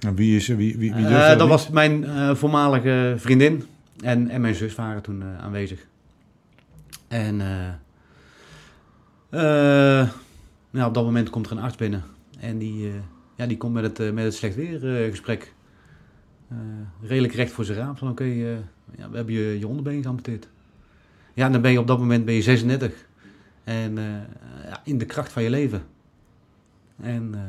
En 0.00 0.14
wie 0.14 0.36
is 0.36 0.46
wie, 0.46 0.56
wie, 0.56 0.94
wie 0.94 1.06
Eh, 1.06 1.38
dat 1.38 1.48
was 1.48 1.68
mijn 1.68 2.04
eh, 2.04 2.34
voormalige 2.34 3.14
vriendin 3.16 3.64
en, 4.00 4.28
en 4.28 4.40
mijn 4.40 4.54
zus 4.54 4.74
waren 4.74 5.02
toen 5.02 5.24
aanwezig. 5.24 5.86
En 7.08 7.36
nou, 10.70 10.86
op 10.86 10.94
dat 10.94 11.04
moment 11.04 11.30
komt 11.30 11.46
er 11.46 11.52
een 11.52 11.62
arts 11.62 11.76
binnen 11.76 12.02
en 12.40 12.58
die, 12.58 12.92
ja, 13.36 13.46
die 13.46 13.56
komt 13.56 13.74
met 13.74 13.98
het, 13.98 14.14
met 14.14 14.24
het 14.24 14.34
slecht 14.34 14.54
weer 14.54 15.08
gesprek. 15.10 15.52
Redelijk 17.02 17.34
recht 17.34 17.52
voor 17.52 17.64
zijn 17.64 17.78
raam 17.78 17.96
van 17.96 18.08
oké, 18.08 18.24
ja, 18.24 19.10
we 19.10 19.16
hebben 19.16 19.34
je, 19.34 19.58
je 19.58 19.66
onderbeen 19.66 20.02
geamputeerd. 20.02 20.48
Ja, 21.34 21.46
en 21.46 21.52
dan 21.52 21.60
ben 21.60 21.72
je 21.72 21.80
op 21.80 21.86
dat 21.86 21.98
moment 21.98 22.24
ben 22.24 22.34
je 22.34 22.42
36 22.42 23.06
en 23.64 23.98
eh, 23.98 24.04
ja, 24.68 24.80
in 24.84 24.98
de 24.98 25.04
kracht 25.04 25.32
van 25.32 25.42
je 25.42 25.50
leven. 25.50 25.82
En 27.02 27.30
eh, 27.34 27.40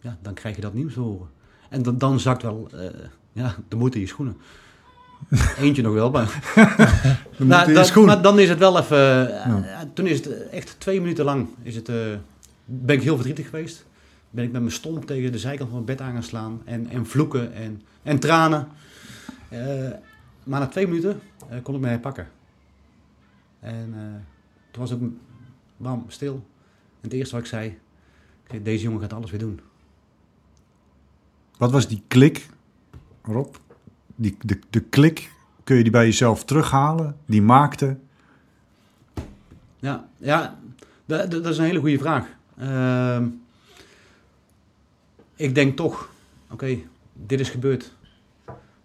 ja, 0.00 0.16
dan 0.22 0.34
krijg 0.34 0.56
je 0.56 0.62
dat 0.62 0.74
nieuws 0.74 0.94
horen. 0.94 1.28
En 1.68 1.82
dan, 1.82 1.98
dan 1.98 2.20
zakt 2.20 2.42
wel 2.42 2.68
eh, 2.74 2.88
ja, 3.32 3.54
de 3.68 3.76
moed 3.76 3.94
in 3.94 4.00
je 4.00 4.06
schoenen. 4.06 4.36
Eentje 5.58 5.82
nog 5.82 5.94
wel, 5.94 6.10
maar... 6.10 6.40
Dan 7.38 7.46
Nou, 7.46 7.68
je 7.72 7.92
dan- 7.94 8.04
maar 8.04 8.22
dan 8.22 8.38
is 8.38 8.48
het 8.48 8.58
wel 8.58 8.78
even... 8.78 9.28
Ja. 9.28 9.88
toen 9.94 10.06
is 10.06 10.24
het 10.24 10.48
echt 10.48 10.74
twee 10.78 11.00
minuten 11.00 11.24
lang... 11.24 11.48
Is 11.62 11.76
het, 11.76 11.86
ben 12.64 12.96
ik 12.96 13.02
heel 13.02 13.14
verdrietig 13.14 13.48
geweest. 13.48 13.84
Ben 14.30 14.44
ik 14.44 14.52
met 14.52 14.60
mijn 14.60 14.72
stomp 14.72 15.06
tegen 15.06 15.32
de 15.32 15.38
zijkant 15.38 15.68
van 15.68 15.78
het 15.78 15.86
bed 15.86 16.00
aan 16.00 16.12
gaan 16.12 16.22
slaan. 16.22 16.62
En, 16.64 16.88
en 16.88 17.06
vloeken 17.06 17.54
en, 17.54 17.82
en 18.02 18.18
tranen. 18.18 18.68
Maar 20.44 20.60
na 20.60 20.66
twee 20.66 20.86
minuten 20.88 21.20
kon 21.62 21.74
ik 21.74 21.80
me 21.80 21.88
herpakken. 21.88 22.28
En 23.60 23.94
toen 24.70 24.80
was 24.80 24.92
ook 24.92 25.00
bam, 25.82 26.04
stil. 26.08 26.34
En 26.34 27.08
het 27.08 27.12
eerste 27.12 27.34
wat 27.34 27.44
ik 27.44 27.50
zei... 27.50 27.78
ik 28.50 28.64
Deze 28.64 28.84
jongen 28.84 29.00
gaat 29.00 29.12
alles 29.12 29.30
weer 29.30 29.40
doen. 29.40 29.60
Wat 31.56 31.70
was 31.70 31.88
die 31.88 32.02
klik, 32.08 32.48
Rob? 33.22 33.54
Die, 34.14 34.36
de, 34.40 34.58
de 34.70 34.80
klik, 34.80 35.32
kun 35.64 35.76
je 35.76 35.82
die 35.82 35.92
bij 35.92 36.04
jezelf 36.04 36.44
terughalen? 36.44 37.16
Die 37.26 37.42
maakte... 37.42 37.96
Ja, 39.78 40.08
ja 40.18 40.58
dat, 41.04 41.30
dat 41.30 41.46
is 41.46 41.58
een 41.58 41.64
hele 41.64 41.80
goede 41.80 41.98
vraag. 41.98 42.26
Ehm, 42.56 43.28
ik 45.36 45.54
denk 45.54 45.76
toch, 45.76 46.10
oké, 46.50 46.78
dit 47.12 47.40
is 47.40 47.50
gebeurd. 47.50 47.92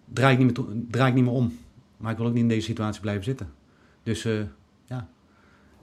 Draai 0.05 0.37
ik, 0.37 0.43
niet 0.43 0.57
meer 0.57 0.65
draai 0.89 1.09
ik 1.09 1.15
niet 1.15 1.23
meer 1.23 1.33
om. 1.33 1.57
Maar 1.97 2.11
ik 2.11 2.17
wil 2.17 2.27
ook 2.27 2.33
niet 2.33 2.41
in 2.41 2.49
deze 2.49 2.65
situatie 2.67 3.01
blijven 3.01 3.23
zitten. 3.23 3.49
Dus 4.03 4.25
eh, 4.25 4.41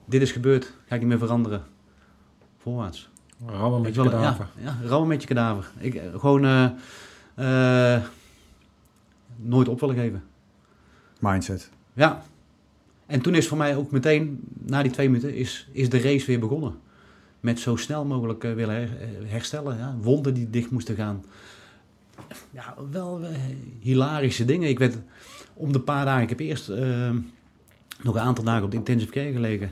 dit 0.05 0.21
is 0.21 0.31
gebeurd, 0.31 0.73
ga 0.85 0.95
ik 0.95 0.99
niet 1.01 1.09
meer 1.09 1.17
veranderen. 1.17 1.63
Voorwaarts. 2.57 3.09
Rammen 3.45 3.81
met 3.81 3.95
je 3.95 4.01
wil- 4.01 4.11
kadaver. 4.11 4.47
Ja, 4.57 4.77
ja 4.81 4.87
rammen 4.87 5.07
met 5.07 5.21
je 5.21 5.27
kadaver. 5.27 5.71
Ik, 5.77 5.95
eh, 5.95 6.19
gewoon 6.19 6.45
eh, 6.45 7.95
eh, 7.95 8.03
nooit 9.35 9.67
op 9.67 9.79
willen 9.79 9.95
geven. 9.95 10.23
Mindset. 11.19 11.69
Ja. 11.93 12.23
En 13.05 13.21
toen 13.21 13.35
is 13.35 13.47
voor 13.47 13.57
mij 13.57 13.75
ook 13.75 13.91
meteen, 13.91 14.39
na 14.61 14.81
die 14.81 14.91
twee 14.91 15.07
minuten, 15.09 15.35
is, 15.35 15.67
is 15.71 15.89
de 15.89 15.99
race 16.01 16.25
weer 16.25 16.39
begonnen. 16.39 16.79
Met 17.39 17.59
zo 17.59 17.75
snel 17.75 18.05
mogelijk 18.05 18.41
willen 18.43 18.75
her- 18.75 18.89
herstellen. 19.25 19.77
Ja. 19.77 19.95
Wonden 20.01 20.33
die 20.33 20.49
dicht 20.49 20.69
moesten 20.71 20.95
gaan. 20.95 21.23
Ja, 22.51 22.75
wel 22.91 23.21
hilarische 23.79 24.45
dingen. 24.45 24.69
Ik 24.69 24.79
werd 24.79 24.97
om 25.53 25.71
de 25.71 25.79
paar 25.79 26.05
dagen, 26.05 26.23
ik 26.23 26.29
heb 26.29 26.39
eerst 26.39 26.67
nog 28.01 28.15
een 28.15 28.21
aantal 28.21 28.43
dagen 28.43 28.63
op 28.63 28.71
de 28.71 28.77
intensive 28.77 29.11
care 29.11 29.31
gelegen. 29.31 29.71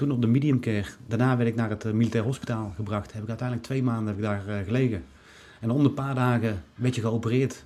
Toen 0.00 0.10
op 0.10 0.20
de 0.20 0.26
medium 0.26 0.60
care. 0.60 0.84
Daarna 1.06 1.36
werd 1.36 1.48
ik 1.48 1.54
naar 1.54 1.70
het 1.70 1.84
eh, 1.84 1.92
militair 1.92 2.24
hospitaal 2.24 2.72
gebracht. 2.76 3.12
Heb 3.12 3.22
ik 3.22 3.28
uiteindelijk 3.28 3.66
twee 3.66 3.82
maanden 3.82 4.06
heb 4.06 4.16
ik 4.16 4.22
daar 4.22 4.48
eh, 4.48 4.64
gelegen. 4.64 5.04
En 5.60 5.70
om 5.70 5.82
de 5.82 5.90
paar 5.90 6.14
dagen 6.14 6.48
een 6.48 6.82
beetje 6.82 7.00
geopereerd. 7.00 7.64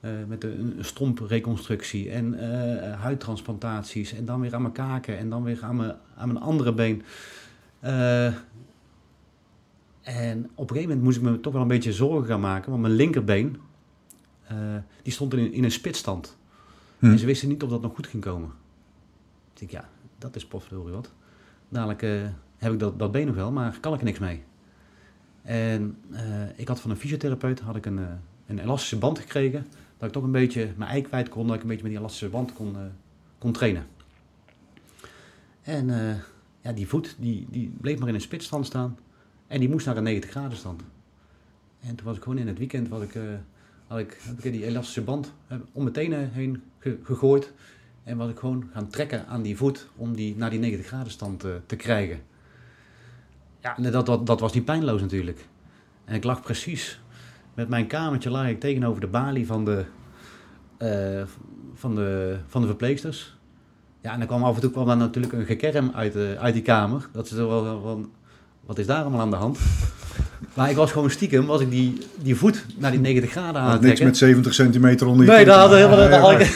Eh, 0.00 0.10
met 0.28 0.44
een, 0.44 0.74
een 0.78 0.84
stompreconstructie 0.84 2.10
en 2.10 2.38
huidtransplantaties. 2.98 4.12
En 4.12 4.24
dan 4.24 4.40
weer 4.40 4.54
aan 4.54 4.62
mijn 4.62 4.74
kaken 4.74 5.18
en 5.18 5.30
dan 5.30 5.42
weer 5.42 5.58
aan 5.62 5.76
mijn, 5.76 5.94
aan 6.16 6.32
mijn 6.32 6.44
andere 6.44 6.72
been. 6.72 7.02
En 10.00 10.50
op 10.54 10.70
een 10.70 10.76
gegeven 10.76 10.88
moment 10.88 11.02
moest 11.02 11.16
ik 11.16 11.22
me 11.22 11.40
toch 11.40 11.52
wel 11.52 11.62
een 11.62 11.68
beetje 11.68 11.92
zorgen 11.92 12.26
gaan 12.26 12.40
maken. 12.40 12.70
Want 12.70 12.82
mijn 12.82 12.94
linkerbeen, 12.94 13.60
die 15.02 15.12
stond 15.12 15.34
in, 15.34 15.52
in 15.52 15.64
een 15.64 15.70
spitstand. 15.70 16.36
Hm. 16.98 17.06
En 17.06 17.18
ze 17.18 17.26
wisten 17.26 17.48
niet 17.48 17.62
of 17.62 17.70
dat 17.70 17.82
nog 17.82 17.94
goed 17.94 18.06
ging 18.06 18.22
komen. 18.22 18.50
Ik 19.52 19.58
denk, 19.58 19.70
ja, 19.70 19.88
dat 20.18 20.36
is 20.36 20.46
potverdorie 20.46 20.94
wat. 20.94 21.10
Dadelijk 21.68 22.02
eh, 22.02 22.10
heb 22.56 22.72
ik 22.72 22.78
dat, 22.78 22.98
dat 22.98 23.12
been 23.12 23.26
nog 23.26 23.34
wel, 23.34 23.52
maar 23.52 23.78
kan 23.80 23.92
ik 23.92 23.98
er 23.98 24.04
niks 24.04 24.18
mee. 24.18 24.42
En 25.42 25.96
eh, 26.10 26.58
ik 26.58 26.68
had 26.68 26.80
van 26.80 26.90
een 26.90 26.96
fysiotherapeut 26.96 27.60
had 27.60 27.76
ik 27.76 27.86
een, 27.86 27.98
eh, 27.98 28.04
een 28.46 28.58
elastische 28.58 28.98
band 28.98 29.18
gekregen. 29.18 29.66
Dat 29.98 30.08
ik 30.08 30.14
toch 30.14 30.22
een 30.22 30.30
beetje 30.32 30.72
mijn 30.76 30.90
ei 30.90 31.02
kwijt 31.02 31.28
kon. 31.28 31.46
Dat 31.46 31.56
ik 31.56 31.62
een 31.62 31.68
beetje 31.68 31.82
met 31.82 31.90
die 31.92 32.00
elastische 32.00 32.28
band 32.28 32.52
kon, 32.52 32.76
kon 33.38 33.52
trainen. 33.52 33.86
En 35.62 35.86
ja, 36.60 36.72
die 36.72 36.88
voet 36.88 37.16
die, 37.18 37.46
die 37.50 37.72
bleef 37.80 37.98
maar 37.98 38.08
in 38.08 38.14
een 38.14 38.20
spitsstand 38.20 38.66
staan. 38.66 38.98
En 39.46 39.60
die 39.60 39.68
moest 39.68 39.86
naar 39.86 39.96
een 39.96 40.02
90 40.02 40.30
graden 40.30 40.56
stand. 40.58 40.82
En 41.80 41.94
toen 41.96 42.06
was 42.06 42.16
ik 42.16 42.22
gewoon 42.22 42.38
in 42.38 42.46
het 42.46 42.58
weekend 42.58 42.88
was 42.88 43.02
ik, 43.02 43.18
had 43.86 43.98
ik, 43.98 44.18
heb 44.22 44.38
ik 44.44 44.52
die 44.52 44.64
elastische 44.66 45.02
band 45.02 45.32
om 45.72 45.82
mijn 45.82 45.94
tenen 45.94 46.30
heen 46.32 46.62
ge- 46.78 46.98
gegooid. 47.02 47.52
En 48.06 48.16
was 48.16 48.30
ik 48.30 48.38
gewoon 48.38 48.70
gaan 48.72 48.88
trekken 48.88 49.26
aan 49.26 49.42
die 49.42 49.56
voet 49.56 49.88
om 49.96 50.14
die 50.14 50.36
naar 50.36 50.50
die 50.50 50.58
90 50.58 50.86
graden 50.86 51.12
stand 51.12 51.44
eh, 51.44 51.50
te 51.66 51.76
krijgen. 51.76 52.22
Ja, 53.60 53.76
en 53.76 53.92
dat, 53.92 54.06
dat, 54.06 54.26
dat 54.26 54.40
was 54.40 54.52
niet 54.52 54.64
pijnloos 54.64 55.00
natuurlijk. 55.00 55.46
En 56.04 56.14
ik 56.14 56.24
lag 56.24 56.42
precies 56.42 57.00
met 57.54 57.68
mijn 57.68 57.86
kamertje 57.86 58.30
lag 58.30 58.48
ik 58.48 58.60
tegenover 58.60 59.00
de 59.00 59.06
balie 59.06 59.46
van 59.46 59.64
de, 59.64 59.84
eh, 60.78 61.22
van 61.74 61.94
de, 61.94 62.38
van 62.46 62.60
de 62.60 62.66
verpleegsters. 62.66 63.36
Ja, 64.00 64.12
en 64.12 64.18
dan 64.18 64.28
kwam 64.28 64.44
af 64.44 64.54
en 64.54 64.60
toe 64.60 64.70
kwam 64.70 64.86
dan 64.86 64.98
natuurlijk 64.98 65.32
een 65.32 65.46
gekerm 65.46 65.90
uit, 65.94 66.12
de, 66.12 66.36
uit 66.38 66.54
die 66.54 66.62
kamer. 66.62 67.08
Dat 67.12 67.28
ze 67.28 67.46
wel 67.46 67.80
van, 67.80 68.12
wat 68.60 68.78
is 68.78 68.86
daar 68.86 69.00
allemaal 69.00 69.20
aan 69.20 69.30
de 69.30 69.36
hand? 69.36 69.58
Maar 70.54 70.70
ik 70.70 70.76
was 70.76 70.92
gewoon 70.92 71.10
stiekem, 71.10 71.46
was 71.46 71.60
ik 71.60 71.70
die, 71.70 71.98
die 72.16 72.36
voet 72.36 72.64
naar 72.76 72.90
die 72.90 73.00
90 73.00 73.30
graden 73.30 73.60
aan 73.60 73.70
het 73.72 73.80
niks 73.80 74.00
met 74.00 74.16
70 74.16 74.54
centimeter 74.54 75.06
onder 75.06 75.26
je 75.26 75.32
Nee, 75.32 75.44
te 75.44 75.50
hadden 75.50 75.78
helemaal... 75.78 76.30
Nee, 76.36 76.46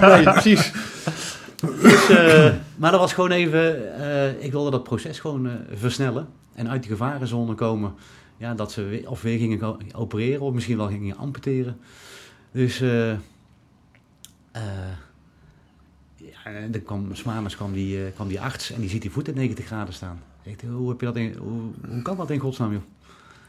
nee, 0.00 0.22
precies. 0.32 0.72
Dus, 1.82 2.08
eh, 2.08 2.52
maar 2.76 2.90
dat 2.90 3.00
was 3.00 3.12
gewoon 3.12 3.30
even... 3.30 3.96
eh, 3.98 4.44
ik 4.44 4.52
wilde 4.52 4.70
dat 4.70 4.82
proces 4.82 5.20
gewoon 5.20 5.46
eh, 5.46 5.52
versnellen. 5.74 6.28
En 6.54 6.70
uit 6.70 6.82
die 6.82 6.90
gevarenzone 6.90 7.54
komen. 7.54 7.94
Ja, 8.36 8.54
dat 8.54 8.72
ze 8.72 8.82
weer, 8.82 9.10
of 9.10 9.22
weer 9.22 9.38
gingen 9.38 9.76
opereren. 9.94 10.40
Of 10.40 10.52
misschien 10.52 10.76
wel 10.76 10.88
gingen 10.88 11.16
amputeren. 11.16 11.78
Dus... 12.52 12.78
ja, 16.16 16.44
en 16.44 16.72
dan 16.72 16.82
kwam, 16.82 17.14
's 17.14 17.56
kwam 17.56 17.72
die, 17.72 18.10
kwam 18.10 18.28
die 18.28 18.40
arts. 18.40 18.70
En 18.72 18.80
die 18.80 18.90
ziet 18.90 19.02
die 19.02 19.10
voet 19.10 19.28
in 19.28 19.34
90 19.34 19.66
graden 19.66 19.94
staan. 19.94 20.20
Ik 20.44 20.60
dacht, 20.62 20.72
hoe, 20.74 20.88
heb 20.88 21.00
je 21.00 21.06
dat 21.06 21.16
in, 21.16 21.34
hoe, 21.38 21.60
hoe 21.92 22.02
kan 22.02 22.16
dat 22.16 22.30
in 22.30 22.38
godsnaam, 22.38 22.72
joh? 22.72 22.80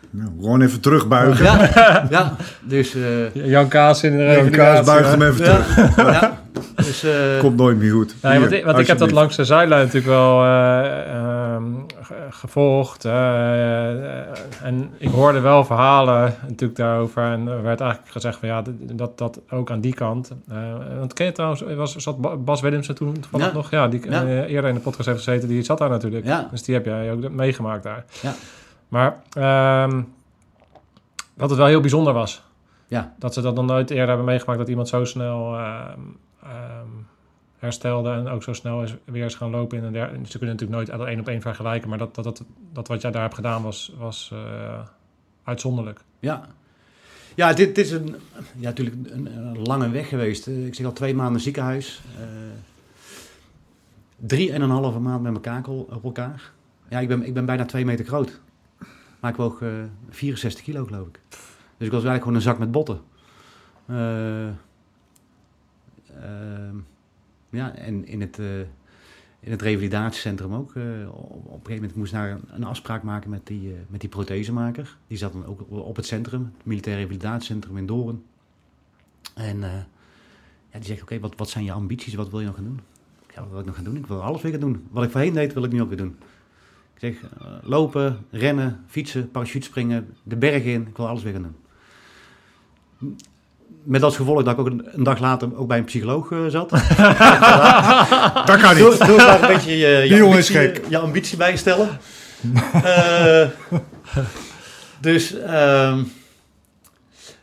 Nou, 0.10 0.30
gewoon 0.40 0.62
even 0.62 0.80
terugbuigen. 0.82 1.46
Ja, 1.46 2.08
ja 2.10 2.36
dus... 2.64 2.96
eh, 2.96 3.46
Jan 3.46 3.68
Kaas 3.68 4.04
in 4.04 4.12
de 4.12 4.18
Jan 4.18 4.28
revalidatie. 4.28 4.58
Kaas 4.74 4.86
buigt 4.86 5.10
hem 5.10 5.22
even 5.22 5.44
terug. 5.44 5.96
ja, 5.96 6.12
ja, 6.12 6.42
dus... 6.76 7.04
eh, 7.04 7.40
Komt 7.40 7.58
nooit 7.58 7.78
meer 7.78 7.92
goed. 7.92 8.16
Nee, 8.22 8.32
Hier, 8.32 8.42
want, 8.42 8.52
ik, 8.54 8.66
want 8.66 8.78
ik 8.80 8.88
heb 8.88 8.98
dat 8.98 9.12
langs 9.12 9.36
de 9.36 9.44
zijlijn 9.46 9.80
natuurlijk 9.82 10.06
wel 10.06 10.44
eh, 10.44 11.14
ehm, 11.14 11.64
gevolgd. 12.30 13.06
eh, 13.06 14.20
eh, 14.22 14.28
en 14.64 14.94
ik 14.98 15.10
hoorde 15.10 15.40
wel 15.40 15.66
verhalen 15.66 16.34
natuurlijk 16.42 16.76
daarover. 16.80 17.24
En 17.24 17.48
er 17.48 17.62
werd 17.64 17.82
eigenlijk 17.82 18.12
gezegd 18.12 18.40
van 18.40 18.48
ja, 18.48 18.64
dat- 18.80 19.18
dat, 19.18 19.42
ook 19.50 19.72
aan 19.72 19.82
die 19.82 19.94
kant. 19.94 20.32
Eh, 20.50 20.58
want 20.98 21.14
ken 21.14 21.26
je 21.26 21.32
trouwens, 21.32 21.62
was, 21.62 21.96
zat 21.96 22.22
Ba- 22.22 22.36
Bas 22.36 22.62
Willemsen 22.62 22.96
toen 22.96 23.16
Ja. 23.32 23.52
nog? 23.54 23.70
Ja, 23.70 23.88
die 23.88 24.10
Ja. 24.10 24.22
eh, 24.24 24.38
eerder 24.52 24.70
in 24.70 24.76
de 24.76 24.82
podcast 24.82 25.06
heeft 25.08 25.24
gezeten. 25.24 25.48
Die 25.50 25.64
zat 25.64 25.78
daar 25.78 25.90
natuurlijk. 25.90 26.26
Ja. 26.26 26.48
Dus 26.52 26.64
die 26.64 26.76
heb 26.76 26.86
jij 26.86 27.12
ook 27.12 27.30
meegemaakt 27.30 27.84
daar. 27.84 28.06
Ja. 28.22 28.34
Maar 28.88 29.16
ehm, 29.34 30.02
dat 31.36 31.50
het 31.50 31.58
wel 31.60 31.68
heel 31.68 31.82
bijzonder 31.82 32.14
was. 32.14 32.44
Ja. 32.88 33.14
Dat 33.20 33.34
ze 33.34 33.42
dat 33.42 33.56
nog 33.56 33.66
nooit 33.66 33.90
eerder 33.90 34.08
hebben 34.08 34.26
meegemaakt 34.26 34.60
dat 34.60 34.68
iemand 34.70 34.88
zo 34.88 35.06
snel 35.06 35.56
ehm, 35.58 36.00
ehm, 36.44 36.88
herstelde 37.66 38.10
en 38.12 38.28
ook 38.28 38.44
zo 38.44 38.54
snel 38.54 38.84
is, 38.84 38.96
weer 39.06 39.26
is 39.26 39.36
gaan 39.36 39.50
lopen. 39.50 39.78
In 39.78 39.84
een 39.84 39.94
der- 39.94 40.10
ze 40.26 40.38
kunnen 40.38 40.56
natuurlijk 40.56 40.88
nooit 40.90 41.08
één 41.10 41.20
op 41.20 41.28
één 41.28 41.42
vergelijken, 41.42 41.90
maar 41.90 41.98
dat, 41.98 42.16
dat, 42.16 42.44
dat, 42.74 42.88
wat 42.88 43.02
jij 43.02 43.12
daar 43.12 43.22
hebt 43.22 43.36
gedaan 43.36 43.64
was, 43.64 43.94
was 43.98 44.30
eh, 44.34 44.80
uitzonderlijk. 45.44 46.00
Ja, 46.20 46.48
ja 47.36 47.54
dit, 47.54 47.78
is 47.78 47.92
een, 47.92 48.16
ja, 48.56 48.68
natuurlijk 48.70 48.96
een, 49.12 49.38
een 49.38 49.62
lange 49.62 49.90
weg 49.90 50.10
geweest. 50.10 50.48
Eh, 50.48 50.66
Ik 50.66 50.76
zeg 50.76 50.86
al 50.86 50.94
twee 50.94 51.16
maanden 51.16 51.42
ziekenhuis. 51.42 52.02
eh, 52.20 52.26
drie 54.16 54.52
en 54.52 54.62
een 54.62 54.70
halve 54.70 55.00
maand 55.00 55.24
met 55.24 55.42
kakel 55.42 55.88
op 55.92 56.04
elkaar. 56.04 56.52
Ja, 56.90 57.00
ik 57.00 57.08
ben, 57.08 57.24
ik 57.26 57.34
ben 57.34 57.46
bijna 57.46 57.66
twee 57.66 57.86
meter 57.86 58.06
groot. 58.06 58.40
Maar 59.20 59.32
ik 59.32 59.38
woog 59.38 59.62
eh 59.62 59.70
64 60.10 60.64
kilo, 60.64 60.86
geloof 60.86 61.08
ik. 61.08 61.20
Dus 61.78 61.88
ik 61.88 61.94
was 61.94 62.04
eigenlijk 62.04 62.22
gewoon 62.22 62.36
een 62.36 62.42
zak 62.42 62.58
met 62.58 62.72
botten. 62.72 63.02
Eh, 63.86 64.48
ehm, 66.24 66.76
ja, 67.56 67.76
en 67.76 68.08
in 68.08 68.22
het, 68.22 68.40
eh, 68.40 68.60
in 69.40 69.52
het 69.52 69.62
revalidatiecentrum 69.62 70.54
ook. 70.54 70.76
eh, 70.76 70.84
op, 71.12 71.46
een 71.46 71.52
gegeven 71.52 71.74
moment 71.74 71.96
moest 71.96 72.14
ik 72.14 72.18
daar 72.18 72.40
een, 72.48 72.64
afspraak 72.64 73.04
maken 73.04 73.30
met 73.30 73.48
die, 73.48 73.74
eh, 73.74 73.80
met 73.88 74.00
die 74.00 74.10
prothesemaker. 74.10 74.98
Die 75.08 75.18
zat 75.18 75.34
dan 75.34 75.46
ook 75.46 75.66
op, 75.70 75.96
het 75.96 76.06
centrum, 76.06 76.52
het 76.58 76.66
militair 76.66 76.98
revalidatiecentrum 76.98 77.78
in 77.78 77.86
Doorn. 77.86 78.24
En 79.34 79.60
ja, 79.60 79.88
die 80.72 80.84
zegt, 80.84 81.02
oké, 81.02 81.20
wat, 81.20 81.34
wat 81.36 81.50
zijn 81.50 81.64
je 81.64 81.72
ambities? 81.72 82.14
Wat 82.14 82.30
wil 82.30 82.40
je 82.40 82.46
nog 82.46 82.56
gaan 82.56 82.64
doen? 82.64 82.80
Zeg, 83.28 83.40
wat 83.40 83.50
wil 83.50 83.60
ik 83.60 83.66
nog 83.66 83.76
gaan 83.76 83.84
doen? 83.84 83.96
Ik 83.96 84.08
wil 84.08 84.24
alles 84.24 84.42
weer 84.42 84.52
gaan 84.52 84.62
doen. 84.62 84.88
Wat 84.92 85.04
ik 85.04 85.12
voorheen 85.12 85.34
deed, 85.34 85.54
wil 85.54 85.64
ik 85.64 85.72
nu 85.72 85.82
ook 85.82 85.88
weer 85.88 85.98
doen. 85.98 86.18
Ik 86.94 87.00
zeg, 87.00 87.32
lopen, 87.64 88.18
rennen, 88.32 88.84
fietsen, 88.88 89.32
parachutespringen, 89.32 90.16
de 90.24 90.36
bergen 90.36 90.72
in. 90.72 90.88
Ik 90.88 90.98
wil 90.98 91.08
alles 91.08 91.24
weer 91.24 91.34
gaan 91.34 91.56
doen. 93.00 93.16
Met 93.86 94.04
als 94.04 94.16
gevolg 94.16 94.44
dat 94.44 94.54
ik 94.54 94.60
ook 94.60 94.66
een, 94.66 94.88
een 94.92 95.04
dag 95.04 95.20
later 95.20 95.58
ook 95.58 95.68
bij 95.68 95.78
een 95.78 95.84
psycholoog 95.84 96.32
eh, 96.32 96.46
zat. 96.48 96.70
Dat 98.50 98.62
kan 98.62 98.76
niet. 98.76 99.06
doe 99.08 99.18
daar 99.18 99.42
een 99.42 99.48
beetje 99.48 99.78
je, 99.78 99.88
je, 99.88 100.16
is 100.16 100.22
ambitie, 100.22 100.56
gek. 100.56 100.82
je 100.90 100.98
ambitie 100.98 101.38
bij 101.38 101.58
stellen. 101.58 101.90
Eh, 102.84 103.48
dus, 105.00 105.34
ehm, 105.40 106.04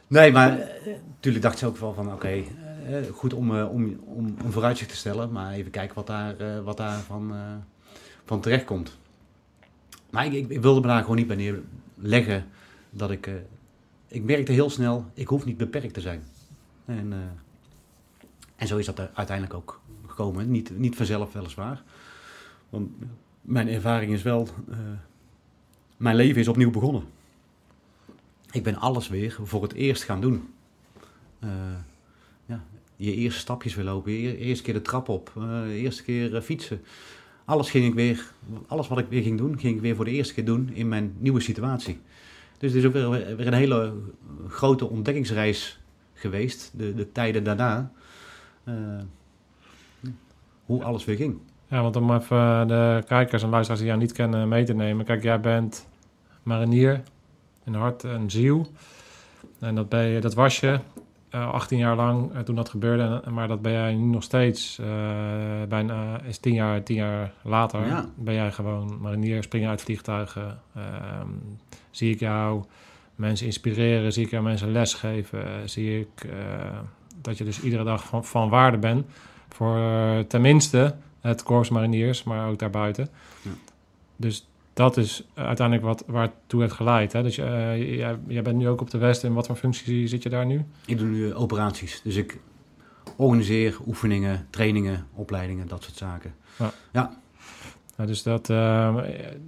nee, 0.07 0.33
maar 0.33 0.59
eh, 0.59 0.93
natuurlijk 1.07 1.45
dacht 1.45 1.59
ze 1.59 1.67
ook 1.67 1.77
wel 1.77 1.95
van, 1.95 2.13
oké, 2.13 2.29
eh, 2.29 2.97
goed 3.13 3.35
om, 3.35 3.57
eh, 3.57 3.71
om, 3.71 4.01
om 4.05 4.37
een 4.45 4.53
vooruitzicht 4.53 4.91
te 4.91 4.97
stellen, 4.97 5.33
maar 5.33 5.53
even 5.53 5.71
kijken 5.71 5.95
wat 5.95 6.07
daar, 6.07 6.37
eh, 6.37 6.61
wat 6.65 6.77
daar 6.77 6.99
van, 7.01 7.35
eh, 7.35 7.39
van 8.25 8.41
terecht 8.41 8.65
komt. 8.65 8.99
Maar 10.11 10.27
ik, 10.27 10.51
ik, 10.51 10.61
wilde 10.61 10.81
me 10.81 10.87
daar 10.87 11.01
gewoon 11.01 11.17
niet 11.17 11.27
bij 11.27 11.37
neerleggen 11.37 12.45
dat 12.91 13.11
ik, 13.11 13.27
eh, 13.27 13.35
ik 14.09 14.23
merkte 14.23 14.53
heel 14.53 14.71
snel, 14.71 15.05
ik 15.15 15.27
hoef 15.27 15.45
niet 15.45 15.57
beperkt 15.57 15.95
te 15.95 16.01
zijn. 16.01 16.23
En, 16.85 17.13
eh, 17.13 17.19
en 18.57 18.67
zo 18.67 18.77
is 18.77 18.87
dat 18.87 19.15
uiteindelijk 19.15 19.55
ook 19.55 19.81
gekomen. 20.07 20.51
Niet, 20.51 20.79
niet 20.79 20.97
vanzelf 20.97 21.33
weliswaar. 21.33 21.83
Want 22.69 22.91
mijn 23.41 23.69
ervaring 23.69 24.13
is 24.13 24.23
wel, 24.23 24.49
eh, 24.71 24.79
mijn 25.97 26.17
leven 26.17 26.41
is 26.41 26.49
opnieuw 26.49 26.71
begonnen. 26.71 27.03
Ik 28.51 28.63
ben 28.63 28.77
alles 28.77 29.09
weer 29.09 29.39
voor 29.43 29.63
het 29.63 29.73
eerst 29.73 30.03
gaan 30.03 30.21
doen. 30.21 30.49
Eh, 31.39 31.51
ja, 32.47 32.65
je 32.97 33.15
eerste 33.15 33.41
stapjes 33.41 33.75
weer 33.75 33.85
lopen, 33.85 34.13
je 34.13 34.37
eerste 34.37 34.65
keer 34.65 34.75
de 34.75 34.83
trap 34.83 35.09
op, 35.09 35.33
de 35.35 35.75
eerste 35.75 36.03
keer 36.03 36.43
fietsen. 36.43 36.83
Alles 37.45 37.71
ging 37.71 37.87
ik 37.87 37.95
weer, 37.95 38.33
alles 38.67 38.89
wat 38.89 38.99
ik 38.99 39.09
weer 39.09 39.23
ging 39.23 39.39
doen, 39.39 39.59
ging 39.59 39.75
ik 39.75 39.81
weer 39.81 39.97
voor 39.97 40.05
de 40.05 40.11
eerste 40.11 40.35
keer 40.35 40.45
doen 40.45 40.71
in 40.73 40.89
mijn 40.89 41.15
nieuwe 41.19 41.41
situatie. 41.41 42.01
Dus 42.59 42.73
het 42.73 42.81
is 42.81 42.87
ook 42.87 42.93
weer, 42.93 43.37
weer 43.37 43.47
een 43.47 43.53
hele 43.53 43.95
grote 44.49 44.89
ontdekkingsreis 44.89 45.82
geweest, 46.23 46.71
de, 46.75 46.95
de 46.95 47.13
tijden 47.13 47.45
daarna. 47.45 47.91
eh, 48.65 48.75
hoe 50.67 50.85
alles 50.85 51.05
weer 51.05 51.17
ging. 51.17 51.39
Ja, 51.69 51.83
want 51.83 51.97
om 51.97 52.15
even 52.15 52.69
de 52.69 53.03
kijkers 53.07 53.43
en 53.43 53.49
luisteraars 53.49 53.81
die 53.81 53.89
jou 53.91 54.01
niet 54.03 54.13
kennen 54.13 54.49
mee 54.49 54.65
te 54.65 54.75
nemen. 54.75 55.05
Kijk, 55.05 55.23
jij 55.23 55.41
bent 55.41 55.89
marinier 56.43 57.03
in 57.65 57.75
hart 57.75 58.05
en 58.05 58.31
ziel. 58.31 58.67
En 59.59 59.75
dat, 59.75 59.89
ben 59.89 60.05
je, 60.05 60.21
dat 60.21 60.35
was 60.35 60.61
je 60.61 60.79
eh 61.31 61.51
18 61.53 61.79
jaar 61.79 61.97
lang 61.97 62.33
eh, 62.35 62.41
toen 62.41 62.55
dat 62.55 62.69
gebeurde. 62.69 63.21
En- 63.25 63.35
Maar 63.35 63.49
dat 63.49 63.63
ben 63.63 63.73
jij 63.73 63.95
nu 63.95 64.05
nog 64.05 64.23
steeds. 64.23 64.79
eh, 64.79 64.87
bijna 65.69 66.21
is 66.23 66.39
10 66.39 66.55
jaar, 66.55 66.83
10 66.83 66.97
jaar 66.97 67.33
later. 67.43 67.87
Ja. 67.87 68.09
Ben 68.17 68.35
jij 68.35 68.53
gewoon 68.53 68.99
marinier, 69.01 69.43
springen 69.43 69.69
uit 69.69 69.83
vliegtuigen. 69.83 70.61
Ehm, 70.75 71.29
zie 71.91 72.13
ik 72.15 72.21
jou 72.21 72.65
mensen 73.15 73.47
inspireren. 73.47 74.13
Zie 74.13 74.25
ik 74.25 74.31
jou 74.31 74.43
mensen 74.43 74.73
lesgeven. 74.73 75.45
eh, 75.45 75.51
zie 75.65 76.01
ik 76.01 76.25
eh, 76.25 76.79
dat 77.23 77.39
je 77.39 77.45
dus 77.45 77.61
iedere 77.61 77.85
dag 77.85 78.05
van, 78.05 78.25
van 78.25 78.49
waarde 78.49 78.79
bent. 78.79 79.07
Voor 79.49 79.77
eh, 79.77 80.19
tenminste 80.19 80.95
het 81.21 81.43
Corps 81.43 81.69
Mariniers, 81.69 82.23
maar 82.23 82.49
ook 82.49 82.59
daarbuiten. 82.59 83.09
Ja. 83.43 83.51
Dus 84.17 84.47
dat 84.73 84.97
is 84.97 85.25
uiteindelijk 85.35 85.87
wat, 85.87 86.05
waar 86.07 86.31
het 86.63 86.73
geleid. 86.73 87.13
Hè? 87.13 87.23
Dus 87.23 87.39
eh, 87.39 87.97
jij, 87.97 88.19
jij 88.27 88.43
bent 88.43 88.57
nu 88.57 88.69
ook 88.69 88.81
op 88.81 88.91
de 88.91 88.99
West. 88.99 89.25
In 89.25 89.33
wat 89.33 89.47
voor 89.47 89.57
functie 89.57 90.07
zit 90.07 90.23
je 90.23 90.29
daar 90.29 90.47
nu? 90.47 90.65
Ik 90.87 90.99
doe 90.99 91.09
nu 91.09 91.35
operaties. 91.35 92.01
Dus 92.03 92.17
ik 92.17 92.39
organiseer 93.17 93.77
oefeningen, 93.87 94.47
trainingen, 94.51 95.07
opleidingen, 95.15 95.69
dat 95.69 95.83
soort 95.83 95.97
zaken. 95.97 96.35
Nou, 97.97 98.09
dus 98.09 98.23
dat, 98.23 98.51
eh, 98.51 98.97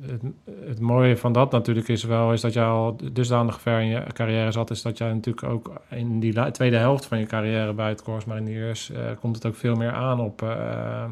het, 0.00 0.22
het 0.64 0.80
mooie 0.80 1.16
van 1.16 1.32
dat 1.32 1.50
natuurlijk 1.50 1.88
is 1.88 2.04
wel... 2.04 2.32
is 2.32 2.40
dat 2.40 2.52
jij 2.52 2.64
al 2.64 2.96
dusdanig 3.12 3.60
ver 3.60 3.80
in 3.80 3.86
je 3.86 4.02
carrière 4.12 4.52
zat... 4.52 4.70
is 4.70 4.82
dat 4.82 4.98
jij 4.98 5.12
natuurlijk 5.12 5.46
ook 5.46 5.72
in 5.90 6.20
die 6.20 6.50
tweede 6.50 6.76
helft 6.76 7.06
van 7.06 7.18
je 7.18 7.26
carrière... 7.26 7.72
bij 7.72 7.88
het 7.88 8.02
Corps 8.02 8.24
Mariniers... 8.24 8.90
eh, 8.90 9.02
komt 9.20 9.34
het 9.34 9.46
ook 9.46 9.56
veel 9.56 9.74
meer 9.74 9.92
aan 9.92 10.20
op... 10.20 10.42
eh, 10.42 11.04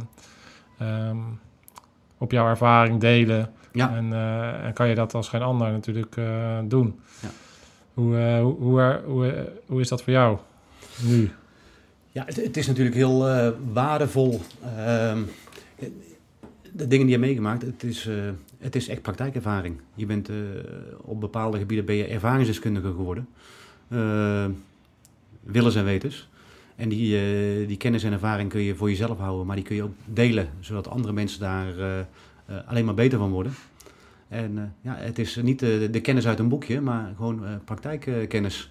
ehm, 0.79 1.17
op 2.19 2.31
jouw 2.31 2.49
ervaring 2.49 3.01
delen. 3.01 3.51
Ja. 3.73 3.97
En, 3.97 4.13
eh, 4.13 4.65
en 4.65 4.73
kan 4.73 4.89
je 4.89 4.95
dat 4.95 5.15
als 5.15 5.29
geen 5.29 5.43
ander 5.43 5.71
natuurlijk 5.71 6.15
doen. 6.65 7.01
Ja. 7.21 7.29
Hoe, 7.95 8.17
hoe, 8.17 8.55
hoe, 8.59 9.01
hoe, 9.07 9.49
hoe 9.67 9.81
is 9.81 9.89
dat 9.89 10.03
voor 10.03 10.13
jou 10.13 10.39
nu? 11.03 11.31
Ja, 12.11 12.25
het, 12.25 12.37
het 12.37 12.57
is 12.57 12.67
natuurlijk 12.67 12.97
heel 12.97 13.53
waardevol. 13.73 14.41
De 16.75 16.87
dingen 16.87 17.07
die 17.07 17.15
je 17.15 17.21
meegemaakt, 17.21 17.63
het 17.63 17.83
is, 17.83 18.07
eh, 18.07 18.15
het 18.59 18.77
is 18.77 18.89
echt 18.89 19.03
praktijkervaring. 19.03 19.81
Je 19.95 20.07
bent 20.07 20.29
eh, 20.29 20.37
op 21.01 21.21
bepaalde 21.21 21.59
gebieden 21.59 21.85
ben 21.87 21.95
je 21.95 22.07
ervaringsdeskundige 22.07 22.87
geworden. 22.87 23.29
Uh, 23.89 24.47
willens 25.43 25.75
en 25.75 25.85
wetens. 25.85 26.29
En 26.77 26.89
die, 26.89 27.67
die 27.67 27.77
kennis 27.77 28.05
en 28.05 28.13
ervaring 28.13 28.51
kun 28.51 28.61
je 28.61 28.75
voor 28.75 28.89
jezelf 28.89 29.19
houden, 29.19 29.47
maar 29.47 29.57
die 29.57 29.65
kun 29.65 29.77
je 29.77 29.83
ook 29.83 29.95
delen, 30.05 30.49
zodat 30.61 30.89
andere 30.89 31.13
mensen 31.13 31.41
daar 31.41 32.07
alleen 32.67 32.85
maar 32.85 32.95
beter 32.95 33.19
van 33.19 33.31
worden. 33.31 33.53
En 34.29 34.75
ja, 34.81 34.95
het 34.95 35.19
is 35.19 35.37
niet 35.37 35.59
de, 35.59 36.01
kennis 36.03 36.27
uit 36.27 36.39
een 36.39 36.49
boekje, 36.49 36.81
maar 36.81 37.13
gewoon 37.17 37.45
praktijkkennis. 37.65 38.71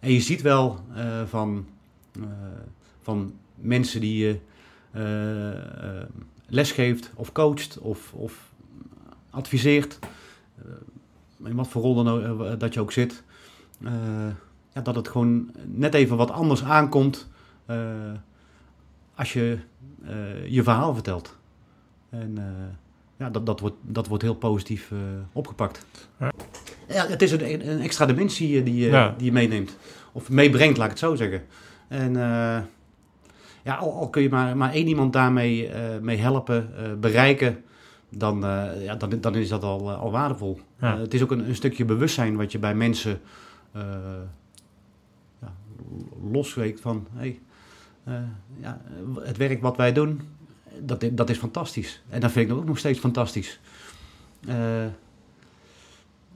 En 0.00 0.12
je 0.12 0.20
ziet 0.20 0.42
wel 0.42 0.80
van, 1.26 1.66
van 3.02 3.32
mensen 3.54 4.00
die 4.00 4.40
eh, 4.90 5.02
lesgeeft 6.50 7.10
of 7.14 7.32
coacht 7.32 7.78
of, 7.78 8.12
of 8.12 8.50
adviseert, 9.30 9.98
eh, 10.58 11.48
in 11.48 11.54
wat 11.54 11.68
voor 11.68 11.82
rol 11.82 11.94
dan 11.94 12.08
ook, 12.08 12.44
eh, 12.44 12.52
dat 12.58 12.74
je 12.74 12.80
ook 12.80 12.92
zit, 12.92 13.22
eh, 13.84 13.92
ja, 14.72 14.80
dat 14.80 14.94
het 14.94 15.08
gewoon 15.08 15.50
net 15.64 15.94
even 15.94 16.16
wat 16.16 16.30
anders 16.30 16.62
aankomt 16.64 17.28
als 19.14 19.32
je 19.32 19.58
je 20.46 20.62
verhaal 20.62 20.94
vertelt. 20.94 21.36
En 22.08 22.38
ja, 23.16 23.30
dat, 23.30 23.46
dat, 23.46 23.60
wordt, 23.60 23.76
dat 23.82 24.06
wordt 24.06 24.22
heel 24.22 24.34
positief 24.34 24.92
opgepakt. 25.32 25.86
Ja. 26.18 26.32
Ja, 26.88 27.06
het 27.06 27.22
is 27.22 27.32
een, 27.32 27.70
een 27.70 27.80
extra 27.80 28.06
dimensie 28.06 28.62
die, 28.62 28.88
Ja. 28.88 29.14
die 29.16 29.26
je 29.26 29.32
meeneemt. 29.32 29.76
Of 30.12 30.28
meebrengt, 30.28 30.76
laat 30.76 30.84
ik 30.84 30.90
het 30.90 31.00
zo 31.00 31.14
zeggen. 31.14 31.42
En 31.88 32.16
ja, 33.62 33.74
al, 33.74 33.92
al 33.92 34.08
kun 34.08 34.22
je 34.22 34.28
maar, 34.28 34.56
maar 34.56 34.72
één 34.72 34.86
iemand 34.86 35.12
daarmee 35.12 35.68
eh, 35.68 36.00
mee 36.00 36.16
helpen, 36.16 36.76
eh, 36.76 36.92
bereiken, 37.00 37.64
dan, 38.08 38.44
eh, 38.44 38.84
ja, 38.84 38.94
dan, 38.94 39.20
dan 39.20 39.34
is 39.34 39.48
dat 39.48 39.62
al, 39.62 39.90
al 39.90 40.10
waardevol. 40.10 40.60
Ja. 40.80 40.98
Het 40.98 41.14
is 41.14 41.22
ook 41.22 41.30
een, 41.30 41.48
een 41.48 41.54
stukje 41.54 41.84
bewustzijn 41.84 42.36
wat 42.36 42.52
je 42.52 42.58
bij 42.58 42.74
mensen 42.74 43.20
ja, 45.40 45.52
losweekt 46.30 46.80
van... 46.80 47.06
Hey, 47.12 47.40
ja, 48.60 48.80
het 49.20 49.36
werk 49.36 49.62
wat 49.62 49.76
wij 49.76 49.92
doen, 49.92 50.20
dat, 50.80 51.04
dat 51.12 51.30
is 51.30 51.38
fantastisch. 51.38 52.02
En 52.08 52.20
dat 52.20 52.30
vind 52.30 52.50
ik 52.50 52.56
ook 52.56 52.64
nog 52.64 52.78
steeds 52.78 52.98
fantastisch. 52.98 53.60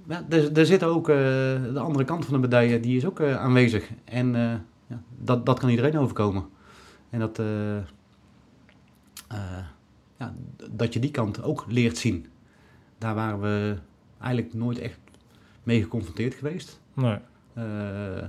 Ja, 0.06 0.24
er, 0.28 0.58
er 0.58 0.66
zit 0.66 0.82
ook 0.82 1.06
de 1.06 1.78
andere 1.78 2.04
kant 2.04 2.24
van 2.24 2.34
de 2.34 2.40
medaille, 2.40 2.80
die 2.80 2.96
is 2.96 3.06
ook 3.06 3.20
aanwezig. 3.20 3.90
En 4.04 4.32
ja, 4.86 5.02
dat, 5.18 5.46
dat 5.46 5.58
kan 5.58 5.68
iedereen 5.68 5.98
overkomen. 5.98 6.44
En 7.14 7.20
dat, 7.20 7.38
eh, 7.38 7.76
eh, 7.76 9.64
ja, 10.18 10.34
dat 10.70 10.92
je 10.92 11.00
die 11.00 11.10
kant 11.10 11.42
ook 11.42 11.64
leert 11.68 11.98
zien. 11.98 12.26
Daar 12.98 13.14
waren 13.14 13.40
we 13.40 13.76
eigenlijk 14.20 14.54
nooit 14.54 14.78
echt 14.78 14.98
mee 15.62 15.82
geconfronteerd 15.82 16.34
geweest. 16.34 16.80
Nee. 16.94 17.18
Eh, 17.52 18.24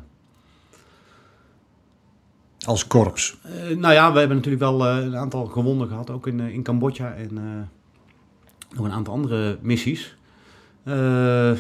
Als 2.66 2.88
korps. 2.88 3.38
Eh, 3.44 3.78
nou 3.78 3.94
ja, 3.94 4.12
we 4.14 4.20
hebben 4.20 4.38
natuurlijk 4.38 4.64
wel 4.64 4.86
eh, 4.86 5.06
een 5.06 5.18
aantal 5.18 5.46
gewonden 5.46 5.88
gehad, 5.88 6.10
ook 6.10 6.28
in, 6.28 6.40
in 6.40 6.64
Cambodja 6.64 7.14
en 7.14 7.38
eh, 7.38 8.76
nog 8.78 8.86
een 8.86 8.92
aantal 8.92 9.14
andere 9.14 9.58
missies. 9.62 10.18
Eh, 10.84 11.58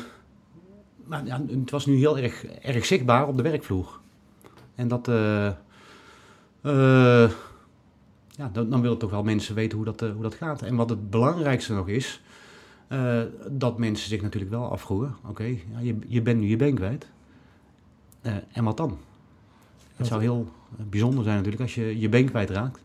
maar 1.06 1.26
ja, 1.26 1.42
het 1.48 1.72
was 1.72 1.86
nu 1.86 1.96
heel 1.96 2.18
erg, 2.18 2.46
erg 2.46 2.86
zichtbaar 2.86 3.28
op 3.28 3.38
de 3.38 3.44
werkvloer. 3.44 4.00
En 4.76 4.88
dat, 4.88 5.08
eh, 6.66 7.30
ja, 8.30 8.50
dan, 8.52 8.70
dan 8.70 8.82
willen 8.82 8.98
toch 8.98 9.12
wel 9.12 9.24
mensen 9.24 9.56
weten 9.56 9.78
hoe 9.78 9.86
dat, 9.86 10.02
eh, 10.02 10.12
hoe 10.12 10.22
dat 10.22 10.36
gaat. 10.36 10.62
En 10.62 10.76
wat 10.76 10.90
het 10.90 11.10
belangrijkste 11.10 11.74
nog 11.74 11.88
is, 11.88 12.22
eh, 12.88 13.22
dat 13.50 13.78
mensen 13.78 14.10
zich 14.10 14.22
natuurlijk 14.22 14.52
wel 14.52 14.72
afvroegen. 14.72 15.16
Oké, 15.28 15.44
ja, 15.44 15.80
je, 15.82 15.98
je 16.08 16.22
bent 16.22 16.40
nu 16.40 16.48
je 16.48 16.56
been 16.56 16.76
kwijt. 16.76 17.14
En 18.52 18.64
wat 18.64 18.78
dan? 18.78 18.98
Het 19.96 20.08
zou 20.08 20.22
heel 20.22 20.48
bijzonder 20.90 21.24
zijn 21.24 21.36
natuurlijk 21.36 21.64
als 21.64 21.76
je 21.76 22.00
je 22.00 22.10
been 22.10 22.30
kwijtraakt. 22.30 22.84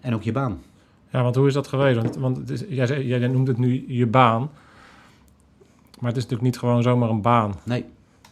En 0.00 0.14
ook 0.14 0.22
je 0.22 0.32
baan. 0.32 0.62
Ja, 1.10 1.22
want 1.22 1.34
hoe 1.34 1.46
is 1.46 1.54
dat 1.54 1.66
geweest? 1.66 2.00
Want, 2.00 2.16
want 2.16 2.50
is, 2.50 2.64
jij, 2.68 3.04
jij 3.04 3.26
noemt 3.28 3.48
het 3.48 3.58
nu 3.58 3.84
je 3.88 4.06
baan. 4.06 4.50
Maar 5.98 6.08
het 6.08 6.16
is 6.16 6.22
natuurlijk 6.22 6.42
niet 6.42 6.58
gewoon 6.58 6.82
zomaar 6.82 7.10
een 7.10 7.22
baan. 7.22 7.54
Nee, 7.64 7.84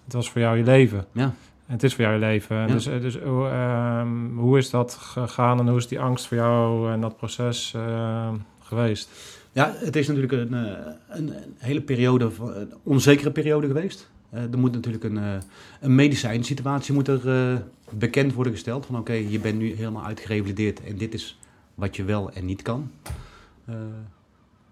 Het 0.05 0.13
was 0.13 0.31
voor 0.31 0.41
jou 0.41 0.57
je 0.57 0.65
leven. 0.65 1.07
Ja. 1.13 1.35
Het 1.67 1.83
is 1.83 1.95
voor 1.95 2.05
jou 2.05 2.15
je 2.15 2.21
leven. 2.21 2.57
Ja. 2.57 2.67
Dus, 2.67 2.87
eh, 2.87 3.01
dus 3.01 3.19
hoe, 3.19 3.49
ehm, 3.49 4.37
hoe 4.37 4.59
is 4.59 4.71
dat 4.71 4.95
gegaan 4.95 5.59
en 5.59 5.69
hoe 5.69 5.77
is 5.79 5.89
die 5.89 6.01
angst 6.01 6.27
voor 6.27 6.37
jou 6.37 6.93
en 6.93 7.01
dat 7.01 7.17
proces 7.17 7.73
eh, 7.75 8.33
geweest? 8.61 9.09
ja, 9.53 9.75
het 9.77 9.97
is 9.97 10.07
natuurlijk 10.07 10.33
een, 10.33 10.55
eh, 10.55 10.93
een, 11.09 11.33
hele 11.59 11.81
periode, 11.81 12.31
van- 12.31 12.55
een 12.55 12.73
onzekere 12.83 13.31
periode 13.31 13.67
geweest. 13.67 14.11
Eh, 14.31 14.43
er 14.53 14.59
moet 14.59 14.73
natuurlijk 14.73 15.05
een, 15.05 15.43
een 15.81 15.95
medicijnsituatie 15.95 16.95
moet 16.95 17.09
er, 17.09 17.63
bekend 17.91 18.33
worden 18.33 18.53
gesteld. 18.53 18.87
Van 18.87 18.99
oké, 18.99 19.13
je 19.13 19.41
bent 19.41 19.59
nu 19.59 19.75
helemaal 19.75 20.05
uitgerevalideerd 20.05 20.85
en 20.85 20.97
dit 20.97 21.15
is 21.15 21.39
wat 21.75 21.97
je 21.97 22.05
wel 22.05 22.33
en 22.33 22.45
niet 22.45 22.63
kan. 22.63 22.91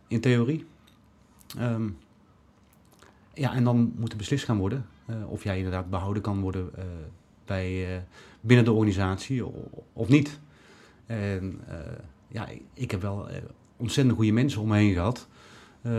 In 0.09 0.21
theorie. 0.21 0.67
Ehm, 1.59 1.89
ja, 3.35 3.55
en 3.55 3.65
dan 3.65 3.93
moet 3.97 4.13
er 4.13 4.19
beslist 4.19 4.45
gaan 4.45 4.59
worden 4.59 4.87
of 5.29 5.45
jij 5.45 5.57
inderdaad 5.57 5.91
behouden 5.91 6.23
kan 6.23 6.41
worden 6.41 6.71
eh, 6.77 6.85
bij, 7.45 7.95
eh, 7.97 8.03
binnen 8.41 8.65
de 8.65 8.73
organisatie 8.73 9.45
of 9.93 10.09
niet. 10.09 10.41
En 11.07 11.61
eh, 11.69 11.77
ja, 12.29 12.49
ik- 12.75 12.91
heb 12.91 13.03
wel 13.03 13.29
eh, 13.29 13.37
ontzettend 13.77 14.17
goede 14.17 14.33
mensen 14.33 14.61
om 14.61 14.69
me 14.69 14.77
heen 14.77 14.93
gehad. 14.93 15.29
eh, 15.83 15.93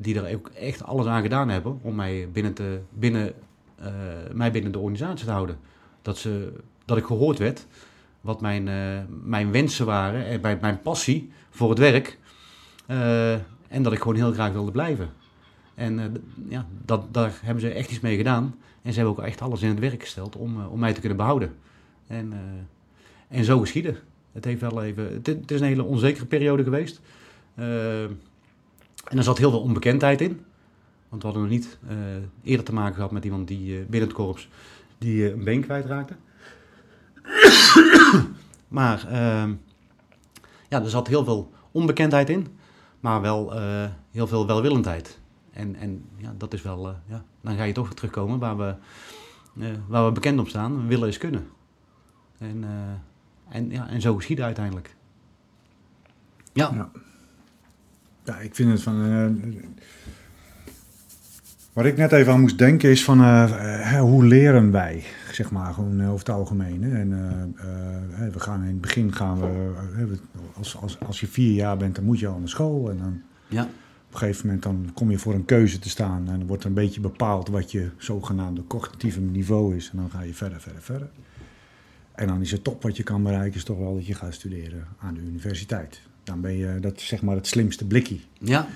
die 0.00 0.20
er 0.20 0.34
ook 0.34 0.48
echt 0.48 0.84
alles 0.84 1.06
aan 1.06 1.22
gedaan 1.22 1.48
hebben 1.48 1.78
om 1.82 1.94
mij 1.94 2.28
binnen, 2.32 2.52
te, 2.54 2.80
binnen, 2.90 3.32
eh, 3.76 3.92
mij 4.32 4.52
binnen 4.52 4.72
de 4.72 4.78
organisatie 4.78 5.26
te 5.26 5.32
houden. 5.32 5.58
Dat, 6.02 6.18
ze, 6.18 6.52
dat 6.84 6.96
ik 6.96 7.04
gehoord 7.04 7.38
werd 7.38 7.66
wat 8.20 8.40
mijn, 8.40 8.68
eh, 8.68 8.98
mijn 9.22 9.50
wensen 9.50 9.86
waren 9.86 10.24
en 10.26 10.40
mijn, 10.40 10.58
mijn 10.60 10.82
passie 10.82 11.30
voor 11.50 11.70
het 11.70 11.78
werk. 11.78 12.18
eh, 12.86 13.32
en 13.68 13.82
dat 13.82 13.92
ik 13.92 13.98
gewoon 13.98 14.16
heel 14.16 14.32
graag 14.32 14.52
wilde 14.52 14.70
blijven. 14.70 15.10
En 15.78 15.98
eh, 15.98 16.04
ja, 16.48 16.66
dat, 16.84 17.14
daar 17.14 17.38
hebben 17.42 17.62
ze 17.62 17.70
echt 17.70 17.90
iets 17.90 18.00
mee 18.00 18.16
gedaan. 18.16 18.54
En 18.82 18.92
ze 18.92 18.98
hebben 18.98 19.18
ook 19.18 19.24
echt 19.24 19.40
alles 19.40 19.62
in 19.62 19.68
het 19.68 19.78
werk 19.78 20.02
gesteld 20.02 20.36
om, 20.36 20.60
eh, 20.60 20.72
om 20.72 20.78
mij 20.78 20.92
te 20.92 21.00
kunnen 21.00 21.18
behouden. 21.18 21.54
En, 22.06 22.32
eh, 22.32 22.38
en 23.38 23.44
zo 23.44 23.60
geschieden. 23.60 23.96
Het, 24.32 24.44
heeft 24.44 24.60
wel 24.60 24.82
even, 24.82 25.12
het, 25.22 25.50
is 25.50 25.60
een 25.60 25.66
hele 25.66 25.82
onzekere 25.82 26.26
periode 26.26 26.62
geweest. 26.62 27.00
En 27.54 29.16
er 29.16 29.22
zat 29.22 29.38
heel 29.38 29.50
veel 29.50 29.60
onbekendheid 29.60 30.20
in. 30.20 30.40
Want 31.08 31.22
we 31.22 31.28
hadden 31.28 31.42
nog 31.42 31.52
niet 31.52 31.78
eerder 32.42 32.64
te 32.64 32.72
maken 32.72 32.94
gehad 32.94 33.10
met 33.10 33.24
iemand 33.24 33.48
die 33.48 33.78
binnen 33.78 34.08
het 34.08 34.12
korps 34.12 34.48
die 34.98 35.32
een 35.32 35.44
been 35.44 35.60
kwijtraakte. 35.60 36.14
maar 38.78 39.06
ehm, 39.08 39.52
ja, 40.68 40.82
er 40.82 40.90
zat 40.90 41.08
heel 41.08 41.24
veel 41.24 41.52
onbekendheid 41.70 42.30
in, 42.30 42.46
maar 43.00 43.20
wel 43.20 43.52
heel 44.10 44.26
veel 44.26 44.46
welwillendheid. 44.46 45.18
En, 45.58 45.76
en 45.76 46.04
ja, 46.16 46.34
dat 46.38 46.54
is 46.54 46.62
wel, 46.62 46.88
eh, 46.88 46.94
ja, 47.06 47.24
dan 47.40 47.56
ga 47.56 47.62
je 47.62 47.72
toch 47.72 47.86
weer 47.86 47.94
terugkomen 47.96 48.38
waar 48.38 48.56
we, 48.56 48.74
eh, 49.60 49.66
waar 49.88 50.06
we 50.06 50.12
bekend 50.12 50.38
op 50.40 50.48
staan. 50.48 50.86
Willen 50.86 51.08
is 51.08 51.18
kunnen. 51.18 51.46
En, 52.38 52.64
eh, 52.64 53.56
en, 53.56 53.70
ja, 53.70 53.88
en 53.88 54.00
zo 54.00 54.16
geschieden 54.16 54.44
uiteindelijk. 54.44 54.96
Ja, 56.52 56.70
Ja. 56.74 56.90
Ja, 58.24 58.38
ik 58.38 58.54
vind 58.54 58.70
het 58.70 58.82
van. 58.82 58.96
waar 61.72 61.86
ik 61.86 61.96
net 61.96 62.12
even 62.12 62.32
aan 62.32 62.40
moest 62.40 62.58
denken 62.58 62.90
is 62.90 63.04
van 63.04 63.20
hoe 63.98 64.24
leren 64.24 64.70
wij, 64.70 65.04
zeg 65.32 65.50
maar, 65.50 65.74
gewoon 65.74 66.02
over 66.04 66.18
het 66.18 66.28
algemeen. 66.30 66.82
Hè? 66.82 66.98
En 66.98 67.10
we 68.32 68.40
gaan 68.40 68.60
in 68.62 68.68
het 68.68 68.80
begin 68.80 69.12
gaan 69.14 69.40
we, 69.40 69.72
we- 70.06 70.18
als, 70.56 70.76
als, 70.76 70.98
als 71.00 71.20
je 71.20 71.26
vier 71.26 71.52
jaar 71.52 71.76
bent, 71.76 71.94
dan 71.94 72.04
moet 72.04 72.18
je 72.18 72.26
al 72.26 72.38
naar 72.38 72.48
school. 72.48 72.90
En 72.90 72.98
dan 72.98 73.20
ja, 73.48 73.68
een 74.20 74.26
gegeven 74.26 74.46
moment 74.46 74.62
dan 74.64 74.90
kom 74.94 75.10
je 75.10 75.18
voor 75.18 75.34
een 75.34 75.44
keuze 75.44 75.78
te 75.78 75.88
staan 75.88 76.28
en 76.28 76.38
dan 76.38 76.46
wordt 76.46 76.62
er 76.62 76.68
een 76.68 76.74
beetje 76.74 77.00
bepaald 77.00 77.48
wat 77.48 77.72
je 77.72 77.88
zogenaamde 77.96 78.66
cognitieve 78.66 79.20
niveau 79.20 79.76
is. 79.76 79.90
En 79.90 79.96
dan 79.96 80.10
ga 80.10 80.20
je 80.22 80.34
verder, 80.34 80.60
verder, 80.60 80.82
verder. 80.82 81.08
En 82.14 82.26
dan 82.26 82.40
is 82.40 82.50
het 82.50 82.64
top 82.64 82.82
wat 82.82 82.96
je 82.96 83.02
kan 83.02 83.22
bereiken, 83.22 83.54
is 83.54 83.64
toch 83.64 83.78
wel 83.78 83.94
dat 83.94 84.06
je 84.06 84.14
gaat 84.14 84.34
studeren 84.34 84.86
aan 85.00 85.14
de 85.14 85.20
universiteit. 85.20 86.00
Dan 86.24 86.40
ben 86.40 86.56
je, 86.56 86.78
dat 86.80 87.00
zeg 87.00 87.22
maar 87.22 87.36
het 87.36 87.46
slimste 87.46 87.86
blikkie. 87.86 88.24
ja, 88.38 88.66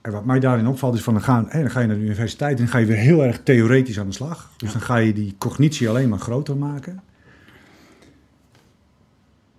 En 0.00 0.12
wat 0.12 0.24
mij 0.24 0.40
daarin 0.40 0.66
opvalt 0.66 0.94
is 0.94 1.02
van 1.02 1.14
dan, 1.14 1.22
gaan, 1.22 1.46
hé, 1.48 1.60
dan 1.60 1.70
ga 1.70 1.80
je 1.80 1.86
naar 1.86 1.96
de 1.96 2.02
universiteit 2.02 2.52
en 2.52 2.62
dan 2.64 2.68
ga 2.72 2.78
je 2.78 2.86
weer 2.86 2.96
heel 2.96 3.24
erg 3.24 3.40
theoretisch 3.42 3.98
aan 3.98 4.06
de 4.08 4.12
slag. 4.14 4.50
Dus 4.56 4.68
Ja. 4.72 4.78
dan 4.78 4.86
ga 4.86 4.96
je 4.96 5.12
die 5.12 5.34
cognitie 5.38 5.88
alleen 5.88 6.08
maar 6.08 6.18
groter 6.18 6.56
maken. 6.56 7.00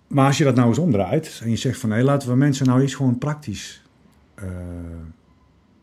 Maar 0.08 0.26
als 0.26 0.38
je 0.38 0.44
dat 0.44 0.56
nou 0.56 0.68
eens 0.68 0.78
omdraait 0.78 1.40
en 1.44 1.50
je 1.50 1.56
zegt 1.56 1.80
van 1.80 1.92
hé, 1.92 2.02
laten 2.04 2.30
we 2.30 2.36
mensen 2.36 2.66
nou 2.66 2.82
eens 2.82 2.96
gewoon 2.96 3.18
praktisch 3.18 3.83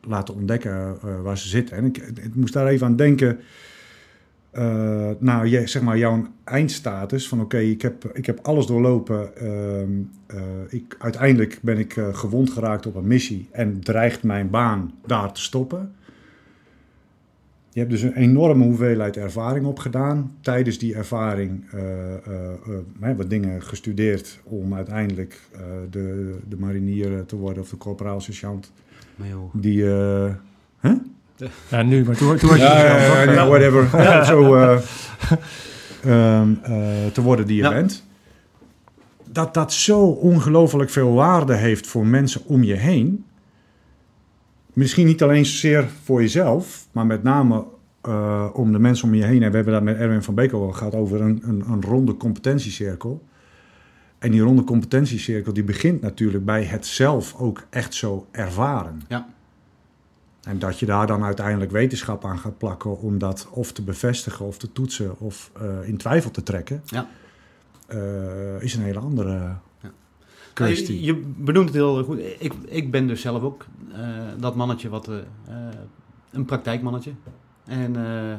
laten 0.00 0.34
ontdekken 0.34 0.96
eh, 1.02 1.20
waar 1.22 1.38
ze 1.38 1.48
zitten. 1.48 1.76
En 1.76 1.84
ik, 1.84 2.34
moest 2.34 2.52
daar 2.52 2.66
even 2.66 2.86
aan 2.86 2.96
denken. 2.96 3.38
eh, 4.50 5.10
nou, 5.18 5.46
je, 5.46 5.66
zeg 5.66 5.82
maar 5.82 5.98
jouw 5.98 6.26
eindstatus 6.44 7.28
van 7.28 7.40
oké, 7.40 7.58
ik, 7.58 7.82
heb, 7.82 8.04
ik 8.12 8.26
heb 8.26 8.38
alles 8.42 8.66
doorlopen. 8.66 9.36
ehm, 9.36 9.90
eh, 10.26 10.42
ik, 10.68 10.96
uiteindelijk 10.98 11.58
ben 11.62 11.78
ik 11.78 11.96
eh, 11.96 12.14
gewond 12.14 12.50
geraakt 12.50 12.86
op 12.86 12.94
een 12.94 13.06
missie 13.06 13.48
en 13.52 13.80
dreigt 13.80 14.22
mijn 14.22 14.50
baan 14.50 14.94
daar 15.06 15.32
te 15.32 15.40
stoppen. 15.42 15.94
Je 17.72 17.78
hebt 17.78 17.90
dus 17.90 18.02
een 18.02 18.14
enorme 18.16 18.64
hoeveelheid 18.64 19.16
ervaring 19.16 19.66
opgedaan. 19.66 20.32
Tijdens 20.40 20.78
die 20.78 20.94
ervaring 20.94 21.64
eh, 21.72 21.80
eh, 22.14 22.18
eh, 23.02 23.16
wat 23.16 23.30
dingen 23.30 23.62
gestudeerd 23.62 24.38
om 24.44 24.74
uiteindelijk 24.74 25.40
eh, 25.52 25.60
de, 25.90 26.36
de 26.48 26.56
marinier 26.56 27.24
te 27.26 27.36
worden 27.36 27.62
of 27.62 27.68
de 27.68 27.76
corporaal-sergeant. 27.76 28.72
maar 29.16 29.28
joh. 29.28 29.54
Die, 29.54 29.84
eh, 29.94 30.30
Ja, 31.70 31.82
nu, 31.82 32.04
maar 32.04 32.16
toen, 32.16 32.36
toen 32.36 32.48
was 32.48 32.58
je 32.58 32.64
ja, 33.34 33.46
whatever. 33.48 33.88
Ja, 34.02 34.24
zo 34.24 34.54
eh, 34.54 34.78
ehm, 36.04 36.52
eh, 36.62 37.06
te 37.12 37.22
worden 37.22 37.46
die 37.46 37.56
je 37.56 37.62
Ja. 37.62 37.72
bent. 37.72 38.04
Dat 39.32 39.54
dat 39.54 39.72
zo 39.72 40.00
ongelooflijk 40.06 40.90
veel 40.90 41.12
waarde 41.12 41.54
heeft 41.54 41.86
voor 41.86 42.06
mensen 42.06 42.40
om 42.46 42.62
je 42.62 42.74
heen. 42.74 43.24
Misschien 44.80 45.06
niet 45.06 45.22
alleen 45.22 45.46
zozeer 45.46 45.88
voor 46.02 46.20
jezelf, 46.20 46.86
maar 46.92 47.06
met 47.06 47.22
name 47.22 47.64
eh, 48.00 48.48
om 48.52 48.72
de 48.72 48.78
mensen 48.78 49.08
om 49.08 49.14
je 49.14 49.24
heen. 49.24 49.42
En 49.42 49.50
we 49.50 49.56
hebben 49.56 49.74
dat 49.74 49.82
met 49.82 49.96
Erwin 49.96 50.22
van 50.22 50.34
Beek 50.34 50.52
al 50.52 50.72
gehad 50.72 50.94
over 50.94 51.20
een, 51.20 51.42
een, 51.44 51.64
een 51.68 51.82
ronde 51.82 52.16
competentiecirkel. 52.16 53.22
En 54.18 54.30
die 54.30 54.40
ronde 54.40 54.64
competentiecirkel 54.64 55.52
die 55.52 55.64
begint 55.64 56.00
natuurlijk 56.00 56.44
bij 56.44 56.64
het 56.64 56.86
zelf 56.86 57.34
ook 57.38 57.66
echt 57.70 57.94
zo 57.94 58.26
ervaren. 58.30 59.02
Ja. 59.08 59.28
En 60.42 60.58
dat 60.58 60.78
je 60.78 60.86
daar 60.86 61.06
dan 61.06 61.24
uiteindelijk 61.24 61.70
wetenschap 61.70 62.24
aan 62.24 62.38
gaat 62.38 62.58
plakken 62.58 63.00
om 63.00 63.18
dat 63.18 63.48
of 63.50 63.72
te 63.72 63.82
bevestigen 63.82 64.46
of 64.46 64.58
te 64.58 64.72
toetsen 64.72 65.18
of 65.18 65.50
eh, 65.60 65.88
in 65.88 65.96
twijfel 65.96 66.30
te 66.30 66.42
trekken, 66.42 66.82
Ja. 66.84 67.08
eh, 67.86 68.62
is 68.62 68.74
een 68.74 68.82
hele 68.82 68.98
andere. 68.98 69.54
Kwestie. 70.52 70.94
Nou, 70.94 71.06
Je, 71.06 71.14
je 71.14 71.32
benoemt 71.36 71.66
het 71.66 71.74
heel 71.74 72.04
goed. 72.04 72.18
Ik, 72.38 72.52
ik 72.66 72.90
ben 72.90 73.06
dus 73.06 73.20
zelf 73.20 73.42
ook 73.42 73.66
eh, 73.92 73.98
dat 74.38 74.54
mannetje 74.56 74.88
wat 74.88 75.08
eh, 75.08 75.16
eh, 75.16 75.22
een 76.30 76.44
praktijkmannetje. 76.44 77.12
En, 77.64 77.96
eh, 77.96 78.32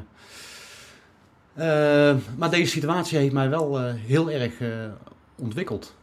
eh, 2.11 2.17
maar 2.37 2.49
deze 2.49 2.71
situatie 2.71 3.17
heeft 3.17 3.33
mij 3.33 3.49
wel 3.49 3.79
eh, 3.79 3.93
heel 3.93 4.31
erg 4.31 4.59
eh, 4.61 4.69
ontwikkeld. 5.35 5.95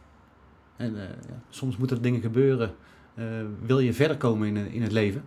En 0.75 1.01
eh, 1.01 1.09
soms 1.49 1.77
moeten 1.77 1.97
er 1.97 2.03
dingen 2.03 2.21
gebeuren. 2.21 2.71
eh, 3.15 3.25
wil 3.65 3.79
je 3.79 3.93
verder 3.93 4.17
komen 4.17 4.47
in, 4.47 4.71
in 4.71 4.81
het 4.81 4.91
leven? 4.91 5.23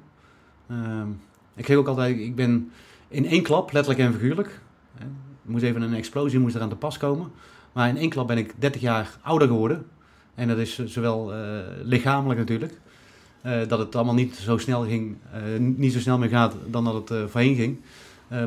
Ehm, 0.68 1.08
ik 1.56 1.66
zeg 1.66 1.76
ook 1.76 1.86
altijd, 1.88 2.18
ik 2.18 2.34
ben 2.34 2.70
in 3.08 3.26
één 3.26 3.42
klap, 3.42 3.72
letterlijk 3.72 4.04
en 4.06 4.12
figuurlijk. 4.12 4.60
Er 4.98 5.50
moest 5.50 5.64
even 5.64 5.82
een 5.82 5.94
explosie 5.94 6.38
moest 6.38 6.54
eraan 6.54 6.68
te 6.68 6.76
pas 6.76 6.98
komen. 6.98 7.30
Maar 7.72 7.88
in 7.88 7.96
één 7.96 8.10
klap 8.10 8.26
ben 8.26 8.38
ik 8.38 8.54
30 8.58 8.80
jaar 8.80 9.18
ouder 9.22 9.48
geworden. 9.48 9.86
En 10.34 10.48
dat 10.48 10.58
is 10.58 10.84
zowel 10.84 11.34
eh, 11.34 11.58
lichamelijk 11.82 12.40
natuurlijk. 12.40 12.80
eh, 13.42 13.68
dat 13.68 13.78
het 13.78 13.94
allemaal 13.94 14.14
niet 14.14 14.34
zo 14.34 14.58
snel 14.58 14.84
ging, 14.84 15.16
eh, 15.32 15.58
niet 15.58 15.92
zo 15.92 15.98
snel 15.98 16.18
meer 16.18 16.28
gaat 16.28 16.54
dan 16.70 16.84
dat 16.84 17.08
het 17.08 17.30
voorheen 17.30 17.54
ging. 17.54 17.80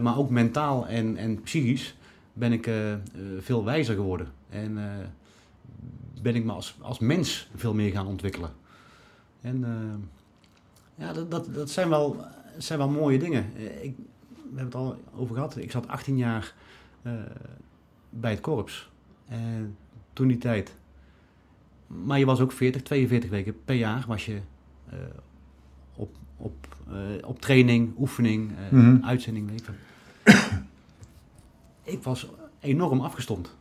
Maar 0.01 0.17
ook 0.17 0.29
mentaal 0.29 0.87
en, 0.87 1.17
en 1.17 1.41
psychisch 1.41 1.95
ben 2.33 2.51
ik 2.51 2.69
veel 3.39 3.63
wijzer 3.63 3.95
geworden. 3.95 4.27
En 4.49 4.79
ben 6.21 6.35
ik 6.35 6.43
me 6.43 6.51
als, 6.51 6.75
als 6.81 6.99
mens 6.99 7.49
veel 7.55 7.73
meer 7.73 7.91
gaan 7.91 8.07
ontwikkelen. 8.07 8.49
En 9.41 9.65
ja, 10.95 11.13
dat, 11.13 11.31
dat, 11.31 11.53
dat 11.53 11.69
zijn, 11.69 11.89
wel, 11.89 12.25
zijn 12.57 12.79
wel 12.79 12.89
mooie 12.89 13.19
dingen. 13.19 13.45
Ik, 13.81 13.95
we 14.33 14.55
hebben 14.55 14.65
het 14.65 14.75
al 14.75 14.97
over 15.15 15.35
gehad. 15.35 15.57
Ik 15.57 15.71
zat 15.71 15.87
18 15.87 16.17
jaar 16.17 16.53
bij 18.09 18.31
het 18.31 18.41
korps. 18.41 18.89
En 19.27 19.77
toen 20.13 20.27
die 20.27 20.37
tijd. 20.37 20.75
Maar 21.87 22.19
je 22.19 22.25
was 22.25 22.39
ook 22.39 22.51
40, 22.51 22.81
42 22.81 23.29
weken 23.29 23.63
per 23.65 23.75
jaar 23.75 24.03
was 24.07 24.25
je 24.25 24.39
eh, 24.89 24.97
op, 25.95 26.15
op, 26.37 26.67
eh, 26.87 27.27
op 27.27 27.41
training, 27.41 27.93
oefening, 27.97 28.51
eh, 28.57 28.71
Mhm. 28.71 29.05
uitzending. 29.05 29.49
Weet 29.49 29.69
ik, 31.83 32.03
was 32.03 32.27
enorm 32.59 33.01
afgestomd. 33.01 33.55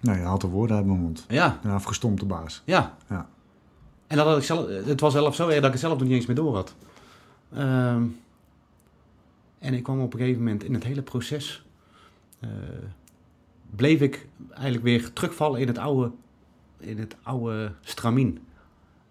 Nee, 0.00 0.16
je 0.18 0.22
haalt 0.24 0.40
de 0.40 0.46
woorden 0.46 0.76
uit 0.76 0.86
mijn 0.86 1.00
mond. 1.00 1.24
Ja, 1.28 1.58
Een 1.62 1.70
afgestompte 1.70 2.24
baas. 2.26 2.62
ja. 2.64 2.96
Ja. 3.08 3.28
En 4.06 4.16
dat 4.16 4.26
had 4.26 4.36
ik 4.36 4.42
zelf, 4.44 4.66
het 4.86 5.00
was 5.00 5.12
zelf 5.12 5.34
zo 5.34 5.44
erg 5.48 5.54
dat 5.54 5.64
ik 5.64 5.70
het 5.70 5.80
zelf 5.80 5.98
nog 5.98 6.08
niet 6.08 6.16
eens 6.16 6.26
meer 6.26 6.36
door 6.36 6.54
had. 6.54 6.74
Ehm, 7.52 8.02
en 9.58 9.74
ik 9.74 9.82
kwam 9.82 10.00
op 10.00 10.12
een 10.12 10.18
gegeven 10.18 10.42
moment 10.42 10.64
in 10.64 10.74
het 10.74 10.84
hele 10.84 11.02
proces. 11.02 11.64
bleef 13.76 14.00
ik 14.00 14.26
eigenlijk 14.50 14.82
weer 14.82 15.12
terugvallen 15.12 15.60
in 15.60 15.66
het 15.66 15.78
oude, 15.78 16.10
in 16.82 16.98
het 16.98 17.16
oude 17.22 17.72
stramien. 17.80 18.38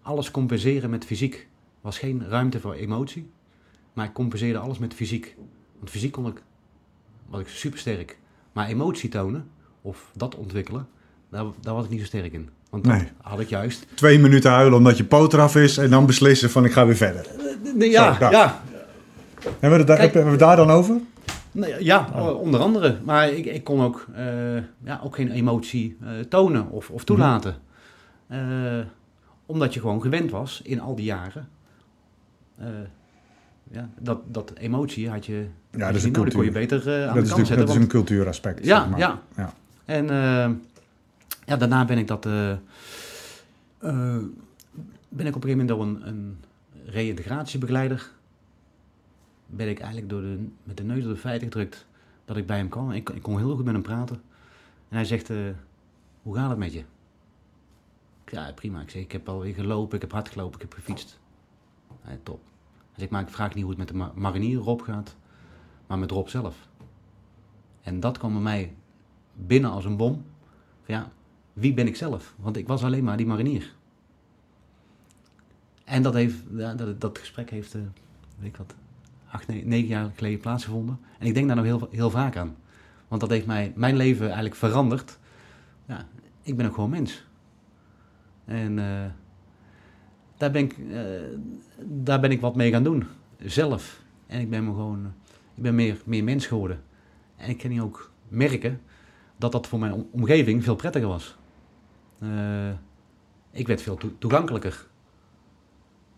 Alles 0.02 0.30
compenseren 0.30 0.90
met 0.90 1.04
fysiek. 1.04 1.34
Er 1.34 1.80
was 1.80 1.98
geen 1.98 2.24
ruimte 2.28 2.60
voor 2.60 2.74
emotie. 2.74 3.30
Maar 3.92 4.06
ik 4.06 4.12
compenseerde 4.12 4.58
alles 4.58 4.78
met 4.78 4.94
fysiek. 4.94 5.34
Want 5.78 5.90
fysiek 5.90 6.12
kon 6.12 6.26
ik, 6.26 6.42
was 7.28 7.40
ik 7.40 7.48
super 7.48 7.78
sterk. 7.78 8.18
Maar 8.52 8.66
emotie 8.68 9.08
tonen, 9.08 9.48
of 9.82 10.10
dat 10.16 10.34
ontwikkelen, 10.36 10.88
daar, 11.30 11.44
daar 11.60 11.74
was 11.74 11.84
ik 11.84 11.90
niet 11.90 12.00
zo 12.00 12.06
sterk 12.06 12.32
in. 12.32 12.48
Want 12.70 12.84
dat 12.84 12.92
Nee. 12.92 13.08
had 13.22 13.40
ik 13.40 13.48
juist 13.48 13.86
Twee 13.94 14.18
minuten 14.18 14.50
huilen 14.50 14.78
omdat 14.78 14.96
je 14.96 15.04
poot 15.04 15.32
eraf 15.32 15.56
is 15.56 15.76
en 15.78 15.90
dan 15.90 16.06
beslissen 16.06 16.50
van 16.50 16.64
ik 16.64 16.72
ga 16.72 16.86
weer 16.86 16.96
verder. 16.96 17.26
Ja, 17.78 18.14
Zo, 18.18 18.30
ja. 18.30 18.62
Hebben 19.42 19.70
we 19.70 19.76
het 19.76 19.86
Kijk. 19.86 20.00
hebben 20.00 20.24
we 20.24 20.30
het 20.30 20.38
daar 20.38 20.56
dan 20.56 20.70
over? 20.70 21.00
Nee, 21.52 21.84
ja, 21.84 22.10
onder 22.32 22.60
andere. 22.60 22.98
Maar 23.04 23.28
ik, 23.28 23.44
ik 23.44 23.64
kon 23.64 23.80
ook, 23.80 24.06
eh, 24.14 24.56
ja, 24.56 25.00
ook 25.02 25.14
geen 25.14 25.30
emotie 25.30 25.96
eh, 26.00 26.10
tonen 26.28 26.70
of, 26.70 26.90
of 26.90 27.04
toelaten. 27.04 27.54
Eh, 28.26 28.78
omdat 29.46 29.74
je 29.74 29.80
gewoon 29.80 30.00
gewend 30.02 30.30
was 30.30 30.60
in 30.64 30.80
al 30.80 30.94
die 30.94 31.04
jaren. 31.04 31.48
Ja, 33.70 33.88
dat, 33.98 34.18
dat 34.26 34.52
emotie 34.56 35.10
had 35.10 35.26
je, 35.26 35.46
had 35.70 35.80
dat 35.80 35.90
je 35.90 35.96
is 35.96 36.04
een 36.04 36.12
kon 36.12 36.24
je 36.24 36.30
cultuur. 36.30 36.52
beter 36.52 37.08
aan 37.08 37.14
Dat 37.14 37.24
de 37.24 37.30
kant 37.30 37.46
zetten. 37.46 37.66
dat 37.66 37.68
is 37.76 37.82
een 37.82 37.88
cultuuraspect. 37.88 38.64
Ja, 38.64 38.80
zeg 38.80 38.88
maar. 38.90 38.98
ja. 38.98 39.20
ja. 39.36 39.52
En 39.84 40.06
ja, 41.46 41.56
daarna 41.56 41.84
ben 41.84 41.98
ik 41.98 42.06
dat. 42.06 42.22
ben 42.22 42.60
ik 45.08 45.36
op 45.36 45.44
een 45.44 45.50
gegeven 45.50 45.66
moment 45.66 45.70
een, 45.70 46.08
een 46.08 46.38
reïntegratiebegeleider. 46.86 48.10
Ben 49.54 49.68
ik 49.68 49.78
eigenlijk 49.78 50.10
door 50.10 50.20
de, 50.20 50.48
met 50.62 50.76
de 50.76 50.82
neus 50.82 51.02
door 51.04 51.12
de 51.12 51.18
feiten 51.18 51.48
gedrukt 51.52 51.86
dat 52.24 52.36
ik 52.36 52.46
bij 52.46 52.56
hem 52.56 52.68
kwam. 52.68 52.90
Ik, 52.90 53.10
ik 53.10 53.22
kon 53.22 53.38
heel 53.38 53.54
goed 53.56 53.64
met 53.64 53.74
hem 53.74 53.82
praten. 53.82 54.16
En 54.88 54.96
hij 54.96 55.04
zegt: 55.04 55.30
eh, 55.30 55.36
Hoe 56.22 56.34
gaat 56.34 56.50
het 56.50 56.58
met 56.58 56.72
je? 56.72 56.84
Ja, 58.26 58.52
prima. 58.52 58.80
Ik 58.80 58.90
zeg: 58.90 59.02
Ik 59.02 59.12
heb 59.12 59.28
alweer 59.28 59.54
gelopen, 59.54 59.94
ik 59.94 60.00
heb 60.00 60.12
hard 60.12 60.28
gelopen, 60.28 60.54
ik 60.54 60.60
heb 60.60 60.72
gefietst. 60.72 61.20
Hij, 62.00 62.18
top. 62.22 62.40
Hij 62.74 62.98
zegt: 62.98 63.10
Maar 63.10 63.22
ik 63.22 63.28
vraag 63.28 63.54
niet 63.54 63.62
hoe 63.62 63.70
het 63.70 63.78
met 63.78 63.88
de 63.88 63.94
ma- 63.94 64.12
marinier 64.14 64.58
Rob 64.58 64.82
gaat, 64.82 65.16
maar 65.86 65.98
met 65.98 66.10
Rob 66.10 66.28
zelf. 66.28 66.68
En 67.82 68.00
dat 68.00 68.18
kwam 68.18 68.32
bij 68.32 68.42
mij 68.42 68.74
binnen 69.34 69.70
als 69.70 69.84
een 69.84 69.96
bom. 69.96 70.24
Ja, 70.86 71.10
wie 71.52 71.74
ben 71.74 71.86
ik 71.86 71.96
zelf? 71.96 72.34
Want 72.38 72.56
ik 72.56 72.66
was 72.66 72.84
alleen 72.84 73.04
maar 73.04 73.16
die 73.16 73.26
marinier. 73.26 73.74
En 75.84 76.02
dat, 76.02 76.14
heeft, 76.14 76.36
ja, 76.56 76.74
dat, 76.74 77.00
dat 77.00 77.18
gesprek 77.18 77.50
heeft, 77.50 77.74
eh, 77.74 77.80
weet 78.38 78.48
ik 78.48 78.56
wat, 78.56 78.74
acht, 79.32 79.46
ne- 79.48 79.62
negen 79.64 79.88
jaar 79.88 80.10
geleden 80.14 80.40
plaatsgevonden. 80.40 80.98
En 81.18 81.26
ik 81.26 81.34
denk 81.34 81.46
daar 81.46 81.56
nog 81.56 81.64
heel, 81.64 81.88
heel 81.90 82.10
vaak 82.10 82.36
aan. 82.36 82.56
Want 83.08 83.20
dat 83.20 83.30
heeft 83.30 83.46
mij, 83.46 83.72
mijn 83.76 83.96
leven 83.96 84.24
eigenlijk 84.26 84.54
veranderd. 84.54 85.18
Ja, 85.86 86.06
ik 86.42 86.56
ben 86.56 86.66
ook 86.66 86.74
gewoon 86.74 86.90
mens. 86.90 87.26
En 88.44 88.78
eh, 88.78 89.10
daar, 90.36 90.50
ben 90.50 90.62
ik, 90.64 90.76
eh, 90.90 91.02
daar 91.84 92.20
ben 92.20 92.30
ik 92.30 92.40
wat 92.40 92.56
mee 92.56 92.70
gaan 92.70 92.82
doen. 92.84 93.04
Zelf. 93.38 94.02
En 94.26 94.40
ik 94.40 94.50
ben 94.50 94.64
me 94.64 94.70
gewoon, 94.70 95.04
eh, 95.04 95.10
ik 95.54 95.62
ben 95.62 95.74
meer, 95.74 96.00
meer 96.04 96.24
mens 96.24 96.46
geworden. 96.46 96.82
En 97.36 97.48
ik 97.50 97.58
kan 97.58 97.70
nu 97.70 97.82
ook 97.82 98.12
merken 98.28 98.80
dat 99.36 99.52
dat 99.52 99.66
voor 99.66 99.78
mijn 99.78 99.92
om- 99.92 100.08
omgeving 100.10 100.64
veel 100.64 100.76
prettiger 100.76 101.08
was. 101.08 101.36
Ik 103.50 103.66
werd 103.66 103.82
veel 103.82 103.96
toe- 103.96 104.18
toegankelijker. 104.18 104.86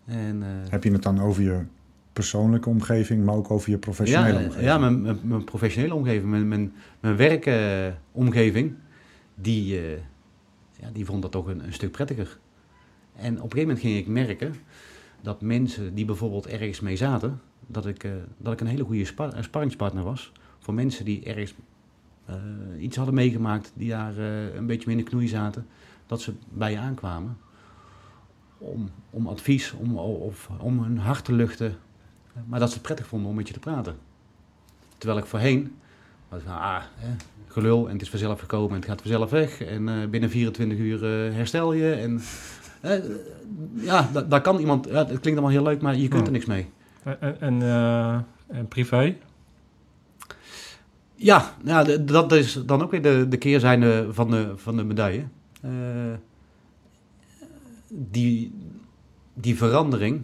En, 0.04 0.42
Heb 0.68 0.84
je 0.84 0.92
het 0.92 1.02
dan 1.02 1.20
over 1.20 1.42
je 1.42 1.64
persoonlijke 2.14 2.68
omgeving, 2.68 3.24
maar 3.24 3.34
ook 3.34 3.50
over 3.50 3.70
je 3.70 3.78
professionele 3.78 4.38
ja, 4.38 4.44
omgeving? 4.44 4.64
ja 4.64 4.78
mijn, 4.78 5.02
mijn, 5.02 5.18
mijn 5.22 5.44
professionele 5.44 5.94
omgeving, 5.94 6.30
mijn, 6.30 6.48
mijn, 6.48 6.72
mijn 7.00 7.16
werkomgeving, 7.16 8.74
die, 9.34 9.78
eh, 9.78 9.98
ja, 10.80 10.90
die 10.92 11.04
vond 11.04 11.22
dat 11.22 11.32
toch 11.32 11.46
een, 11.46 11.64
een 11.64 11.72
stuk 11.72 11.90
prettiger. 11.90 12.38
En 13.16 13.32
op 13.32 13.42
een 13.42 13.50
gegeven 13.50 13.60
moment 13.60 13.80
ging 13.80 13.96
ik 13.96 14.06
merken 14.06 14.54
dat 15.20 15.40
mensen 15.40 15.94
die 15.94 16.04
bijvoorbeeld 16.04 16.46
ergens 16.46 16.80
mee 16.80 16.96
zaten, 16.96 17.40
dat 17.66 17.86
ik, 17.86 18.04
eh, 18.04 18.10
dat 18.38 18.52
ik 18.52 18.60
een 18.60 18.66
hele 18.66 18.84
goede 18.84 19.04
spa- 19.04 19.42
sparringspartner 19.42 20.04
was. 20.04 20.32
Voor 20.58 20.74
mensen 20.74 21.04
die 21.04 21.24
ergens 21.24 21.54
eh, 22.24 22.34
iets 22.78 22.96
hadden 22.96 23.14
meegemaakt, 23.14 23.72
die 23.74 23.88
daar 23.88 24.16
een 24.18 24.66
beetje 24.66 24.86
mee 24.86 24.96
in 24.96 25.04
de 25.04 25.10
knoei 25.10 25.28
zaten, 25.28 25.66
dat 26.06 26.20
ze 26.20 26.32
bij 26.52 26.70
je 26.70 26.78
aankwamen 26.78 27.36
om, 28.58 28.90
om 29.10 29.26
advies, 29.26 29.72
om, 29.72 29.96
of, 29.98 30.48
om 30.58 30.82
hun 30.82 30.98
hart 30.98 31.24
te 31.24 31.32
luchten, 31.32 31.76
maar 32.46 32.58
dat 32.60 32.68
ze 32.68 32.74
het 32.74 32.82
prettig 32.82 33.06
vonden 33.06 33.30
om 33.30 33.36
met 33.36 33.48
je 33.48 33.54
te 33.54 33.60
praten. 33.60 33.96
Terwijl 34.98 35.20
ik 35.20 35.26
voorheen, 35.26 35.76
was 36.28 36.42
van, 36.42 36.52
ah, 36.52 36.82
hè, 36.94 37.08
gelul 37.48 37.86
en 37.86 37.92
het 37.92 38.02
is 38.02 38.10
vanzelf 38.10 38.40
gekomen 38.40 38.70
en 38.70 38.76
het 38.76 38.84
gaat 38.84 39.00
vanzelf 39.00 39.30
weg. 39.30 39.60
En 39.60 39.88
eh, 39.88 40.08
binnen 40.08 40.30
24 40.30 40.78
uur 40.78 41.04
eh, 41.04 41.34
herstel 41.34 41.72
je. 41.72 41.92
En, 41.92 42.20
eh, 42.80 42.98
ja, 43.74 44.08
da- 44.12 44.22
daar 44.22 44.40
kan 44.40 44.58
iemand, 44.58 44.86
ja, 44.86 44.92
het 44.94 45.06
klinkt 45.06 45.24
allemaal 45.40 45.48
heel 45.48 45.62
leuk, 45.62 45.80
maar 45.82 45.96
je 45.96 46.08
kunt 46.08 46.26
er 46.26 46.32
niks 46.32 46.44
mee. 46.44 46.68
En, 47.02 47.40
en, 47.40 47.62
en 48.46 48.68
privé? 48.68 49.16
Ja, 51.14 51.54
ja 51.64 51.84
d- 51.84 52.08
dat 52.08 52.32
is 52.32 52.52
dan 52.66 52.82
ook 52.82 52.90
weer 52.90 53.02
de, 53.02 53.26
de 53.28 53.36
keerzijde 53.36 54.06
van 54.10 54.30
de, 54.30 54.52
van 54.56 54.76
de 54.76 54.84
medaille. 54.84 55.24
Die, 57.88 58.54
die 59.34 59.56
verandering, 59.56 60.22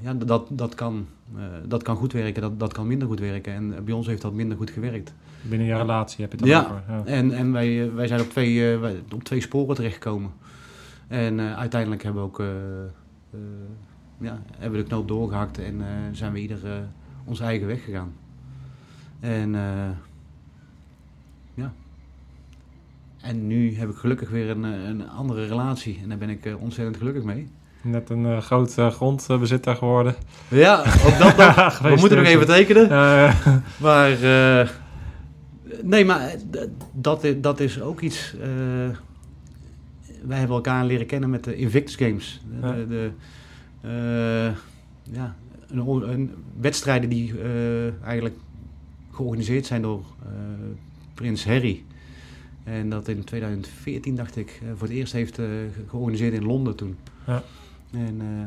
ja, 0.00 0.14
dat, 0.26 0.46
dat, 0.50 0.74
kan, 0.74 1.06
eh, 1.36 1.42
dat 1.66 1.82
kan 1.82 1.96
goed 1.96 2.12
werken, 2.12 2.42
dat, 2.42 2.60
dat 2.60 2.72
kan 2.72 2.86
minder 2.86 3.08
goed 3.08 3.20
werken. 3.20 3.52
En 3.52 3.84
bij 3.84 3.94
ons 3.94 4.06
heeft 4.06 4.22
dat 4.22 4.32
minder 4.32 4.56
goed 4.56 4.70
gewerkt. 4.70 5.12
Binnen 5.42 5.66
je 5.66 5.76
relatie 5.76 6.20
heb 6.24 6.32
je 6.32 6.38
het 6.38 6.46
Ja. 6.46 6.62
over. 6.64 6.82
Ja. 6.88 7.02
En, 7.04 7.32
en 7.32 7.52
wij, 7.52 7.82
eh, 7.88 7.94
wij 7.94 8.06
zijn 8.06 8.20
op 8.20 8.28
twee, 8.30 8.74
eh, 8.74 8.90
op 9.14 9.24
twee 9.24 9.40
sporen 9.40 9.74
terechtgekomen. 9.74 10.30
En 11.08 11.40
eh, 11.40 11.58
uiteindelijk 11.58 12.02
hebben 12.02 12.22
we 12.22 12.28
ook 12.28 12.40
eh, 12.40 12.46
eh, 13.30 13.40
ja, 14.18 14.38
hebben 14.58 14.78
we 14.78 14.84
de 14.84 14.88
knoop 14.90 15.08
doorgehakt 15.08 15.58
en 15.58 15.80
eh, 15.80 15.86
zijn 16.12 16.32
we 16.32 16.40
ieder 16.40 16.66
eh, 16.66 16.72
onze 17.24 17.44
eigen 17.44 17.66
weg 17.66 17.84
gegaan. 17.84 18.12
En 19.20 19.54
eh, 19.54 19.88
ja. 21.54 21.72
En 23.20 23.46
nu 23.46 23.74
heb 23.76 23.88
ik 23.90 23.96
gelukkig 23.96 24.30
weer 24.30 24.50
een, 24.50 24.64
eh, 24.64 24.84
een 24.84 25.08
andere 25.08 25.46
relatie 25.46 25.98
en 26.02 26.08
daar 26.08 26.18
ben 26.18 26.28
ik 26.30 26.44
eh, 26.46 26.62
ontzettend 26.62 26.96
gelukkig 26.96 27.22
mee. 27.22 27.48
Net 27.84 28.10
een 28.10 28.26
eh, 28.26 28.38
groot 28.40 28.78
eh, 28.78 28.90
grondbezitter 28.90 29.76
geworden. 29.76 30.14
Ja, 30.48 30.78
ook 30.78 31.18
dat 31.18 31.36
nog. 31.56 31.78
we 31.88 31.94
moeten 31.98 32.18
nog 32.18 32.26
even 32.26 32.46
tekenen. 32.46 32.90
Eh, 32.90 33.46
Maar, 33.80 34.18
nee, 35.82 36.04
maar 36.04 36.34
dat, 36.92 37.26
dat 37.36 37.60
is 37.60 37.80
ook 37.80 38.00
iets. 38.00 38.34
wij 40.22 40.38
hebben 40.38 40.56
elkaar 40.56 40.84
leren 40.84 41.06
kennen 41.06 41.30
met 41.30 41.44
de 41.44 41.56
Invictus 41.56 41.94
Games. 41.96 42.40
De, 42.60 42.66
Ja. 42.66 42.72
de, 42.88 43.10
ja, 45.12 45.34
een, 45.68 46.10
een 46.12 46.30
wedstrijden 46.60 47.08
die 47.10 47.34
eigenlijk 48.04 48.34
georganiseerd 49.12 49.66
zijn 49.66 49.82
door 49.82 50.02
Prins 51.14 51.44
Harry. 51.46 51.82
En 52.64 52.88
dat 52.90 53.08
in 53.08 53.24
2014, 53.24 54.14
dacht 54.16 54.36
ik, 54.36 54.60
voor 54.76 54.86
het 54.88 54.96
eerst 54.96 55.12
heeft 55.12 55.34
ge- 55.34 55.68
georganiseerd 55.88 56.32
in 56.34 56.44
Londen 56.44 56.76
toen. 56.76 56.96
Ja. 57.26 57.42
En 57.94 58.20
eh, 58.20 58.46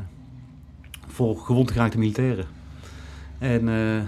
voor 1.07 1.37
gewond 1.37 1.71
geraakte 1.71 1.97
militairen. 1.97 2.45
En 3.37 3.69
eh, 3.69 4.01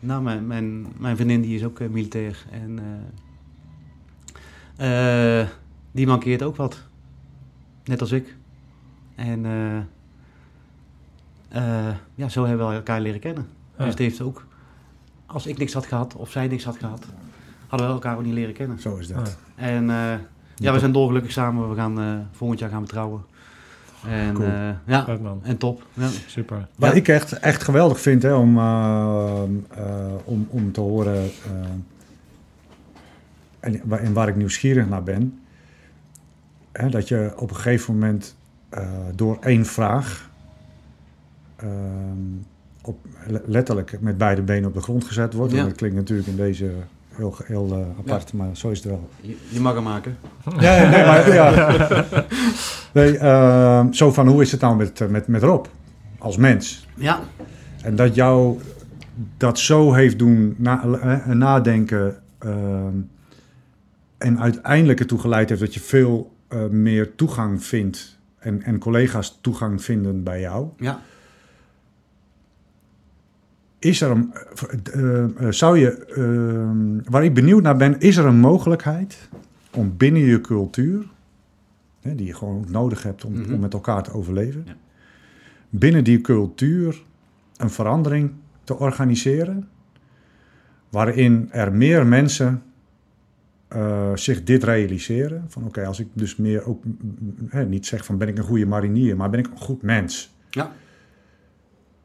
nou, 0.00 0.22
mijn, 0.22 0.46
mijn, 0.46 0.86
mijn 0.98 1.16
vriendin 1.16 1.40
die 1.40 1.56
is 1.56 1.64
ook 1.64 1.80
eh, 1.80 1.88
militair. 1.88 2.44
En 2.50 2.78
eh, 4.76 5.40
eh, 5.40 5.48
die 5.92 6.06
mankeert 6.06 6.42
ook 6.42 6.56
wat. 6.56 6.82
Net 7.84 8.00
als 8.00 8.12
ik. 8.12 8.36
En 9.14 9.46
eh, 9.46 9.76
eh, 11.48 11.94
ja, 12.14 12.28
zo 12.28 12.44
hebben 12.44 12.68
we 12.68 12.74
elkaar 12.74 13.00
leren 13.00 13.20
kennen. 13.20 13.46
Ja. 13.72 13.78
Dus 13.78 13.88
het 13.88 13.98
heeft 13.98 14.20
ook, 14.20 14.46
als 15.26 15.46
ik 15.46 15.58
niks 15.58 15.72
had 15.72 15.86
gehad 15.86 16.14
of 16.14 16.30
zij 16.30 16.46
niks 16.46 16.64
had 16.64 16.76
gehad, 16.76 17.06
hadden 17.66 17.86
we 17.88 17.92
elkaar 17.92 18.16
ook 18.16 18.24
niet 18.24 18.32
leren 18.34 18.54
kennen. 18.54 18.80
Zo 18.80 18.96
is 18.96 19.08
dat. 19.08 19.38
En 19.54 19.90
eh, 19.90 20.14
ja, 20.54 20.72
we 20.72 20.78
zijn 20.78 20.92
dolgelukkig 20.92 21.32
samen. 21.32 21.68
We 21.68 21.74
gaan 21.74 22.00
eh, 22.00 22.18
volgend 22.30 22.60
jaar 22.60 22.70
gaan 22.70 22.82
we 22.82 22.88
trouwen. 22.88 23.24
En 24.08 24.34
Cool. 24.34 24.46
eh, 24.48 24.68
ja, 24.86 25.06
en 25.42 25.56
top. 25.56 25.86
Ja. 25.92 26.08
super. 26.26 26.68
Wat 26.76 26.90
Ja. 26.90 26.96
ik 26.96 27.08
echt, 27.08 27.32
echt 27.32 27.62
geweldig 27.62 28.00
vind 28.00 28.22
hè, 28.22 28.34
om, 28.34 28.58
eh, 28.58 29.42
eh, 29.70 30.12
om, 30.24 30.46
om 30.50 30.72
te 30.72 30.80
horen 30.80 31.14
eh, 31.24 31.30
en, 33.60 33.80
waar- 33.84 34.00
en 34.00 34.12
waar 34.12 34.28
ik 34.28 34.36
nieuwsgierig 34.36 34.88
naar 34.88 35.02
ben, 35.02 35.40
hè, 36.72 36.88
dat 36.88 37.08
je 37.08 37.32
op 37.36 37.50
een 37.50 37.56
gegeven 37.56 37.94
moment 37.94 38.36
eh, 38.68 38.88
door 39.14 39.38
één 39.40 39.66
vraag 39.66 40.30
ehm, 41.56 41.70
op, 42.82 42.98
le- 43.26 43.42
letterlijk 43.46 44.00
met 44.00 44.18
beide 44.18 44.42
benen 44.42 44.68
op 44.68 44.74
de 44.74 44.80
grond 44.80 45.04
gezet 45.04 45.32
wordt. 45.32 45.52
Ja. 45.52 45.58
En 45.58 45.64
dat 45.68 45.76
klinkt 45.76 45.96
natuurlijk 45.96 46.28
in 46.28 46.36
deze 46.36 46.72
heel, 47.16 47.36
heel 47.44 47.68
eh, 47.70 47.98
apart, 47.98 48.32
maar 48.32 48.56
zo 48.56 48.68
is 48.70 48.78
het 48.78 48.86
wel. 48.86 49.08
Je, 49.20 49.36
je 49.48 49.60
mag 49.60 49.74
hem 49.74 49.82
maken. 49.82 50.16
Ja, 50.58 50.76
ja, 50.76 50.90
nee, 50.90 51.04
maar, 51.04 51.34
ja. 51.34 52.04
Nee, 52.92 53.18
ehm, 53.18 53.92
zo 53.92 54.12
van 54.12 54.28
hoe 54.28 54.42
is 54.42 54.52
het 54.52 54.60
nou 54.60 54.76
met, 54.76 55.00
eh, 55.00 55.08
met, 55.08 55.26
met 55.26 55.42
Rob 55.42 55.66
als 56.18 56.36
mens? 56.36 56.86
Ja, 56.94 57.20
En 57.82 57.96
dat 57.96 58.14
jou 58.14 58.60
dat 59.36 59.58
zo 59.58 59.92
heeft 59.92 60.18
doen 60.18 60.54
na, 60.58 60.84
eh, 60.84 61.26
nadenken 61.26 62.16
ehm, 62.38 62.96
en 64.18 64.40
uiteindelijk 64.40 65.00
ertoe 65.00 65.18
geleid 65.18 65.48
heeft 65.48 65.60
dat 65.60 65.74
je 65.74 65.80
veel 65.80 66.32
eh, 66.48 66.66
meer 66.66 67.14
toegang 67.14 67.64
vindt 67.64 68.18
en, 68.38 68.62
en 68.62 68.78
collega's 68.78 69.38
toegang 69.40 69.82
vinden 69.82 70.22
bij 70.22 70.40
jou. 70.40 70.68
ja. 70.78 71.00
Is 73.82 74.00
er 74.00 74.10
een, 74.10 74.32
eh, 74.92 75.24
eh, 75.24 75.30
zou 75.52 75.78
je, 75.78 76.04
ehm, 76.06 77.10
waar 77.10 77.24
ik 77.24 77.34
benieuwd 77.34 77.62
naar 77.62 77.76
ben, 77.76 78.00
is 78.00 78.16
er 78.16 78.24
een 78.26 78.38
mogelijkheid 78.40 79.28
om 79.74 79.96
binnen 79.96 80.22
je 80.22 80.40
cultuur, 80.40 81.04
hè, 82.00 82.14
die 82.14 82.26
je 82.26 82.34
gewoon 82.34 82.66
nodig 82.68 83.02
hebt 83.02 83.24
om, 83.24 83.32
Mhm. 83.32 83.52
om 83.52 83.60
met 83.60 83.72
elkaar 83.72 84.02
te 84.02 84.12
overleven, 84.12 84.62
Ja. 84.66 84.72
binnen 85.70 86.04
die 86.04 86.20
cultuur 86.20 87.02
een 87.56 87.70
verandering 87.70 88.30
te 88.64 88.78
organiseren, 88.78 89.68
waarin 90.88 91.48
er 91.50 91.72
meer 91.72 92.06
mensen 92.06 92.62
eh, 93.68 94.10
zich 94.14 94.44
dit 94.44 94.64
realiseren. 94.64 95.44
Van 95.48 95.64
oké, 95.64 95.86
als 95.86 96.00
ik 96.00 96.06
dus 96.12 96.36
meer 96.36 96.66
ook 96.66 96.82
hè, 97.48 97.64
niet 97.66 97.86
zeg 97.86 98.04
van 98.04 98.18
ben 98.18 98.28
ik 98.28 98.38
een 98.38 98.44
goede 98.44 98.66
marinier, 98.66 99.16
maar 99.16 99.30
ben 99.30 99.38
ik 99.40 99.46
een 99.46 99.56
goed 99.58 99.82
mens. 99.82 100.34
Ja. 100.50 100.72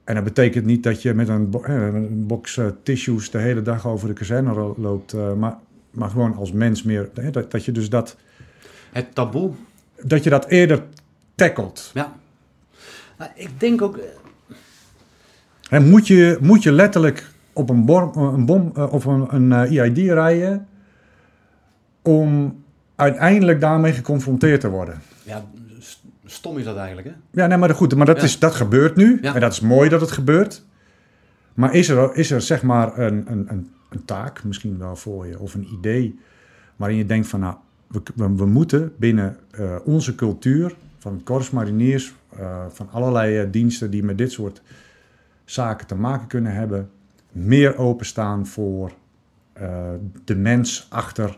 En 0.08 0.16
dat 0.16 0.24
betekent 0.24 0.66
niet 0.66 0.84
dat 0.84 1.02
je 1.02 1.14
met 1.14 1.28
een, 1.28 1.50
bo- 1.50 1.64
hè, 1.64 1.88
een 1.88 2.28
box 2.28 2.58
eh, 2.58 2.66
tissues 2.84 3.32
de 3.32 3.38
hele 3.38 3.62
dag 3.62 3.88
over 3.88 4.08
de 4.08 4.14
kazerne 4.14 4.74
loopt, 4.78 5.14
eh, 5.14 5.34
maar, 5.34 5.58
maar 5.92 6.10
gewoon 6.10 6.36
als 6.36 6.52
mens 6.52 6.84
meer. 6.84 7.10
Hè, 7.14 7.32
dat, 7.32 7.52
dat 7.52 7.66
je 7.66 7.72
dus 7.72 7.90
dat, 7.90 8.18
Het 8.92 9.16
taboe. 9.16 9.52
dat 10.04 10.24
je 10.24 10.30
dat 10.30 10.46
eerder 10.48 10.84
tackelt. 11.36 11.92
Ja. 11.94 12.14
Nou, 13.18 13.32
ik 13.36 13.60
denk 13.60 13.82
ook... 13.82 13.98
eh, 13.98 14.04
En 15.70 15.90
moet 15.90 16.08
je, 16.08 16.38
moet 16.42 16.64
je 16.64 16.72
letterlijk 16.72 17.30
op 17.54 17.70
een, 17.70 17.86
bom, 17.86 18.12
een 18.18 18.46
bom 18.46 18.72
eh, 18.76 18.94
of 18.94 19.06
een, 19.06 19.26
een 19.36 19.52
eh, 19.52 19.72
IID 19.86 19.98
rijden 19.98 20.68
om 22.02 22.64
uiteindelijk 22.96 23.60
daarmee 23.62 23.94
geconfronteerd 23.94 24.62
te 24.62 24.70
worden? 24.70 25.02
Ja, 25.24 25.46
stom 26.30 26.58
is 26.58 26.64
dat 26.64 26.78
eigenlijk, 26.78 27.08
hè? 27.08 27.14
Ja, 27.42 27.48
nee, 27.48 27.58
maar 27.58 27.76
goed, 27.76 27.96
maar 27.96 28.06
dat, 28.06 28.18
Ja. 28.18 28.24
is, 28.24 28.40
dat 28.40 28.56
gebeurt 28.56 28.96
nu. 28.96 29.18
Ja. 29.22 29.36
En 29.36 29.42
dat 29.42 29.52
is 29.52 29.60
mooi 29.60 29.90
dat 29.90 30.02
het 30.02 30.12
gebeurt. 30.12 30.66
Maar 31.54 31.74
is 31.74 31.90
er, 31.90 32.16
is 32.16 32.32
er 32.32 32.42
zeg 32.42 32.64
maar 32.64 32.98
een, 33.00 33.32
een, 33.32 33.46
een, 33.50 33.72
een 33.90 34.06
taak 34.06 34.44
misschien 34.44 34.78
wel 34.78 34.96
voor 34.96 35.28
je, 35.28 35.40
of 35.40 35.54
een 35.54 35.68
idee, 35.80 36.20
waarin 36.76 36.98
je 36.98 37.06
denkt 37.06 37.28
van, 37.28 37.40
nou, 37.40 37.56
we, 37.88 38.02
we, 38.16 38.36
we 38.36 38.46
moeten 38.46 38.94
binnen 38.98 39.38
eh, 39.52 39.76
onze 39.84 40.16
cultuur 40.16 40.76
van 40.98 41.22
Korps 41.24 41.50
Mariniers, 41.50 42.14
eh, 42.38 42.66
van 42.70 42.90
allerlei 42.92 43.38
eh, 43.40 43.48
diensten 43.52 43.92
die 43.92 44.04
met 44.04 44.18
dit 44.18 44.32
soort 44.32 44.62
zaken 45.46 45.88
te 45.88 45.96
maken 45.96 46.28
kunnen 46.28 46.54
hebben, 46.54 46.90
meer 47.32 47.78
openstaan 47.78 48.48
voor 48.48 48.92
eh, 49.54 49.70
de 50.24 50.36
mens 50.36 50.88
achter 50.90 51.38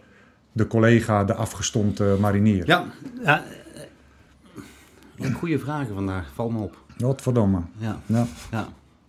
de 0.51 0.67
collega, 0.67 1.23
de 1.23 1.33
afgestompte 1.33 2.17
marinier. 2.19 2.65
Ja, 2.67 2.85
ja 3.23 3.43
goede 5.33 5.59
vragen 5.59 5.93
vandaag, 5.95 6.31
val 6.33 6.49
me 6.49 6.59
op. 6.59 6.77
Wat 6.97 7.21
verdomme. 7.21 7.59
Ja, 7.77 7.99
Ja, 8.05 8.27
ja. 8.51 8.67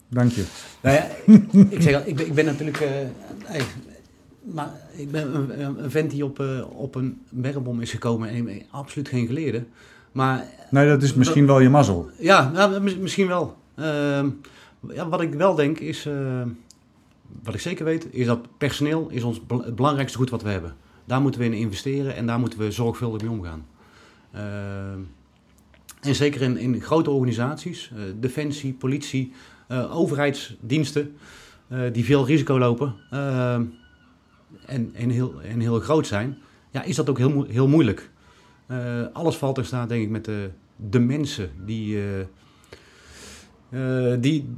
dank 0.08 0.30
je. 0.32 0.44
Nou 0.80 0.96
ja, 0.96 1.06
ik 1.76 1.82
zeg 1.82 1.94
al, 1.94 2.02
ik 2.04 2.16
ben, 2.16 2.26
ik 2.26 2.34
ben 2.34 2.44
natuurlijk... 2.44 2.80
eh, 2.80 3.62
maar 4.42 4.70
ik 4.96 5.10
ben 5.10 5.34
een, 5.60 5.90
vent 5.90 6.10
die 6.10 6.24
op, 6.24 6.40
eh, 6.40 6.64
op 6.70 6.94
een 6.94 7.20
bergbom 7.30 7.80
is 7.80 7.90
gekomen 7.90 8.28
en 8.28 8.34
ik 8.36 8.44
ben 8.44 8.62
absoluut 8.70 9.08
geen 9.08 9.26
geleerde. 9.26 9.64
Maar 10.12 10.46
Nee, 10.70 10.88
dat 10.88 11.02
is 11.02 11.14
misschien 11.14 11.46
wel 11.46 11.60
je 11.60 11.68
mazzel. 11.68 12.10
ja, 12.18 12.50
nou, 12.50 12.80
mis- 12.80 12.96
misschien 12.96 13.26
wel. 13.26 13.56
Ehm, 13.74 14.28
ja, 14.88 15.08
wat 15.08 15.20
ik 15.20 15.34
wel 15.34 15.54
denk 15.54 15.78
is, 15.78 16.06
eh, 16.06 16.42
wat 17.42 17.54
ik 17.54 17.60
zeker 17.60 17.84
weet, 17.84 18.06
is 18.10 18.26
dat 18.26 18.38
personeel 18.58 19.08
is 19.10 19.22
ons 19.22 19.40
het 19.64 19.76
belangrijkste 19.76 20.18
goed 20.18 20.30
wat 20.30 20.42
we 20.42 20.48
hebben. 20.50 20.74
Daar 21.04 21.20
moeten 21.20 21.40
we 21.40 21.46
in 21.46 21.52
investeren 21.52 22.16
en 22.16 22.26
daar 22.26 22.38
moeten 22.38 22.58
we 22.58 22.70
zorgvuldig 22.70 23.20
mee 23.22 23.30
omgaan. 23.30 23.64
En 26.00 26.14
zeker 26.14 26.42
in, 26.42 26.56
in 26.56 26.80
grote 26.80 27.10
organisaties, 27.10 27.90
eh, 27.94 28.02
defensie, 28.16 28.72
politie, 28.72 29.32
eh, 29.68 29.96
overheidsdiensten, 29.96 31.16
eh, 31.68 31.80
die 31.92 32.04
veel 32.04 32.26
risico 32.26 32.58
lopen 32.58 32.94
en, 34.66 34.90
en, 34.94 35.10
heel, 35.10 35.40
en 35.42 35.60
heel 35.60 35.80
groot 35.80 36.06
zijn, 36.06 36.38
ja, 36.70 36.82
is 36.82 36.96
dat 36.96 37.10
ook 37.10 37.18
heel, 37.18 37.44
heel 37.44 37.68
moeilijk. 37.68 38.10
Alles 39.12 39.36
valt 39.36 39.58
en 39.58 39.64
staat 39.64 39.88
denk 39.88 40.02
ik 40.02 40.10
met 40.10 40.24
de, 40.24 40.50
de 40.76 40.98
mensen 40.98 41.50
die, 41.64 41.98
die, 44.20 44.48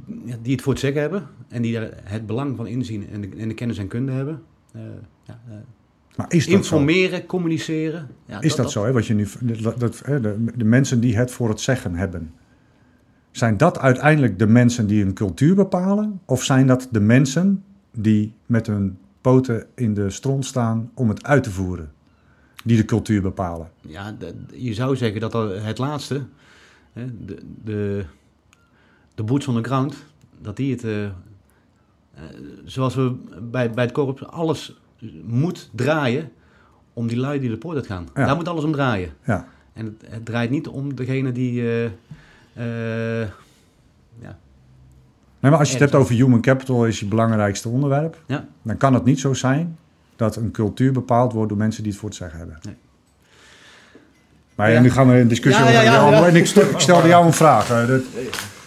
die 0.41 0.51
het 0.51 0.61
voor 0.61 0.71
het 0.71 0.81
zeggen 0.81 1.01
hebben 1.01 1.27
en 1.47 1.61
die 1.61 1.77
er 1.77 1.93
het 2.03 2.25
belang 2.25 2.55
van 2.55 2.67
inzien 2.67 3.09
en 3.09 3.21
de, 3.21 3.29
en 3.37 3.47
de 3.47 3.53
kennis 3.53 3.77
en 3.77 3.87
kunde 3.87 4.11
hebben. 4.11 4.43
Ja, 5.23 5.41
Maar 6.15 6.25
is 6.29 6.43
dat 6.43 6.65
zo? 6.65 6.75
informeren, 6.77 7.25
communiceren. 7.25 8.07
Ja, 8.25 8.41
Is 8.41 8.55
dat, 8.55 8.71
zo, 8.71 8.85
hè, 8.85 8.91
wat 8.91 9.05
je 9.05 9.13
nu, 9.13 9.27
dat, 9.41 9.79
dat, 9.79 10.01
hè, 10.05 10.19
de, 10.19 10.45
de 10.55 10.63
mensen 10.63 10.99
die 10.99 11.17
het 11.17 11.31
voor 11.31 11.49
het 11.49 11.61
zeggen 11.61 11.95
hebben? 11.95 12.33
Zijn 13.31 13.57
dat 13.57 13.79
uiteindelijk 13.79 14.39
de 14.39 14.47
mensen 14.47 14.87
die 14.87 15.05
een 15.05 15.13
cultuur 15.13 15.55
bepalen? 15.55 16.21
Of 16.25 16.43
zijn 16.43 16.67
dat 16.67 16.87
de 16.91 16.99
mensen 16.99 17.63
die 17.91 18.33
met 18.45 18.67
hun 18.67 18.97
poten 19.21 19.65
in 19.75 19.93
de 19.93 20.09
stront 20.09 20.45
staan 20.45 20.91
om 20.93 21.09
het 21.09 21.23
uit 21.23 21.43
te 21.43 21.51
voeren? 21.51 21.91
Die 22.63 22.77
de 22.77 22.85
cultuur 22.85 23.21
bepalen. 23.21 23.69
Ja, 23.81 24.11
de- 24.11 24.33
je 24.53 24.73
zou 24.73 24.95
zeggen 24.95 25.21
dat 25.21 25.33
het 25.63 25.77
laatste, 25.77 26.21
hè, 26.93 27.05
de, 27.25 27.37
de, 27.63 28.05
de 29.15 29.23
boots 29.23 29.47
on 29.47 29.55
the 29.55 29.63
ground, 29.69 29.95
dat 30.41 30.55
die 30.55 30.71
het, 30.71 30.83
eh, 30.83 31.03
eh, 31.05 31.11
zoals 32.65 32.95
we 32.95 33.15
bij, 33.51 33.71
bij 33.71 33.83
het 33.83 33.93
korps, 33.93 34.25
alles 34.25 34.81
moet 35.25 35.69
draaien 35.73 36.31
om 36.93 37.07
die 37.07 37.17
lui 37.17 37.39
die 37.39 37.49
de 37.49 37.57
poort 37.57 37.75
uit 37.75 37.85
gaan. 37.87 38.07
Ja. 38.15 38.25
Daar 38.25 38.35
moet 38.35 38.47
alles 38.47 38.63
om 38.63 38.71
draaien. 38.71 39.09
Ja. 39.25 39.47
En 39.73 39.85
het, 39.85 40.11
het 40.11 40.25
draait 40.25 40.49
niet 40.49 40.67
om 40.67 40.95
degene 40.95 41.31
die... 41.31 41.61
eh, 41.61 41.85
eh, 42.55 43.27
ja, 44.21 44.37
Nee, 45.39 45.51
maar 45.51 45.59
als 45.59 45.67
je 45.71 45.73
het 45.77 45.83
hebt 45.91 45.95
over 46.03 46.15
human 46.15 46.41
capital 46.41 46.85
is 46.85 46.99
je 46.99 47.05
belangrijkste 47.05 47.69
onderwerp. 47.69 48.17
Ja. 48.25 48.45
Dan 48.61 48.77
kan 48.77 48.93
het 48.93 49.03
niet 49.05 49.19
zo 49.19 49.33
zijn 49.33 49.77
dat 50.15 50.35
een 50.35 50.51
cultuur 50.51 50.91
bepaald 50.91 51.33
wordt 51.33 51.49
door 51.49 51.57
mensen 51.57 51.83
die 51.83 51.91
het 51.91 52.01
voor 52.01 52.09
het 52.09 52.17
zeggen 52.17 52.37
hebben. 52.39 52.57
Nee. 52.61 52.75
Maar 54.55 54.71
ja, 54.71 54.79
nu 54.81 54.91
gaan 54.91 55.07
we 55.07 55.19
een 55.19 55.27
discussie 55.27 55.63
Ja, 55.65 56.01
over 56.05 56.11
ja. 56.17 56.27
En 56.27 56.35
ik, 56.35 56.45
stel- 56.45 56.69
ik 56.69 56.79
stelde 56.79 57.07
jou 57.07 57.25
een 57.25 57.33
vraag. 57.33 57.67
dat- 57.87 58.01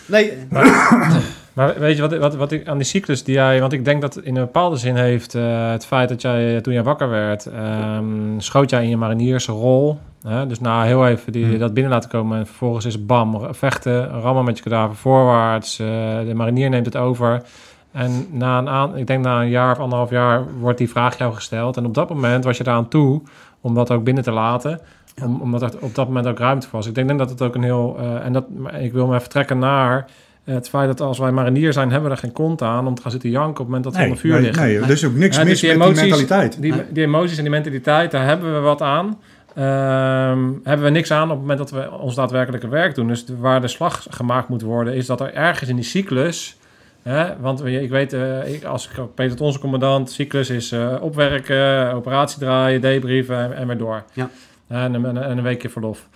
nee, 0.07 0.33
Maar 0.51 0.65
weet 1.65 1.97
je 1.97 2.03
wat, 2.03 2.17
wat, 2.17 2.35
wat 2.35 2.53
ik 2.53 2.69
aan 2.69 2.77
die 2.77 2.87
cyclus 2.87 3.25
die 3.25 3.35
jij... 3.35 3.61
Want 3.61 3.73
ik 3.73 3.85
denk 3.85 4.01
dat 4.01 4.17
in 4.17 4.37
een 4.37 4.45
bepaalde 4.45 4.77
zin 4.77 4.97
heeft 4.97 5.35
eh, 5.35 5.71
het 5.71 5.87
feit 5.87 6.09
dat 6.09 6.23
jij 6.23 6.61
toen 6.61 6.73
jij 6.73 6.83
wakker 6.83 7.09
werd... 7.09 7.47
ehm, 7.47 8.39
schoot 8.39 8.71
jij 8.71 8.83
in 8.83 8.89
je 8.89 8.97
mariniersrol. 8.97 9.99
Hè? 10.27 10.47
Dus 10.47 10.61
na 10.61 10.83
heel 10.83 11.07
even 11.07 11.33
die, 11.33 11.45
Hmm. 11.45 11.59
dat 11.59 11.75
binnen 11.75 11.93
laten 11.93 12.11
komen... 12.11 12.39
en 12.39 12.47
vervolgens 12.47 12.85
is 12.85 13.07
bam, 13.07 13.55
vechten, 13.55 14.09
rammen 14.09 14.45
met 14.45 14.57
je 14.57 14.63
kadaver 14.63 14.97
voorwaarts. 14.97 15.79
eh, 15.79 15.87
de 16.27 16.35
marinier 16.35 16.71
neemt 16.71 16.87
het 16.87 16.97
over... 16.97 17.43
En 17.93 18.27
na 18.31 18.59
een 18.59 18.69
aan, 18.69 18.97
ik 18.97 19.07
denk 19.07 19.25
na 19.25 19.41
een 19.41 19.49
jaar 19.49 19.73
of 19.73 19.79
anderhalf 19.79 20.11
jaar 20.11 20.45
wordt 20.61 20.79
die 20.79 20.89
vraag 20.91 21.19
jou 21.19 21.35
gesteld. 21.35 21.77
En 21.77 21.85
op 21.87 21.95
dat 21.95 22.09
moment 22.09 22.45
was 22.45 22.57
je 22.57 22.65
eraan 22.67 22.89
toe 22.89 23.23
om 23.61 23.75
dat 23.75 23.91
ook 23.91 24.05
binnen 24.05 24.23
te 24.23 24.31
laten. 24.31 24.81
Om, 25.25 25.41
omdat 25.41 25.63
er 25.63 25.81
op 25.81 25.95
dat 25.95 26.07
moment 26.07 26.27
ook 26.27 26.39
ruimte 26.39 26.69
was. 26.71 26.87
Ik 26.87 26.95
denk, 26.95 27.07
denk 27.07 27.19
dat 27.19 27.31
het 27.31 27.43
ook 27.43 27.55
een 27.55 27.63
heel... 27.63 27.97
eh, 27.99 28.25
en 28.25 28.33
dat, 28.33 28.45
maar 28.57 28.81
ik 28.81 28.93
wil 28.93 29.07
me 29.07 29.17
even 29.17 29.29
trekken 29.29 29.59
naar 29.59 30.07
het 30.55 30.69
feit 30.69 30.87
dat 30.87 31.01
als 31.01 31.19
wij 31.19 31.31
marinier 31.33 31.73
zijn... 31.73 31.91
hebben 31.91 32.09
we 32.11 32.15
er 32.17 32.23
geen 32.23 32.33
kont 32.33 32.63
aan 32.63 32.87
om 32.87 32.95
te 32.95 33.03
gaan 33.03 33.11
zitten 33.11 33.31
janken 33.31 33.51
op 33.51 33.57
het 33.59 33.67
moment 33.67 33.85
dat 33.85 33.93
we 33.93 33.99
nee, 33.99 34.09
onder 34.09 34.23
vuur 34.25 34.33
nee, 34.33 34.43
liggen. 34.43 34.63
nee, 34.63 34.79
er 34.81 34.91
is 34.91 35.05
ook 35.05 35.15
niks 35.15 35.37
Ja, 35.37 35.43
dus 35.43 35.51
mis 35.51 35.61
die 35.61 35.69
met 35.69 35.77
emoties- 35.87 36.01
die 36.01 36.11
mentaliteit. 36.11 36.61
Die, 36.63 36.73
Nee. 36.75 36.85
die 36.91 37.05
emoties 37.05 37.37
en 37.37 37.43
die 37.43 37.53
mentaliteit, 37.53 38.11
daar 38.11 38.25
hebben 38.27 38.55
we 38.55 38.61
wat 38.61 38.83
aan. 38.83 39.19
Ehm, 39.55 40.49
hebben 40.63 40.85
we 40.87 40.91
niks 40.93 41.11
aan 41.13 41.23
op 41.23 41.29
het 41.31 41.41
moment 41.41 41.59
dat 41.59 41.71
we 41.71 41.91
ons 41.91 42.15
daadwerkelijke 42.15 42.69
werk 42.69 42.95
doen. 42.95 43.09
Dus 43.09 43.25
waar 43.39 43.61
de 43.61 43.69
slag 43.69 44.07
gemaakt 44.11 44.49
moet 44.49 44.63
worden, 44.63 44.95
is 44.95 45.07
dat 45.07 45.21
er 45.21 45.35
ergens 45.35 45.69
in 45.71 45.77
die 45.77 45.85
cyclus. 45.85 46.59
Hè, 47.03 47.25
want 47.41 47.61
we- 47.61 47.83
ik 47.83 47.91
weet, 47.91 48.13
eh, 48.13 48.55
ik, 48.55 48.65
als 48.65 48.89
ik 48.91 49.15
Peter 49.15 49.41
onze 49.41 49.59
commandant, 49.59 50.11
cyclus 50.11 50.51
is 50.51 50.73
eh, 50.73 50.95
opwerken, 51.01 51.93
operatie 51.93 52.39
draaien, 52.39 52.81
debrieven 52.81 53.37
en, 53.39 53.53
en 53.57 53.67
weer 53.67 53.79
door. 53.79 54.03
Ja. 54.13 54.31
En, 54.69 54.95
en 55.17 55.17
een 55.39 55.43
weekje 55.43 55.69
verlof. 55.69 56.07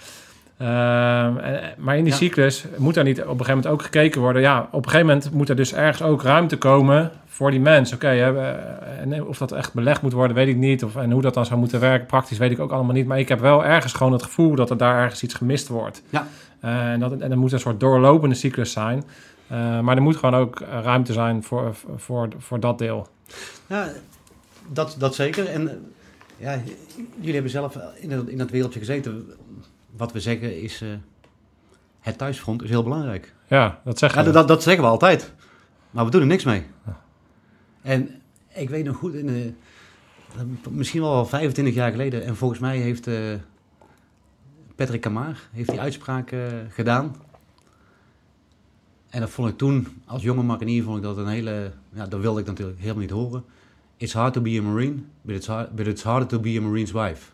Ehm, 0.61 1.37
en- 1.37 1.75
maar 1.79 1.97
in 1.97 2.05
die 2.05 2.13
Ja. 2.13 2.19
cyclus 2.19 2.65
moet 2.77 2.97
er 2.97 3.05
niet 3.05 3.19
op 3.19 3.25
een 3.25 3.31
gegeven 3.31 3.55
moment 3.55 3.73
ook 3.73 3.83
gekeken 3.83 4.21
worden. 4.21 4.43
Ja, 4.43 4.61
op 4.73 4.85
een 4.85 4.91
gegeven 4.91 5.07
moment 5.07 5.33
moet 5.33 5.49
er 5.49 5.57
dus 5.57 5.75
ergens 5.75 6.03
ook 6.09 6.23
ruimte 6.23 6.57
komen 6.59 7.11
voor 7.27 7.51
die 7.51 7.61
mens. 7.61 7.93
Oké, 7.93 8.09
en 9.01 9.25
of 9.25 9.39
dat 9.39 9.53
echt 9.53 9.75
belegd 9.75 10.03
moet 10.03 10.13
worden, 10.13 10.37
weet 10.37 10.49
ik 10.49 10.57
niet. 10.57 10.85
Of, 10.85 10.97
en 10.97 11.11
hoe 11.11 11.23
dat 11.23 11.35
dan 11.35 11.47
zou 11.47 11.59
moeten 11.61 11.81
werken, 11.81 12.07
praktisch 12.07 12.39
weet 12.39 12.51
ik 12.51 12.59
ook 12.59 12.71
allemaal 12.71 12.95
niet. 12.95 13.07
Maar 13.07 13.19
ik 13.19 13.29
heb 13.29 13.41
wel 13.41 13.65
ergens 13.65 13.93
gewoon 13.93 14.13
het 14.13 14.23
gevoel 14.23 14.55
dat 14.55 14.71
er 14.71 14.77
daar 14.77 15.03
ergens 15.03 15.23
iets 15.23 15.35
gemist 15.35 15.69
wordt. 15.69 16.03
Ja. 16.11 16.27
Eh, 16.61 16.93
en, 16.93 17.01
dat, 17.01 17.13
en 17.19 17.31
er 17.31 17.39
moet 17.39 17.53
een 17.53 17.61
soort 17.61 17.81
doorlopende 17.81 18.35
cyclus 18.35 18.73
zijn. 18.73 19.05
Eh, 19.47 19.81
maar 19.81 19.97
er 19.97 20.03
moet 20.03 20.17
gewoon 20.17 20.35
ook 20.41 20.61
eh, 20.61 20.79
ruimte 20.83 21.13
zijn 21.13 21.43
voor, 21.43 21.75
voor, 21.97 22.29
voor 22.39 22.61
dat 22.61 22.79
deel. 22.79 23.07
Ja, 23.67 23.89
dat, 24.69 24.97
dat 24.99 25.15
zeker. 25.15 25.47
En 25.49 25.69
eh, 25.69 25.75
ja, 26.37 26.59
jullie 27.17 27.33
hebben 27.35 27.51
zelf 27.51 27.79
in 28.01 28.09
dat, 28.09 28.29
in 28.29 28.39
dat 28.39 28.51
wereldje 28.51 28.79
gezeten. 28.79 29.27
Wat 30.01 30.13
we 30.13 30.21
zeggen 30.21 30.61
is, 30.61 30.81
eh, 30.81 30.89
het 32.01 32.19
thuisfront 32.19 32.63
is 32.63 32.71
heel 32.71 32.83
belangrijk. 32.83 33.35
Ja, 33.49 33.81
dat 33.85 33.99
zeg 33.99 34.15
je. 34.15 34.23
Ja, 34.23 34.31
dat, 34.31 34.49
dat, 34.49 34.63
zeggen 34.63 34.85
we 34.85 34.91
altijd. 34.91 35.33
Maar 35.91 36.05
we 36.05 36.11
doen 36.11 36.21
er 36.21 36.27
niks 36.27 36.45
mee. 36.45 36.67
En 37.83 38.23
ik 38.49 38.69
weet 38.69 38.85
nog 38.85 38.97
goed, 38.97 39.15
in 39.15 39.27
de, 39.27 39.53
misschien 40.71 41.01
wel 41.01 41.27
25 41.27 41.75
jaar 41.75 41.91
geleden. 41.91 42.25
En 42.25 42.37
volgens 42.37 42.61
mij 42.61 42.79
heeft 42.79 43.07
eh, 43.07 43.15
Patrick 44.75 45.01
Camar 45.01 45.39
heeft 45.53 45.69
die 45.71 45.81
uitspraak 45.81 46.31
eh, 46.31 46.41
gedaan. 46.69 47.17
En 49.11 49.21
dat 49.21 49.31
vond 49.31 49.49
ik 49.49 49.59
toen, 49.59 49.87
als 50.07 50.23
jonge 50.23 50.43
marinier, 50.43 50.83
vond 50.83 50.97
ik 50.97 51.03
dat 51.03 51.17
een 51.17 51.29
hele... 51.29 51.73
Ja, 51.93 52.07
dat 52.07 52.21
wilde 52.21 52.41
ik 52.41 52.47
natuurlijk 52.47 52.79
helemaal 52.79 53.01
niet 53.01 53.11
horen. 53.11 53.45
It's 53.97 54.13
hard 54.13 54.33
to 54.33 54.41
be 54.41 54.59
a 54.59 54.63
marine, 54.63 54.97
but 55.23 55.37
it's, 55.37 55.47
hard, 55.47 55.75
but 55.75 55.87
it's 55.87 56.03
harder 56.03 56.29
to 56.29 56.41
be 56.41 56.57
a 56.59 56.61
marine's 56.61 56.93
wife. 56.93 57.33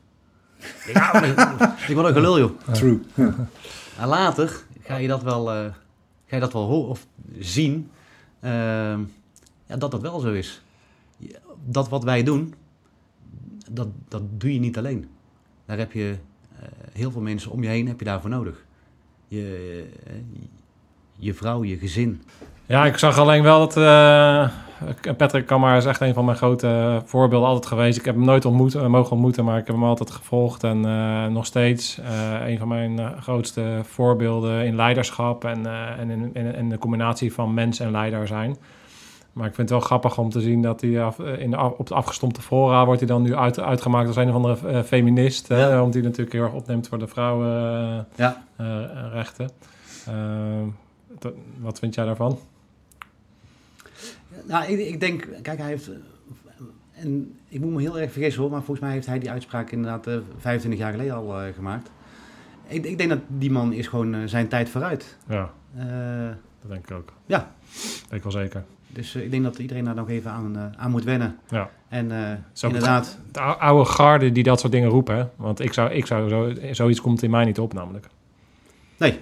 Ja, 0.93 1.23
ik 1.89 1.95
word 1.95 2.07
een 2.07 2.13
gelul, 2.13 2.39
joh. 2.39 2.51
True. 2.73 3.01
En 3.99 4.09
later 4.09 4.65
ga 4.83 4.97
je 4.97 5.09
dat 5.09 5.23
wel, 5.23 5.53
eh, 5.53 5.65
ga 6.27 6.35
je 6.35 6.41
dat 6.41 6.53
wel 6.53 6.67
horen 6.67 6.89
of 6.89 7.07
zien 7.39 7.91
ehm, 8.41 9.01
ja, 9.67 9.77
dat 9.79 9.91
dat 9.91 10.01
wel 10.01 10.21
zo 10.21 10.33
is. 10.33 10.63
Dat 11.65 11.89
wat 11.89 12.05
wij 12.05 12.23
doen, 12.23 12.55
dat, 13.71 13.89
dat 14.09 14.23
doe 14.41 14.53
je 14.53 14.61
niet 14.61 14.79
alleen. 14.79 15.09
Daar 15.67 15.79
heb 15.79 15.93
je 15.93 16.17
eh, 16.59 16.69
heel 16.93 17.11
veel 17.11 17.21
mensen 17.21 17.51
om 17.51 17.63
je 17.63 17.69
heen 17.69 17.89
heb 17.89 17.99
je 17.99 18.05
daarvoor 18.05 18.31
nodig. 18.31 18.65
Je, 19.29 19.85
eh, 20.07 20.13
je 21.17 21.35
vrouw, 21.35 21.65
je 21.65 21.77
gezin. 21.77 22.23
Ja, 22.67 22.87
ik 22.87 22.99
zag 22.99 23.19
alleen 23.19 23.43
wel 23.43 23.69
dat... 23.69 23.75
eh, 25.03 25.15
Patrick 25.17 25.47
Kammer 25.47 25.77
is 25.77 25.85
echt 25.85 26.01
een 26.01 26.15
van 26.15 26.25
mijn 26.25 26.37
grote 26.37 27.03
voorbeelden 27.05 27.49
altijd 27.49 27.67
geweest. 27.67 27.99
Ik 27.99 28.05
heb 28.05 28.15
hem 28.15 28.25
nooit 28.25 28.45
ontmoet, 28.45 28.75
eh, 28.75 28.87
mogen 28.87 29.13
ontmoeten, 29.13 29.45
maar 29.45 29.59
ik 29.59 29.67
heb 29.67 29.75
hem 29.75 29.85
altijd 29.85 30.11
gevolgd. 30.11 30.65
En 30.65 30.85
eh, 30.85 31.27
nog 31.27 31.47
steeds 31.47 31.99
eh, 31.99 32.49
een 32.49 32.59
van 32.59 32.69
mijn 32.69 32.99
eh, 32.99 33.07
grootste 33.21 33.81
voorbeelden 33.83 34.65
in 34.65 34.77
leiderschap... 34.77 35.45
en, 35.45 35.67
eh, 35.67 35.99
en 35.99 36.11
in, 36.11 36.31
in, 36.33 36.55
in 36.55 36.69
de 36.69 36.79
combinatie 36.79 37.33
van 37.33 37.55
mens 37.55 37.81
en 37.81 37.91
leider 37.91 38.27
zijn. 38.27 38.57
Maar 39.37 39.47
ik 39.47 39.55
vind 39.55 39.69
het 39.69 39.79
wel 39.79 39.87
grappig 39.87 40.19
om 40.19 40.31
te 40.31 40.41
zien 40.41 40.63
dat 40.63 40.81
hij 40.81 41.03
af, 41.03 41.19
eh, 41.19 41.39
in 41.39 41.51
de, 41.51 41.75
op 41.77 41.87
de 41.87 41.95
afgestompte 41.95 42.43
fora... 42.43 42.85
wordt 42.85 43.01
hij 43.01 43.09
dan 43.09 43.23
nu 43.23 43.35
uit, 43.35 43.61
uitgemaakt 43.61 44.07
als 44.07 44.17
een 44.17 44.29
of 44.29 44.35
andere 44.35 44.69
eh, 44.69 44.83
feminist. 44.83 45.49
hè, 45.49 45.79
omdat 45.79 45.95
hij 45.95 46.03
natuurlijk 46.03 46.33
heel 46.33 46.43
erg 46.43 46.53
opneemt 46.53 46.89
voor 46.89 46.99
de 46.99 47.07
vrouwenrechten. 47.07 48.07
Ja. 48.15 48.43
Eh, 51.19 51.31
wat 51.61 51.79
vind 51.79 51.95
jij 51.95 52.05
daarvan? 52.05 52.39
Nou, 54.45 54.65
ik, 54.73 54.79
ik 54.89 55.01
denk, 55.01 55.29
kijk, 55.43 55.59
hij 55.59 55.67
heeft. 55.69 55.89
eh, 55.89 55.95
en 57.03 57.39
ik 57.49 57.61
moet 57.61 57.73
me 57.73 57.81
heel 57.81 57.99
erg 57.99 58.13
vergissen 58.13 58.43
hoor, 58.43 58.51
maar 58.51 58.63
volgens 58.63 58.81
mij 58.87 58.93
heeft 58.95 59.07
hij 59.07 59.19
die 59.19 59.31
uitspraak 59.31 59.71
inderdaad 59.71 60.07
eh 60.07 60.17
25 60.39 60.81
jaar 60.81 60.93
geleden 60.93 61.15
al 61.15 61.41
eh, 61.41 61.55
gemaakt. 61.55 61.91
Ik, 62.67 62.85
ik 62.85 62.99
denk 62.99 63.11
dat 63.11 63.21
die 63.29 63.51
man 63.51 63.73
is 63.73 63.87
gewoon 63.87 64.29
zijn 64.29 64.49
tijd 64.49 64.69
vooruit. 64.69 65.17
Ja, 65.29 65.51
dat 66.61 66.71
denk 66.71 66.91
ik 66.91 66.97
ook. 66.97 67.13
Ja. 67.27 67.51
Denk 68.09 68.13
ik 68.13 68.23
wel 68.23 68.33
zeker. 68.43 68.65
dus 68.89 69.15
ik 69.15 69.31
denk 69.31 69.43
dat 69.43 69.59
iedereen 69.59 69.85
daar 69.85 69.95
nog 69.95 70.09
even 70.11 70.31
aan, 70.31 70.75
aan 70.77 70.91
moet 70.91 71.05
wennen. 71.05 71.37
Ja. 71.49 71.71
En 71.89 72.11
Zo 72.53 72.67
inderdaad, 72.67 73.19
De 73.33 73.41
ou- 73.41 73.59
oude 73.59 73.85
garde 73.91 74.33
die 74.33 74.43
dat 74.43 74.61
soort 74.61 74.73
dingen 74.73 74.89
roepen. 74.89 75.17
Hè? 75.17 75.25
Want 75.37 75.61
ik 75.61 75.73
zou, 75.73 75.91
ik 75.93 76.07
zou 76.07 76.29
zo, 76.29 76.53
zoiets 76.73 77.01
komt 77.01 77.23
in 77.23 77.31
mij 77.31 77.45
niet 77.45 77.59
op 77.59 77.73
namelijk. 77.73 78.07
nee. 78.97 79.19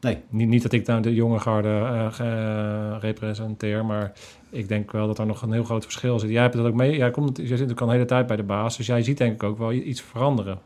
Nee. 0.00 0.22
Niet, 0.28 0.48
niet 0.48 0.62
dat 0.62 0.72
ik 0.72 0.86
nou 0.86 1.02
de 1.02 1.14
jonge 1.14 1.38
garde 1.38 1.68
eh, 1.68 2.12
ge- 2.12 2.98
representeer, 2.98 3.84
maar 3.84 4.12
ik 4.50 4.68
denk 4.68 4.90
wel 4.92 5.06
dat 5.06 5.18
er 5.18 5.26
nog 5.26 5.42
een 5.42 5.52
heel 5.52 5.64
groot 5.64 5.82
verschil 5.82 6.18
zit. 6.18 6.30
Jij 6.30 6.42
hebt 6.42 6.54
het 6.54 6.66
ook 6.66 6.74
mee. 6.74 6.96
Jij, 6.96 7.10
komt, 7.10 7.36
jij 7.36 7.46
zit 7.46 7.50
natuurlijk 7.50 7.80
al 7.80 7.86
een 7.86 7.92
hele 7.92 8.04
tijd 8.06 8.26
bij 8.26 8.36
de 8.36 8.42
baas, 8.42 8.76
dus 8.76 8.86
jij 8.86 9.02
ziet 9.02 9.18
denk 9.18 9.32
ik 9.32 9.42
ook 9.42 9.58
wel 9.58 9.72
iets 9.72 10.00
veranderen. 10.02 10.58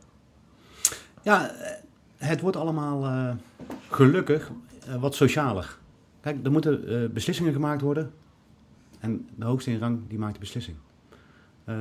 Ja, 1.22 1.50
eh, 1.50 1.76
het 2.16 2.40
wordt 2.40 2.56
allemaal 2.56 3.04
eh, 3.04 3.30
gelukkig 3.90 4.50
eh, 4.88 4.94
wat 4.94 5.14
socialer. 5.14 5.76
Kijk, 6.20 6.44
er 6.44 6.52
moeten 6.52 6.88
eh, 7.02 7.08
beslissingen 7.10 7.52
gemaakt 7.52 7.80
worden. 7.80 8.10
En 9.00 9.28
de 9.36 9.44
hoogste 9.44 9.70
in 9.70 9.78
rang, 9.78 9.98
die 10.08 10.18
maakt 10.18 10.34
de 10.34 10.40
beslissing. 10.40 10.76
Eh, 11.64 11.74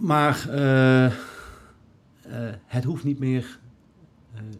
maar 0.00 0.46
eh, 0.50 1.04
eh, 1.06 1.12
het 2.66 2.84
hoeft 2.84 3.04
niet 3.04 3.18
meer 3.18 3.40
eh, 3.42 3.65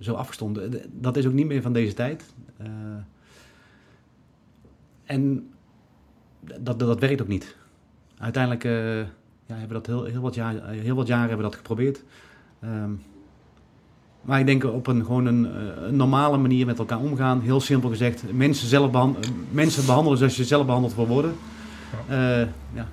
zo 0.01 0.15
afgestomd. 0.15 0.59
Eh, 0.59 0.81
Dat 0.93 1.17
is 1.17 1.27
ook 1.27 1.33
niet 1.33 1.47
meer 1.47 1.63
van 1.63 1.73
deze 1.73 1.95
tijd. 1.95 2.25
Eh, 2.57 2.67
en 5.05 5.49
dat, 6.41 6.65
dat, 6.65 6.79
dat 6.79 7.01
werkt 7.01 7.23
ook 7.23 7.29
niet. 7.29 7.57
Uiteindelijk 8.19 8.65
eh, 8.65 8.99
ja, 9.47 9.55
hebben 9.55 9.69
we 9.69 9.75
dat 9.75 9.87
heel, 9.87 10.05
heel, 10.05 10.21
wat 10.21 10.35
jaar, 10.35 10.57
eh, 10.57 10.81
heel 10.81 10.95
wat 10.97 11.07
jaren 11.07 11.29
hebben 11.29 11.45
we 11.45 11.51
dat 11.51 11.61
geprobeerd. 11.61 12.03
Ehm, 12.61 12.91
maar 14.23 14.41
ik 14.41 14.47
denk 14.47 14.65
op 14.65 14.87
een, 14.87 15.05
gewoon 15.05 15.27
een, 15.27 15.47
eh, 15.47 15.83
een 15.87 15.97
normale 15.97 16.37
manier 16.37 16.67
met 16.67 16.79
elkaar 16.79 16.99
omgaan. 17.01 17.41
Heel 17.41 17.61
simpel 17.61 17.89
gezegd, 17.91 18.33
mensen, 18.33 18.69
zelf 18.69 18.91
behan- 18.91 19.17
eh, 19.23 19.31
mensen 19.51 19.87
behandelen 19.87 20.19
zoals 20.19 20.37
je 20.37 20.45
zelf 20.45 20.67
behandeld 20.67 20.95
wil 20.95 21.07
worden. 21.07 21.35
Eh, 22.09 22.41
ja. 22.75 22.89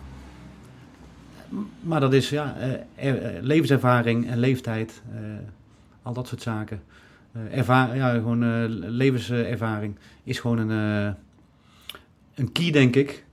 Maar 1.82 2.00
dat 2.00 2.14
is 2.14 2.30
ja, 2.30 2.56
eh, 2.58 2.72
er- 3.10 3.22
eh, 3.22 3.42
levenservaring 3.44 4.28
en 4.28 4.38
leeftijd, 4.38 5.02
eh, 5.14 5.20
al 6.04 6.14
dat 6.14 6.28
soort 6.28 6.41
zaken. 6.41 6.84
Eh, 7.32 7.58
erva- 7.58 7.93
ja, 7.93 8.14
gewoon 8.14 8.43
eh, 8.43 8.64
levenservaring 8.68 9.97
is 10.24 10.39
gewoon 10.39 10.58
een, 10.58 11.08
eh, 11.08 11.14
een 12.36 12.51
key, 12.51 12.72
denk 12.72 12.95
ik. 12.95 13.26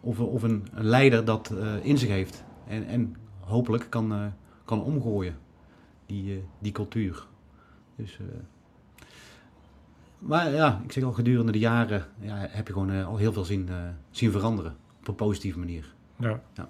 Of, 0.00 0.20
of 0.20 0.42
een, 0.42 0.66
een 0.72 0.84
leider 0.84 1.24
dat 1.24 1.54
in 1.82 1.98
zich 1.98 2.08
heeft. 2.08 2.44
En, 2.66 2.86
en 2.86 3.16
hopelijk 3.40 3.86
kan, 3.88 4.32
kan 4.64 4.82
omgooien, 4.82 5.36
die, 6.06 6.44
die 6.58 6.72
cultuur. 6.72 7.26
Dus, 7.96 8.18
maar 10.18 10.50
ja, 10.52 10.80
ik 10.84 10.92
zeg 10.92 11.04
al, 11.04 11.12
gedurende 11.12 11.52
de 11.52 11.58
jaren 11.58 12.04
ja, 12.20 12.46
heb 12.50 12.66
je 12.66 12.72
gewoon 12.72 13.04
al 13.04 13.16
heel 13.16 13.32
veel 13.32 13.44
zien, 13.44 13.68
zien 14.10 14.30
veranderen. 14.30 14.76
Op 15.00 15.08
een 15.08 15.14
positieve 15.14 15.58
manier. 15.58 15.94
Ja. 16.16 16.40
Ja, 16.54 16.68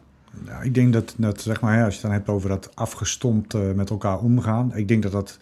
ik 0.62 0.74
denk 0.74 0.92
dat, 0.92 1.14
dat 1.16 1.40
zeg 1.40 1.60
maar, 1.60 1.76
ja, 1.76 1.84
als 1.84 1.94
je 1.94 2.00
het 2.00 2.08
dan 2.08 2.16
hebt 2.16 2.28
over 2.28 2.48
dat 2.48 2.70
afgestompt 2.74 3.54
eh, 3.54 3.60
met 3.74 3.90
elkaar 3.90 4.18
omgaan. 4.18 4.74
Ik 4.74 4.88
denk 4.88 5.02
dat 5.02 5.12
dat 5.12 5.38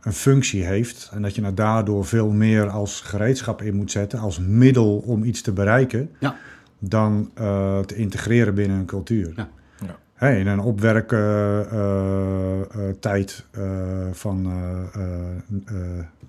een 0.00 0.12
functie 0.12 0.64
heeft. 0.64 1.10
En 1.12 1.22
dat 1.22 1.34
je 1.34 1.42
er 1.42 1.54
daardoor 1.54 2.04
veel 2.04 2.30
meer 2.30 2.68
als 2.68 3.00
gereedschap 3.00 3.62
in 3.62 3.74
moet 3.74 3.90
zetten. 3.90 4.18
Als 4.18 4.38
middel 4.38 4.96
om 4.96 5.24
iets 5.24 5.42
te 5.42 5.52
bereiken. 5.52 6.10
Ja. 6.18 6.36
Dan 6.78 7.30
eh, 7.34 7.78
te 7.78 7.94
integreren 7.94 8.54
binnen 8.54 8.78
een 8.78 8.86
cultuur. 8.86 9.32
Ja. 9.36 9.48
Ja. 9.86 9.96
Hè, 10.14 10.36
in 10.36 10.46
een 10.46 10.60
opwerktijd 10.60 13.44
van 14.12 14.46
eh 14.46 14.80
eh 14.94 15.02
eh, 15.66 15.76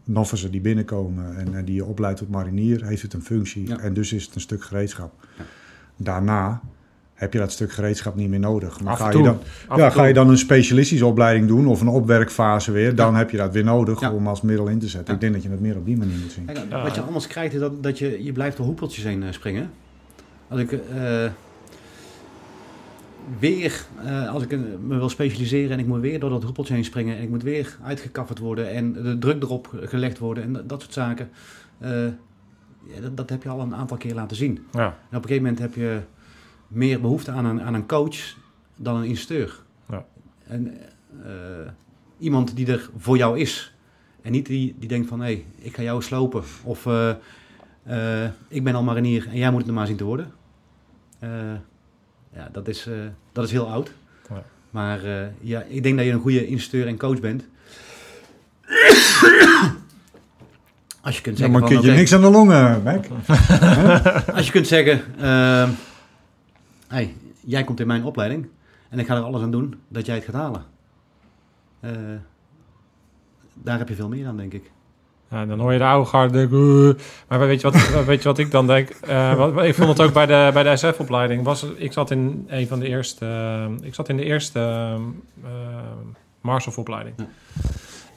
novices 0.04 0.52
die 0.52 0.62
binnenkomen 0.62 1.54
en 1.54 1.66
die 1.66 1.76
je 1.76 1.86
opleidt 1.86 2.20
tot 2.20 2.30
marinier, 2.30 2.86
heeft 2.86 3.02
het 3.02 3.14
een 3.14 3.22
functie. 3.22 3.68
Ja. 3.68 3.80
En 3.80 3.94
dus 3.94 4.14
is 4.14 4.26
het 4.26 4.36
een 4.36 4.42
stuk 4.42 4.64
gereedschap. 4.64 5.14
Ja. 5.38 5.44
Daarna 5.96 6.62
heb 7.20 7.34
je 7.34 7.40
dat 7.40 7.52
stuk 7.52 7.72
gereedschap 7.72 8.16
niet 8.16 8.30
meer 8.30 8.40
nodig. 8.40 8.82
Maar 8.82 8.94
Af 8.94 9.00
ga 9.00 9.10
je, 9.12 9.24
dan, 9.24 9.40
Af 9.68 9.78
ja, 9.78 9.90
ga 9.90 10.04
je 10.06 10.14
dan 10.14 10.30
een 10.30 10.38
specialistische 10.38 11.06
opleiding 11.06 11.48
doen 11.48 11.68
of 11.68 11.82
een 11.82 11.88
opwerkfase 11.88 12.72
weer, 12.72 12.96
dan 12.96 13.16
heb 13.16 13.30
je 13.30 13.38
dat 13.38 13.54
weer 13.54 13.64
nodig 13.64 14.00
Ja. 14.00 14.12
om 14.12 14.28
als 14.28 14.42
middel 14.42 14.68
in 14.68 14.80
te 14.80 14.88
zetten. 14.88 15.08
Ja. 15.08 15.14
Ik 15.14 15.20
denk 15.20 15.34
dat 15.34 15.44
je 15.44 15.50
het 15.50 15.60
meer 15.60 15.76
op 15.78 15.86
die 15.86 15.98
manier 15.98 16.18
moet 16.18 16.32
zien. 16.32 16.46
Kijk. 16.46 16.84
Wat 16.84 16.96
je 16.96 17.02
anders 17.02 17.28
krijgt 17.28 17.54
is 17.54 17.60
dat, 17.60 17.84
dat 17.84 17.98
je, 18.00 18.24
je 18.24 18.32
blijft 18.32 18.58
door 18.58 18.66
hoepeltjes 18.66 19.04
heen 19.04 19.24
eh, 19.24 19.32
springen. 19.32 19.70
Als 20.48 20.60
ik 20.60 20.72
eh, 20.72 20.80
weer, 23.40 23.86
eh, 24.06 24.30
als 24.34 24.44
ik 24.44 24.50
me 24.88 24.98
wil 24.98 25.10
specialiseren 25.10 25.72
en 25.72 25.80
ik 25.80 25.86
moet 25.88 26.02
weer 26.02 26.20
door 26.20 26.30
dat 26.30 26.44
hoepeltje 26.44 26.74
heen 26.74 26.84
springen 26.86 27.18
en 27.18 27.24
ik 27.24 27.30
moet 27.30 27.44
weer 27.44 27.78
uitgekafferd 27.84 28.40
worden 28.40 28.70
en 28.72 28.94
de 28.94 29.18
druk 29.18 29.44
erop 29.44 29.70
gelegd 29.84 30.18
worden 30.20 30.44
en 30.44 30.54
dat, 30.54 30.70
dat 30.70 30.82
soort 30.82 30.94
zaken. 30.94 31.30
eh, 31.80 32.04
ja, 32.94 33.02
dat, 33.02 33.18
dat 33.18 33.30
heb 33.30 33.44
je 33.44 33.50
al 33.50 33.60
een 33.60 33.76
aantal 33.76 33.98
keer 33.98 34.14
laten 34.14 34.38
zien. 34.38 34.60
Ja. 34.72 34.80
En 34.86 35.18
op 35.18 35.24
een 35.24 35.30
gegeven 35.30 35.42
moment 35.44 35.60
heb 35.60 35.76
je 35.76 36.00
meer 36.70 37.02
behoefte 37.02 37.32
aan 37.32 37.46
een, 37.46 37.62
aan 37.62 37.74
een 37.74 37.88
coach 37.88 38.36
dan 38.76 38.96
een 38.96 39.06
instructeur. 39.06 39.60
Ja. 39.90 40.06
En, 40.48 40.78
eh, 41.26 41.32
iemand 42.18 42.56
die 42.56 42.72
er 42.72 42.90
voor 42.98 43.18
jou 43.18 43.40
is. 43.40 43.74
En 44.22 44.32
niet 44.32 44.46
die, 44.46 44.76
die 44.80 44.88
denkt 44.88 45.08
van, 45.08 45.20
hé, 45.20 45.26
hey, 45.26 45.46
ik 45.58 45.76
ga 45.76 45.82
jou 45.82 46.02
slopen. 46.02 46.44
Of 46.64 46.86
eh, 46.86 47.10
eh, 47.84 48.30
ik 48.48 48.64
ben 48.64 48.76
al 48.76 48.84
marinier 48.84 49.28
en 49.28 49.38
jij 49.38 49.50
moet 49.52 49.60
het 49.60 49.68
er 49.70 49.74
maar 49.76 49.88
zien 49.88 49.98
te 49.98 50.04
worden. 50.04 50.32
Eh, 51.20 51.30
ja, 52.36 52.50
dat 52.52 52.68
is, 52.68 52.86
eh, 52.88 52.94
dat 53.32 53.44
is 53.46 53.52
heel 53.52 53.70
oud. 53.70 53.92
Ja. 54.30 54.44
Maar 54.70 55.04
eh, 55.04 55.26
ja, 55.42 55.64
ik 55.68 55.84
denk 55.84 55.98
dat 55.98 56.06
je 56.06 56.12
een 56.12 56.20
goede 56.20 56.48
instructeur 56.48 56.88
en 56.88 56.98
coach 56.98 57.20
bent. 57.20 57.44
Als 61.02 61.16
je 61.16 61.22
kunt 61.22 61.38
Ja, 61.38 61.44
zeggen 61.44 61.52
maar 61.52 61.60
van, 61.60 61.70
kun 61.70 61.82
je 61.82 61.88
oké, 61.88 61.98
niks 62.00 62.14
aan 62.14 62.22
de 62.22 62.30
longen, 62.30 62.84
Mike? 62.84 63.08
als 64.36 64.46
je 64.46 64.52
kunt 64.52 64.68
zeggen, 64.68 65.02
ehm, 65.20 65.70
hey, 66.90 67.16
jij 67.40 67.64
komt 67.64 67.80
in 67.80 67.88
mijn 67.88 68.04
opleiding 68.04 68.48
en 68.90 69.00
ik 69.00 69.08
ga 69.08 69.16
er 69.16 69.22
alles 69.22 69.42
aan 69.42 69.52
doen 69.52 69.76
dat 69.88 70.06
jij 70.06 70.16
het 70.16 70.26
gaat 70.26 70.34
halen. 70.34 70.64
Eh, 71.80 71.92
daar 73.54 73.78
heb 73.78 73.88
je 73.88 73.96
veel 73.96 74.10
meer 74.10 74.28
aan, 74.28 74.38
denk 74.38 74.54
ik. 74.54 74.72
Ja, 75.30 75.46
dan 75.46 75.60
hoor 75.60 75.74
je 75.74 75.78
de 75.78 75.86
oude 75.86 76.10
garde 76.10 76.48
"Uh." 76.52 76.94
maar 77.28 77.40
weet 77.40 77.62
je, 77.62 77.72
wat, 77.72 78.06
weet 78.06 78.22
je 78.22 78.28
wat 78.28 78.38
ik 78.38 78.52
dan 78.52 78.68
denk? 78.68 78.90
Eh, 78.90 79.36
wat, 79.36 79.64
ik 79.64 79.76
vond 79.76 79.90
het 79.90 80.02
ook 80.02 80.14
bij 80.14 80.26
de, 80.26 80.50
bij 80.54 80.64
de 80.64 80.76
SF-opleiding. 80.76 81.44
Was, 81.44 81.64
ik 81.64 81.94
zat 81.94 82.12
in 82.12 82.46
een 82.48 82.68
van 82.68 82.80
de 82.80 82.88
eerste, 82.88 83.26
eh, 83.26 83.88
ik 83.88 83.96
zat 83.96 84.10
in 84.10 84.18
de 84.18 84.24
eerste 84.24 84.60
uh, 85.44 85.50
Marshof-opleiding. 86.42 87.16
Ja. 87.18 87.28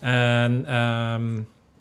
En 0.01 0.65
ehm, 0.67 1.41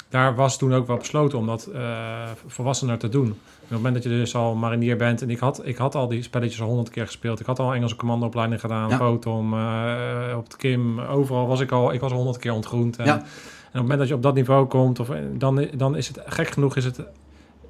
daar 0.09 0.35
was 0.35 0.57
toen 0.57 0.73
ook 0.73 0.87
wel 0.87 0.97
besloten 0.97 1.37
om 1.37 1.45
dat 1.45 1.65
eh 1.65 2.29
volwassener 2.47 2.97
te 2.97 3.09
doen. 3.09 3.39
Op 3.71 3.77
het 3.77 3.85
moment 3.85 4.03
dat 4.03 4.11
je 4.13 4.19
dus 4.19 4.35
al 4.35 4.55
marinier 4.55 4.97
bent, 4.97 5.21
en 5.21 5.29
ik 5.29 5.39
had, 5.39 5.61
ik 5.65 5.77
had 5.77 5.95
al 5.95 6.07
die 6.07 6.23
spelletjes 6.23 6.61
al 6.61 6.67
honderd 6.67 6.89
keer 6.89 7.05
gespeeld. 7.05 7.39
Ik 7.39 7.45
had 7.45 7.59
al 7.59 7.73
Engelse 7.73 7.95
commandoopleiding 7.95 8.61
gedaan, 8.61 8.89
Ja. 8.89 8.97
Eh, 8.99 10.37
op 10.37 10.43
het 10.43 10.55
Kim, 10.55 10.99
overal 10.99 11.47
was 11.47 11.59
ik 11.59 11.71
al, 11.71 11.93
ik 11.93 11.99
was 11.99 12.11
al 12.11 12.17
honderd 12.17 12.37
keer 12.37 12.53
ontgroend. 12.53 12.97
En, 12.97 13.05
Ja. 13.05 13.13
en 13.13 13.19
op 13.19 13.25
het 13.71 13.81
moment 13.81 13.99
dat 13.99 14.07
je 14.07 14.13
op 14.13 14.21
dat 14.21 14.33
niveau 14.33 14.65
komt, 14.65 14.99
of, 14.99 15.09
dan, 15.33 15.67
dan 15.73 15.95
is 15.95 16.07
het 16.07 16.19
gek 16.25 16.47
genoeg, 16.49 16.75
is 16.75 16.85
het, 16.85 17.01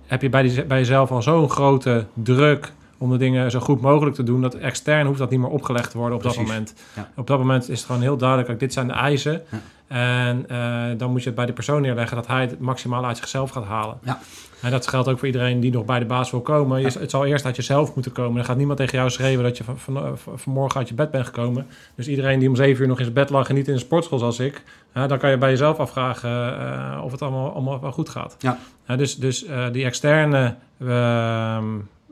heb 0.06 0.22
je 0.22 0.30
bij, 0.30 0.42
die, 0.42 0.66
bij 0.66 0.78
jezelf 0.78 1.12
al 1.12 1.22
zo'n 1.22 1.50
grote 1.50 2.06
druk 2.14 2.74
om 2.98 3.10
de 3.12 3.18
dingen 3.18 3.52
zo 3.52 3.60
goed 3.60 3.82
mogelijk 3.82 4.16
te 4.16 4.24
doen, 4.24 4.42
dat 4.42 4.54
extern 4.56 5.06
hoeft 5.08 5.20
dat 5.20 5.30
niet 5.30 5.40
meer 5.40 5.50
opgelegd 5.50 5.92
te 5.92 5.98
worden 5.98 6.18
op 6.18 6.24
dat 6.24 6.36
moment. 6.38 6.74
Ja. 6.96 7.10
Op 7.16 7.28
dat 7.28 7.38
moment 7.38 7.70
is 7.70 7.78
het 7.78 7.86
gewoon 7.86 8.02
heel 8.02 8.18
duidelijk, 8.18 8.60
dit 8.60 8.74
zijn 8.74 8.88
de 8.88 8.94
eisen. 8.94 9.42
Ja. 9.52 9.60
En 9.92 10.46
eh, 10.50 10.84
dan 10.98 11.12
moet 11.12 11.20
je 11.22 11.26
het 11.26 11.36
bij 11.36 11.46
de 11.46 11.54
persoon 11.54 11.82
neerleggen 11.82 12.16
dat 12.16 12.28
hij 12.28 12.42
het 12.42 12.60
maximaal 12.60 13.06
uit 13.06 13.18
zichzelf 13.18 13.50
gaat 13.50 13.64
halen. 13.66 13.98
Ja. 14.04 14.20
En 14.62 14.72
dat 14.72 14.88
geldt 14.88 15.08
ook 15.08 15.18
voor 15.18 15.28
iedereen 15.28 15.60
die 15.60 15.72
nog 15.72 15.86
bij 15.86 16.00
de 16.00 16.06
baas 16.06 16.32
wil 16.32 16.42
komen. 16.42 16.82
Je-. 16.82 17.00
Het 17.00 17.10
zal 17.10 17.26
eerst 17.26 17.46
uit 17.46 17.56
jezelf 17.56 17.94
moeten 17.96 18.12
komen. 18.12 18.40
Er 18.40 18.46
gaat 18.46 18.58
niemand 18.58 18.78
tegen 18.78 18.98
jou 18.98 19.10
schreeuwen 19.10 19.44
dat 19.44 19.58
je 19.58 19.64
van, 19.64 19.80
van, 19.80 20.18
van- 20.18 20.40
vanmorgen 20.40 20.80
uit 20.80 20.88
je 20.90 20.94
bed 20.94 21.12
bent 21.12 21.26
gekomen. 21.26 21.68
Dus 21.96 22.08
iedereen 22.08 22.40
die 22.40 22.50
om 22.50 22.56
zeven 22.56 22.82
uur 22.82 22.88
nog 22.88 22.98
in 22.98 23.04
zijn 23.04 23.16
bed 23.16 23.30
lag 23.30 23.50
en 23.50 23.56
niet 23.56 23.68
in 23.68 23.74
de 23.74 23.80
sportschool 23.80 24.20
zoals 24.20 24.40
ik, 24.40 24.64
dan 24.94 25.18
kan 25.18 25.30
je 25.30 25.38
bij 25.38 25.50
jezelf 25.50 25.78
afvragen 25.78 26.60
eh, 26.60 27.02
of 27.04 27.12
het 27.12 27.22
allemaal, 27.22 27.52
allemaal 27.54 27.80
wel 27.82 27.92
goed 27.92 28.10
gaat. 28.10 28.36
Ja. 28.40 28.58
Dus 28.98 29.16
dus 29.16 29.46
eh, 29.46 29.66
die 29.72 29.86
externe 29.86 30.56
ehm, 30.80 31.66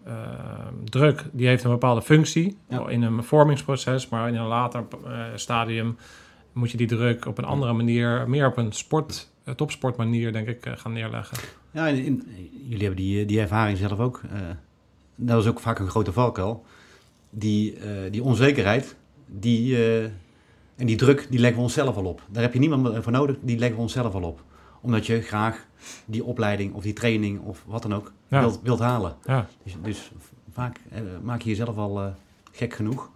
ehm, 0.06 0.74
druk, 0.84 1.24
die 1.32 1.48
heeft 1.48 1.64
een 1.64 1.70
bepaalde 1.72 2.02
functie 2.02 2.58
Ja. 2.70 2.88
in 2.88 3.02
een 3.02 3.24
vormingsproces, 3.24 4.10
maar 4.10 4.28
in 4.28 4.36
een 4.36 4.46
later 4.48 4.84
eh, 5.06 5.12
stadium 5.36 5.98
moet 6.54 6.72
je 6.72 6.78
die 6.78 6.88
druk 6.88 7.26
op 7.26 7.38
een 7.38 7.44
andere 7.46 7.74
manier, 7.74 8.30
meer 8.30 8.48
op 8.48 8.58
een 8.58 8.72
sport, 8.72 9.30
eh, 9.44 9.54
topsportmanier, 9.54 10.32
denk 10.34 10.48
ik, 10.48 10.66
eh, 10.66 10.74
gaan 10.78 10.94
neerleggen. 10.94 11.38
Ja, 11.72 11.88
in- 11.88 12.24
jullie 12.68 12.86
hebben 12.86 13.04
die, 13.04 13.26
die 13.26 13.40
ervaring 13.40 13.78
zelf 13.78 14.00
ook. 14.00 14.22
eh, 14.32 14.40
dat 15.16 15.42
is 15.44 15.50
ook 15.50 15.60
vaak 15.60 15.80
een 15.80 15.90
grote 15.90 16.12
valkuil. 16.14 16.66
Die, 17.30 17.76
eh, 17.76 18.12
die 18.12 18.24
onzekerheid, 18.24 18.96
die, 19.26 19.76
eh, 19.76 20.04
en 20.76 20.86
die 20.86 20.96
druk, 20.96 21.28
die 21.30 21.40
leggen 21.40 21.58
we 21.58 21.64
onszelf 21.64 21.96
al 21.96 22.06
op. 22.06 22.22
Daar 22.32 22.42
heb 22.44 22.54
je 22.54 22.60
niemand 22.60 23.04
voor 23.04 23.12
nodig, 23.12 23.36
die 23.42 23.58
leggen 23.58 23.76
we 23.78 23.82
onszelf 23.84 24.14
al 24.14 24.24
op. 24.24 24.44
omdat 24.82 25.06
je 25.06 25.22
graag 25.22 25.66
die 26.06 26.24
opleiding 26.24 26.74
of 26.74 26.84
die 26.84 26.94
training 26.94 27.40
of 27.42 27.64
wat 27.68 27.82
dan 27.82 27.94
ook 27.94 28.12
Ja. 28.28 28.40
wilt, 28.40 28.60
wilt 28.64 28.80
halen. 28.80 29.16
Ja, 29.26 29.48
Dus, 29.64 29.76
dus 29.84 30.12
vaak 30.52 30.80
eh, 30.92 31.02
maak 31.24 31.42
je 31.42 31.50
jezelf 31.50 31.78
al 31.78 32.00
eh, 32.02 32.08
gek 32.52 32.74
genoeg. 32.74 33.10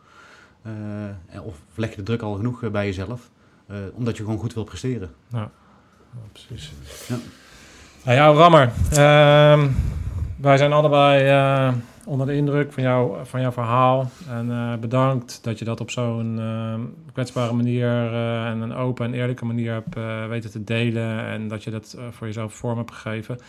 Eh, 0.64 1.46
of 1.46 1.56
leg 1.76 1.90
je 1.90 1.96
de 1.96 2.04
druk 2.04 2.22
al 2.22 2.34
genoeg 2.34 2.64
eh, 2.64 2.70
bij 2.70 2.86
jezelf. 2.86 3.30
eh, 3.68 3.76
omdat 3.94 4.18
je 4.18 4.24
gewoon 4.24 4.40
goed 4.40 4.54
wilt 4.54 4.66
presteren. 4.66 5.10
ja 5.32 5.50
precies. 6.32 6.72
Ja. 7.08 7.16
Nou, 8.04 8.18
jouw 8.18 8.34
Rammer. 8.34 8.72
Ehm, 8.92 9.68
wij 10.38 10.58
zijn 10.58 10.74
allebei 10.74 11.76
onder 12.06 12.28
de 12.28 12.36
indruk 12.36 12.72
van, 12.74 12.84
jou, 12.84 13.26
van 13.26 13.42
jouw 13.42 13.52
verhaal. 13.52 14.12
En 14.30 14.78
bedankt 14.80 15.44
dat 15.44 15.60
je 15.60 15.66
dat 15.66 15.82
op 15.82 15.92
zo'n 15.92 16.40
eh, 16.40 16.74
kwetsbare 17.14 17.54
manier 17.54 18.14
en 18.46 18.62
een 18.62 18.74
open 18.74 19.06
en 19.06 19.14
eerlijke 19.14 19.46
manier 19.46 19.72
hebt 19.72 19.96
weten 20.30 20.52
te 20.52 20.64
delen. 20.64 21.26
En 21.26 21.48
dat 21.48 21.64
je 21.64 21.72
dat 21.72 21.98
voor 22.12 22.28
jezelf 22.28 22.54
vorm 22.54 22.78
hebt 22.78 22.92
gegeven. 22.92 23.40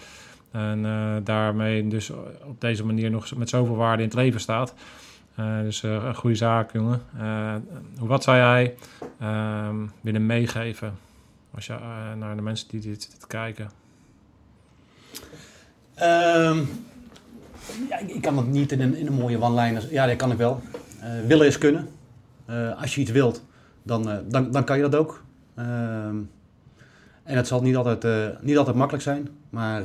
En 0.51 0.87
daarmee 1.25 1.89
dus 1.89 2.11
op 2.45 2.61
deze 2.61 2.85
manier 2.85 3.11
nog 3.11 3.35
met 3.35 3.49
zoveel 3.49 3.77
waarde 3.77 4.03
in 4.03 4.09
het 4.09 4.19
leven 4.19 4.41
staat. 4.41 4.75
Eh, 5.35 5.61
dus 5.61 5.83
eh, 5.83 5.91
een 5.91 6.15
goede 6.15 6.37
zaak, 6.37 6.73
jongen. 6.73 7.03
Eh, 7.19 7.55
wat 7.99 8.23
zou 8.23 8.37
jij 8.37 8.75
ehm, 9.21 9.77
willen 10.01 10.27
meegeven 10.27 10.95
als 11.55 11.67
je 11.67 11.77
naar 12.19 12.37
de 12.37 12.43
mensen 12.43 12.69
die 12.69 12.81
dit 12.81 13.17
kijken? 13.27 13.71
Ehm, 15.95 16.59
ja, 17.89 17.99
ik, 18.07 18.21
kan 18.21 18.37
het 18.37 18.47
niet 18.47 18.73
in 18.73 18.81
een, 18.81 18.95
in 18.97 19.07
een 19.07 19.13
mooie 19.13 19.41
one-liner. 19.41 19.93
Ja, 19.93 20.07
dat 20.07 20.17
kan 20.17 20.31
ik 20.31 20.39
wel. 20.39 20.63
Willen 21.27 21.47
is 21.47 21.59
kunnen. 21.59 21.89
Als 22.77 22.95
je 22.95 23.01
iets 23.01 23.11
wilt, 23.11 23.45
dan, 23.83 24.23
dan, 24.29 24.51
dan 24.51 24.65
kan 24.65 24.77
je 24.77 24.83
dat 24.83 24.95
ook. 24.95 25.25
Ehm, 25.55 26.17
en 27.23 27.37
het 27.37 27.47
zal 27.47 27.63
niet 27.63 27.77
altijd, 27.77 28.43
niet 28.43 28.59
altijd 28.59 28.77
makkelijk 28.77 29.05
zijn. 29.05 29.29
Maar 29.51 29.83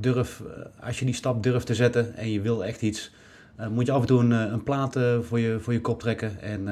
durf, 0.00 0.40
eh, 0.40 0.86
als 0.86 0.98
je 0.98 1.04
die 1.04 1.14
stap 1.14 1.42
durft 1.42 1.66
te 1.66 1.74
zetten 1.74 2.16
en 2.16 2.30
je 2.30 2.40
wil 2.40 2.64
echt 2.64 2.82
iets... 2.82 3.12
eh, 3.56 3.66
moet 3.68 3.86
je 3.86 3.92
af 3.92 4.00
en 4.00 4.06
toe 4.06 4.20
een, 4.20 4.32
eh, 4.32 4.52
een 4.52 4.62
plaat 4.62 4.98
voor, 5.20 5.38
je, 5.40 5.56
voor 5.60 5.72
je 5.72 5.80
kop 5.80 6.00
trekken 6.00 6.40
en, 6.40 6.68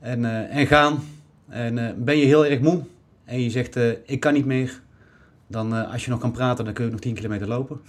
en, 0.00 0.24
en 0.50 0.66
gaan. 0.66 0.98
En 1.48 2.04
ben 2.04 2.18
je 2.18 2.24
heel 2.24 2.46
erg 2.46 2.60
moe 2.60 2.82
en 3.24 3.42
je 3.42 3.50
zegt 3.50 3.76
ik 4.04 4.20
kan 4.20 4.32
niet 4.32 4.46
meer... 4.46 4.80
Dan, 5.48 5.90
als 5.92 6.04
je 6.04 6.10
nog 6.10 6.20
kan 6.20 6.30
praten, 6.32 6.64
dan 6.64 6.74
kun 6.74 6.84
je 6.84 6.90
nog 6.90 7.00
10 7.00 7.14
kilometer 7.14 7.48
lopen. 7.48 7.80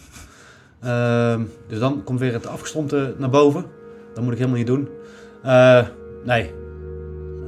Ehm, 0.81 1.41
dus 1.67 1.79
dan 1.79 2.03
komt 2.03 2.19
weer 2.19 2.33
het 2.33 2.47
afgestompte 2.47 3.15
naar 3.17 3.29
boven. 3.29 3.65
Dat 4.13 4.23
moet 4.23 4.33
ik 4.33 4.37
helemaal 4.39 4.57
niet 4.57 4.67
doen. 4.67 4.87
Nee, 6.25 6.53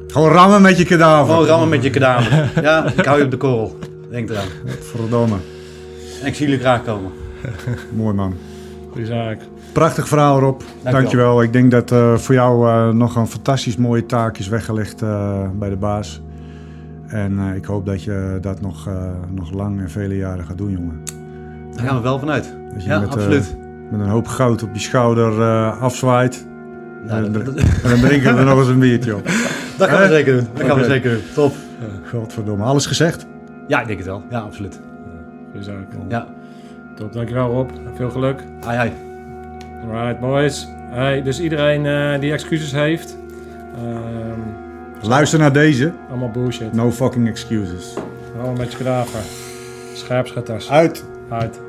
Gewoon 0.07 0.31
rammen 0.31 0.61
met 0.61 0.77
je 0.77 0.85
kadaver. 0.85 1.33
gewoon 1.33 1.47
rammen 1.47 1.69
met 1.69 1.83
je 1.83 1.89
kadaver. 1.89 2.63
ja, 2.63 2.91
ik 2.97 3.05
hou 3.05 3.17
je 3.19 3.25
op 3.25 3.31
de 3.31 3.37
korrel. 3.37 3.77
Denk 4.09 4.29
eraan. 4.29 4.47
Verdomme. 4.79 5.37
En 6.21 6.27
ik 6.27 6.35
zie 6.35 6.45
jullie 6.47 6.61
graag 6.61 6.83
komen. 6.83 7.11
Mooi 7.95 8.13
man. 8.15 8.33
Goeie 8.91 9.05
zaak. 9.05 9.39
Prachtig 9.71 10.07
verhaal 10.07 10.39
Rob. 10.39 10.59
Dankjewel. 10.59 10.91
Dankjewel. 11.01 11.41
Ik 11.43 11.53
denk 11.53 11.71
dat 11.71 11.91
eh, 11.91 12.15
voor 12.15 12.35
jou 12.35 12.67
eh, 12.69 12.89
nog 12.89 13.15
een 13.15 13.27
fantastisch 13.27 13.77
mooie 13.77 14.05
taak 14.05 14.37
is 14.37 14.47
weggelegd 14.47 15.01
eh, 15.01 15.39
bij 15.59 15.69
de 15.69 15.75
baas. 15.75 16.21
En 17.07 17.39
eh, 17.39 17.55
ik 17.55 17.65
hoop 17.65 17.85
dat 17.85 18.03
je 18.03 18.37
dat 18.41 18.61
nog, 18.61 18.87
eh, 18.87 18.93
nog 19.31 19.51
lang 19.51 19.79
en 19.79 19.89
vele 19.89 20.17
jaren 20.17 20.45
gaat 20.45 20.57
doen, 20.57 20.71
jongen. 20.71 21.01
Daar 21.75 21.85
gaan 21.85 21.95
we 21.95 22.01
wel 22.01 22.19
vanuit. 22.19 22.55
Dat 22.73 22.83
je 22.83 22.89
Ja, 22.89 22.99
met, 22.99 23.09
absoluut. 23.13 23.55
met 23.91 23.99
een 23.99 24.07
hoop 24.09 24.27
goud 24.27 24.63
op 24.63 24.69
je 24.73 24.79
schouder 24.79 25.41
eh, 25.41 25.81
afzwaait. 25.81 26.47
Nou, 27.07 27.25
en, 27.25 27.31
dat, 27.31 27.45
dan- 27.45 27.55
dat, 27.55 27.63
en 27.83 27.89
dan 27.89 27.99
drinken 27.99 28.33
we 28.33 28.39
er 28.39 28.45
nog 28.45 28.59
eens 28.59 28.67
een 28.67 28.79
biertje 28.79 29.15
op. 29.15 29.25
dat 29.77 29.89
gaan 29.89 30.01
we 30.01 30.07
zeker 30.07 30.35
doen. 30.35 30.47
Dat 30.53 30.65
gaan 30.67 30.77
we 30.77 30.83
zeker 30.83 31.11
doen. 31.11 31.21
Top. 31.33 31.53
Godverdomme. 32.11 32.63
Alles 32.63 32.85
gezegd? 32.85 33.25
Ja, 33.67 33.81
ik 33.81 33.87
denk 33.87 33.97
het 33.99 34.07
wel. 34.07 34.23
Ja, 34.29 34.39
absoluut. 34.39 34.79
Goeie 35.51 35.63
zaak. 35.63 35.85
Ja, 36.07 36.27
Top, 36.95 37.13
dankjewel 37.13 37.47
Rob. 37.51 37.69
Veel 37.95 38.09
geluk. 38.09 38.43
ai 38.65 38.77
ai. 38.77 38.91
Alright, 39.83 40.19
boys. 40.19 40.67
Hey, 40.89 41.21
dus 41.21 41.39
iedereen 41.39 41.85
eh, 41.85 42.19
die 42.19 42.31
excuses 42.31 42.71
heeft. 42.71 43.17
ehm, 43.75 45.07
Luister 45.07 45.39
naar 45.39 45.53
deze. 45.53 45.91
allemaal 46.09 46.31
bullshit. 46.31 46.73
No 46.73 46.91
fucking 46.91 47.27
excuses. 47.27 47.93
Allemaal 48.35 48.53
met 48.55 48.71
je 48.71 48.77
kadaver. 48.77 49.19
Scherpschutters. 49.93 50.69
Uit. 50.69 51.05
Uit. 51.29 51.59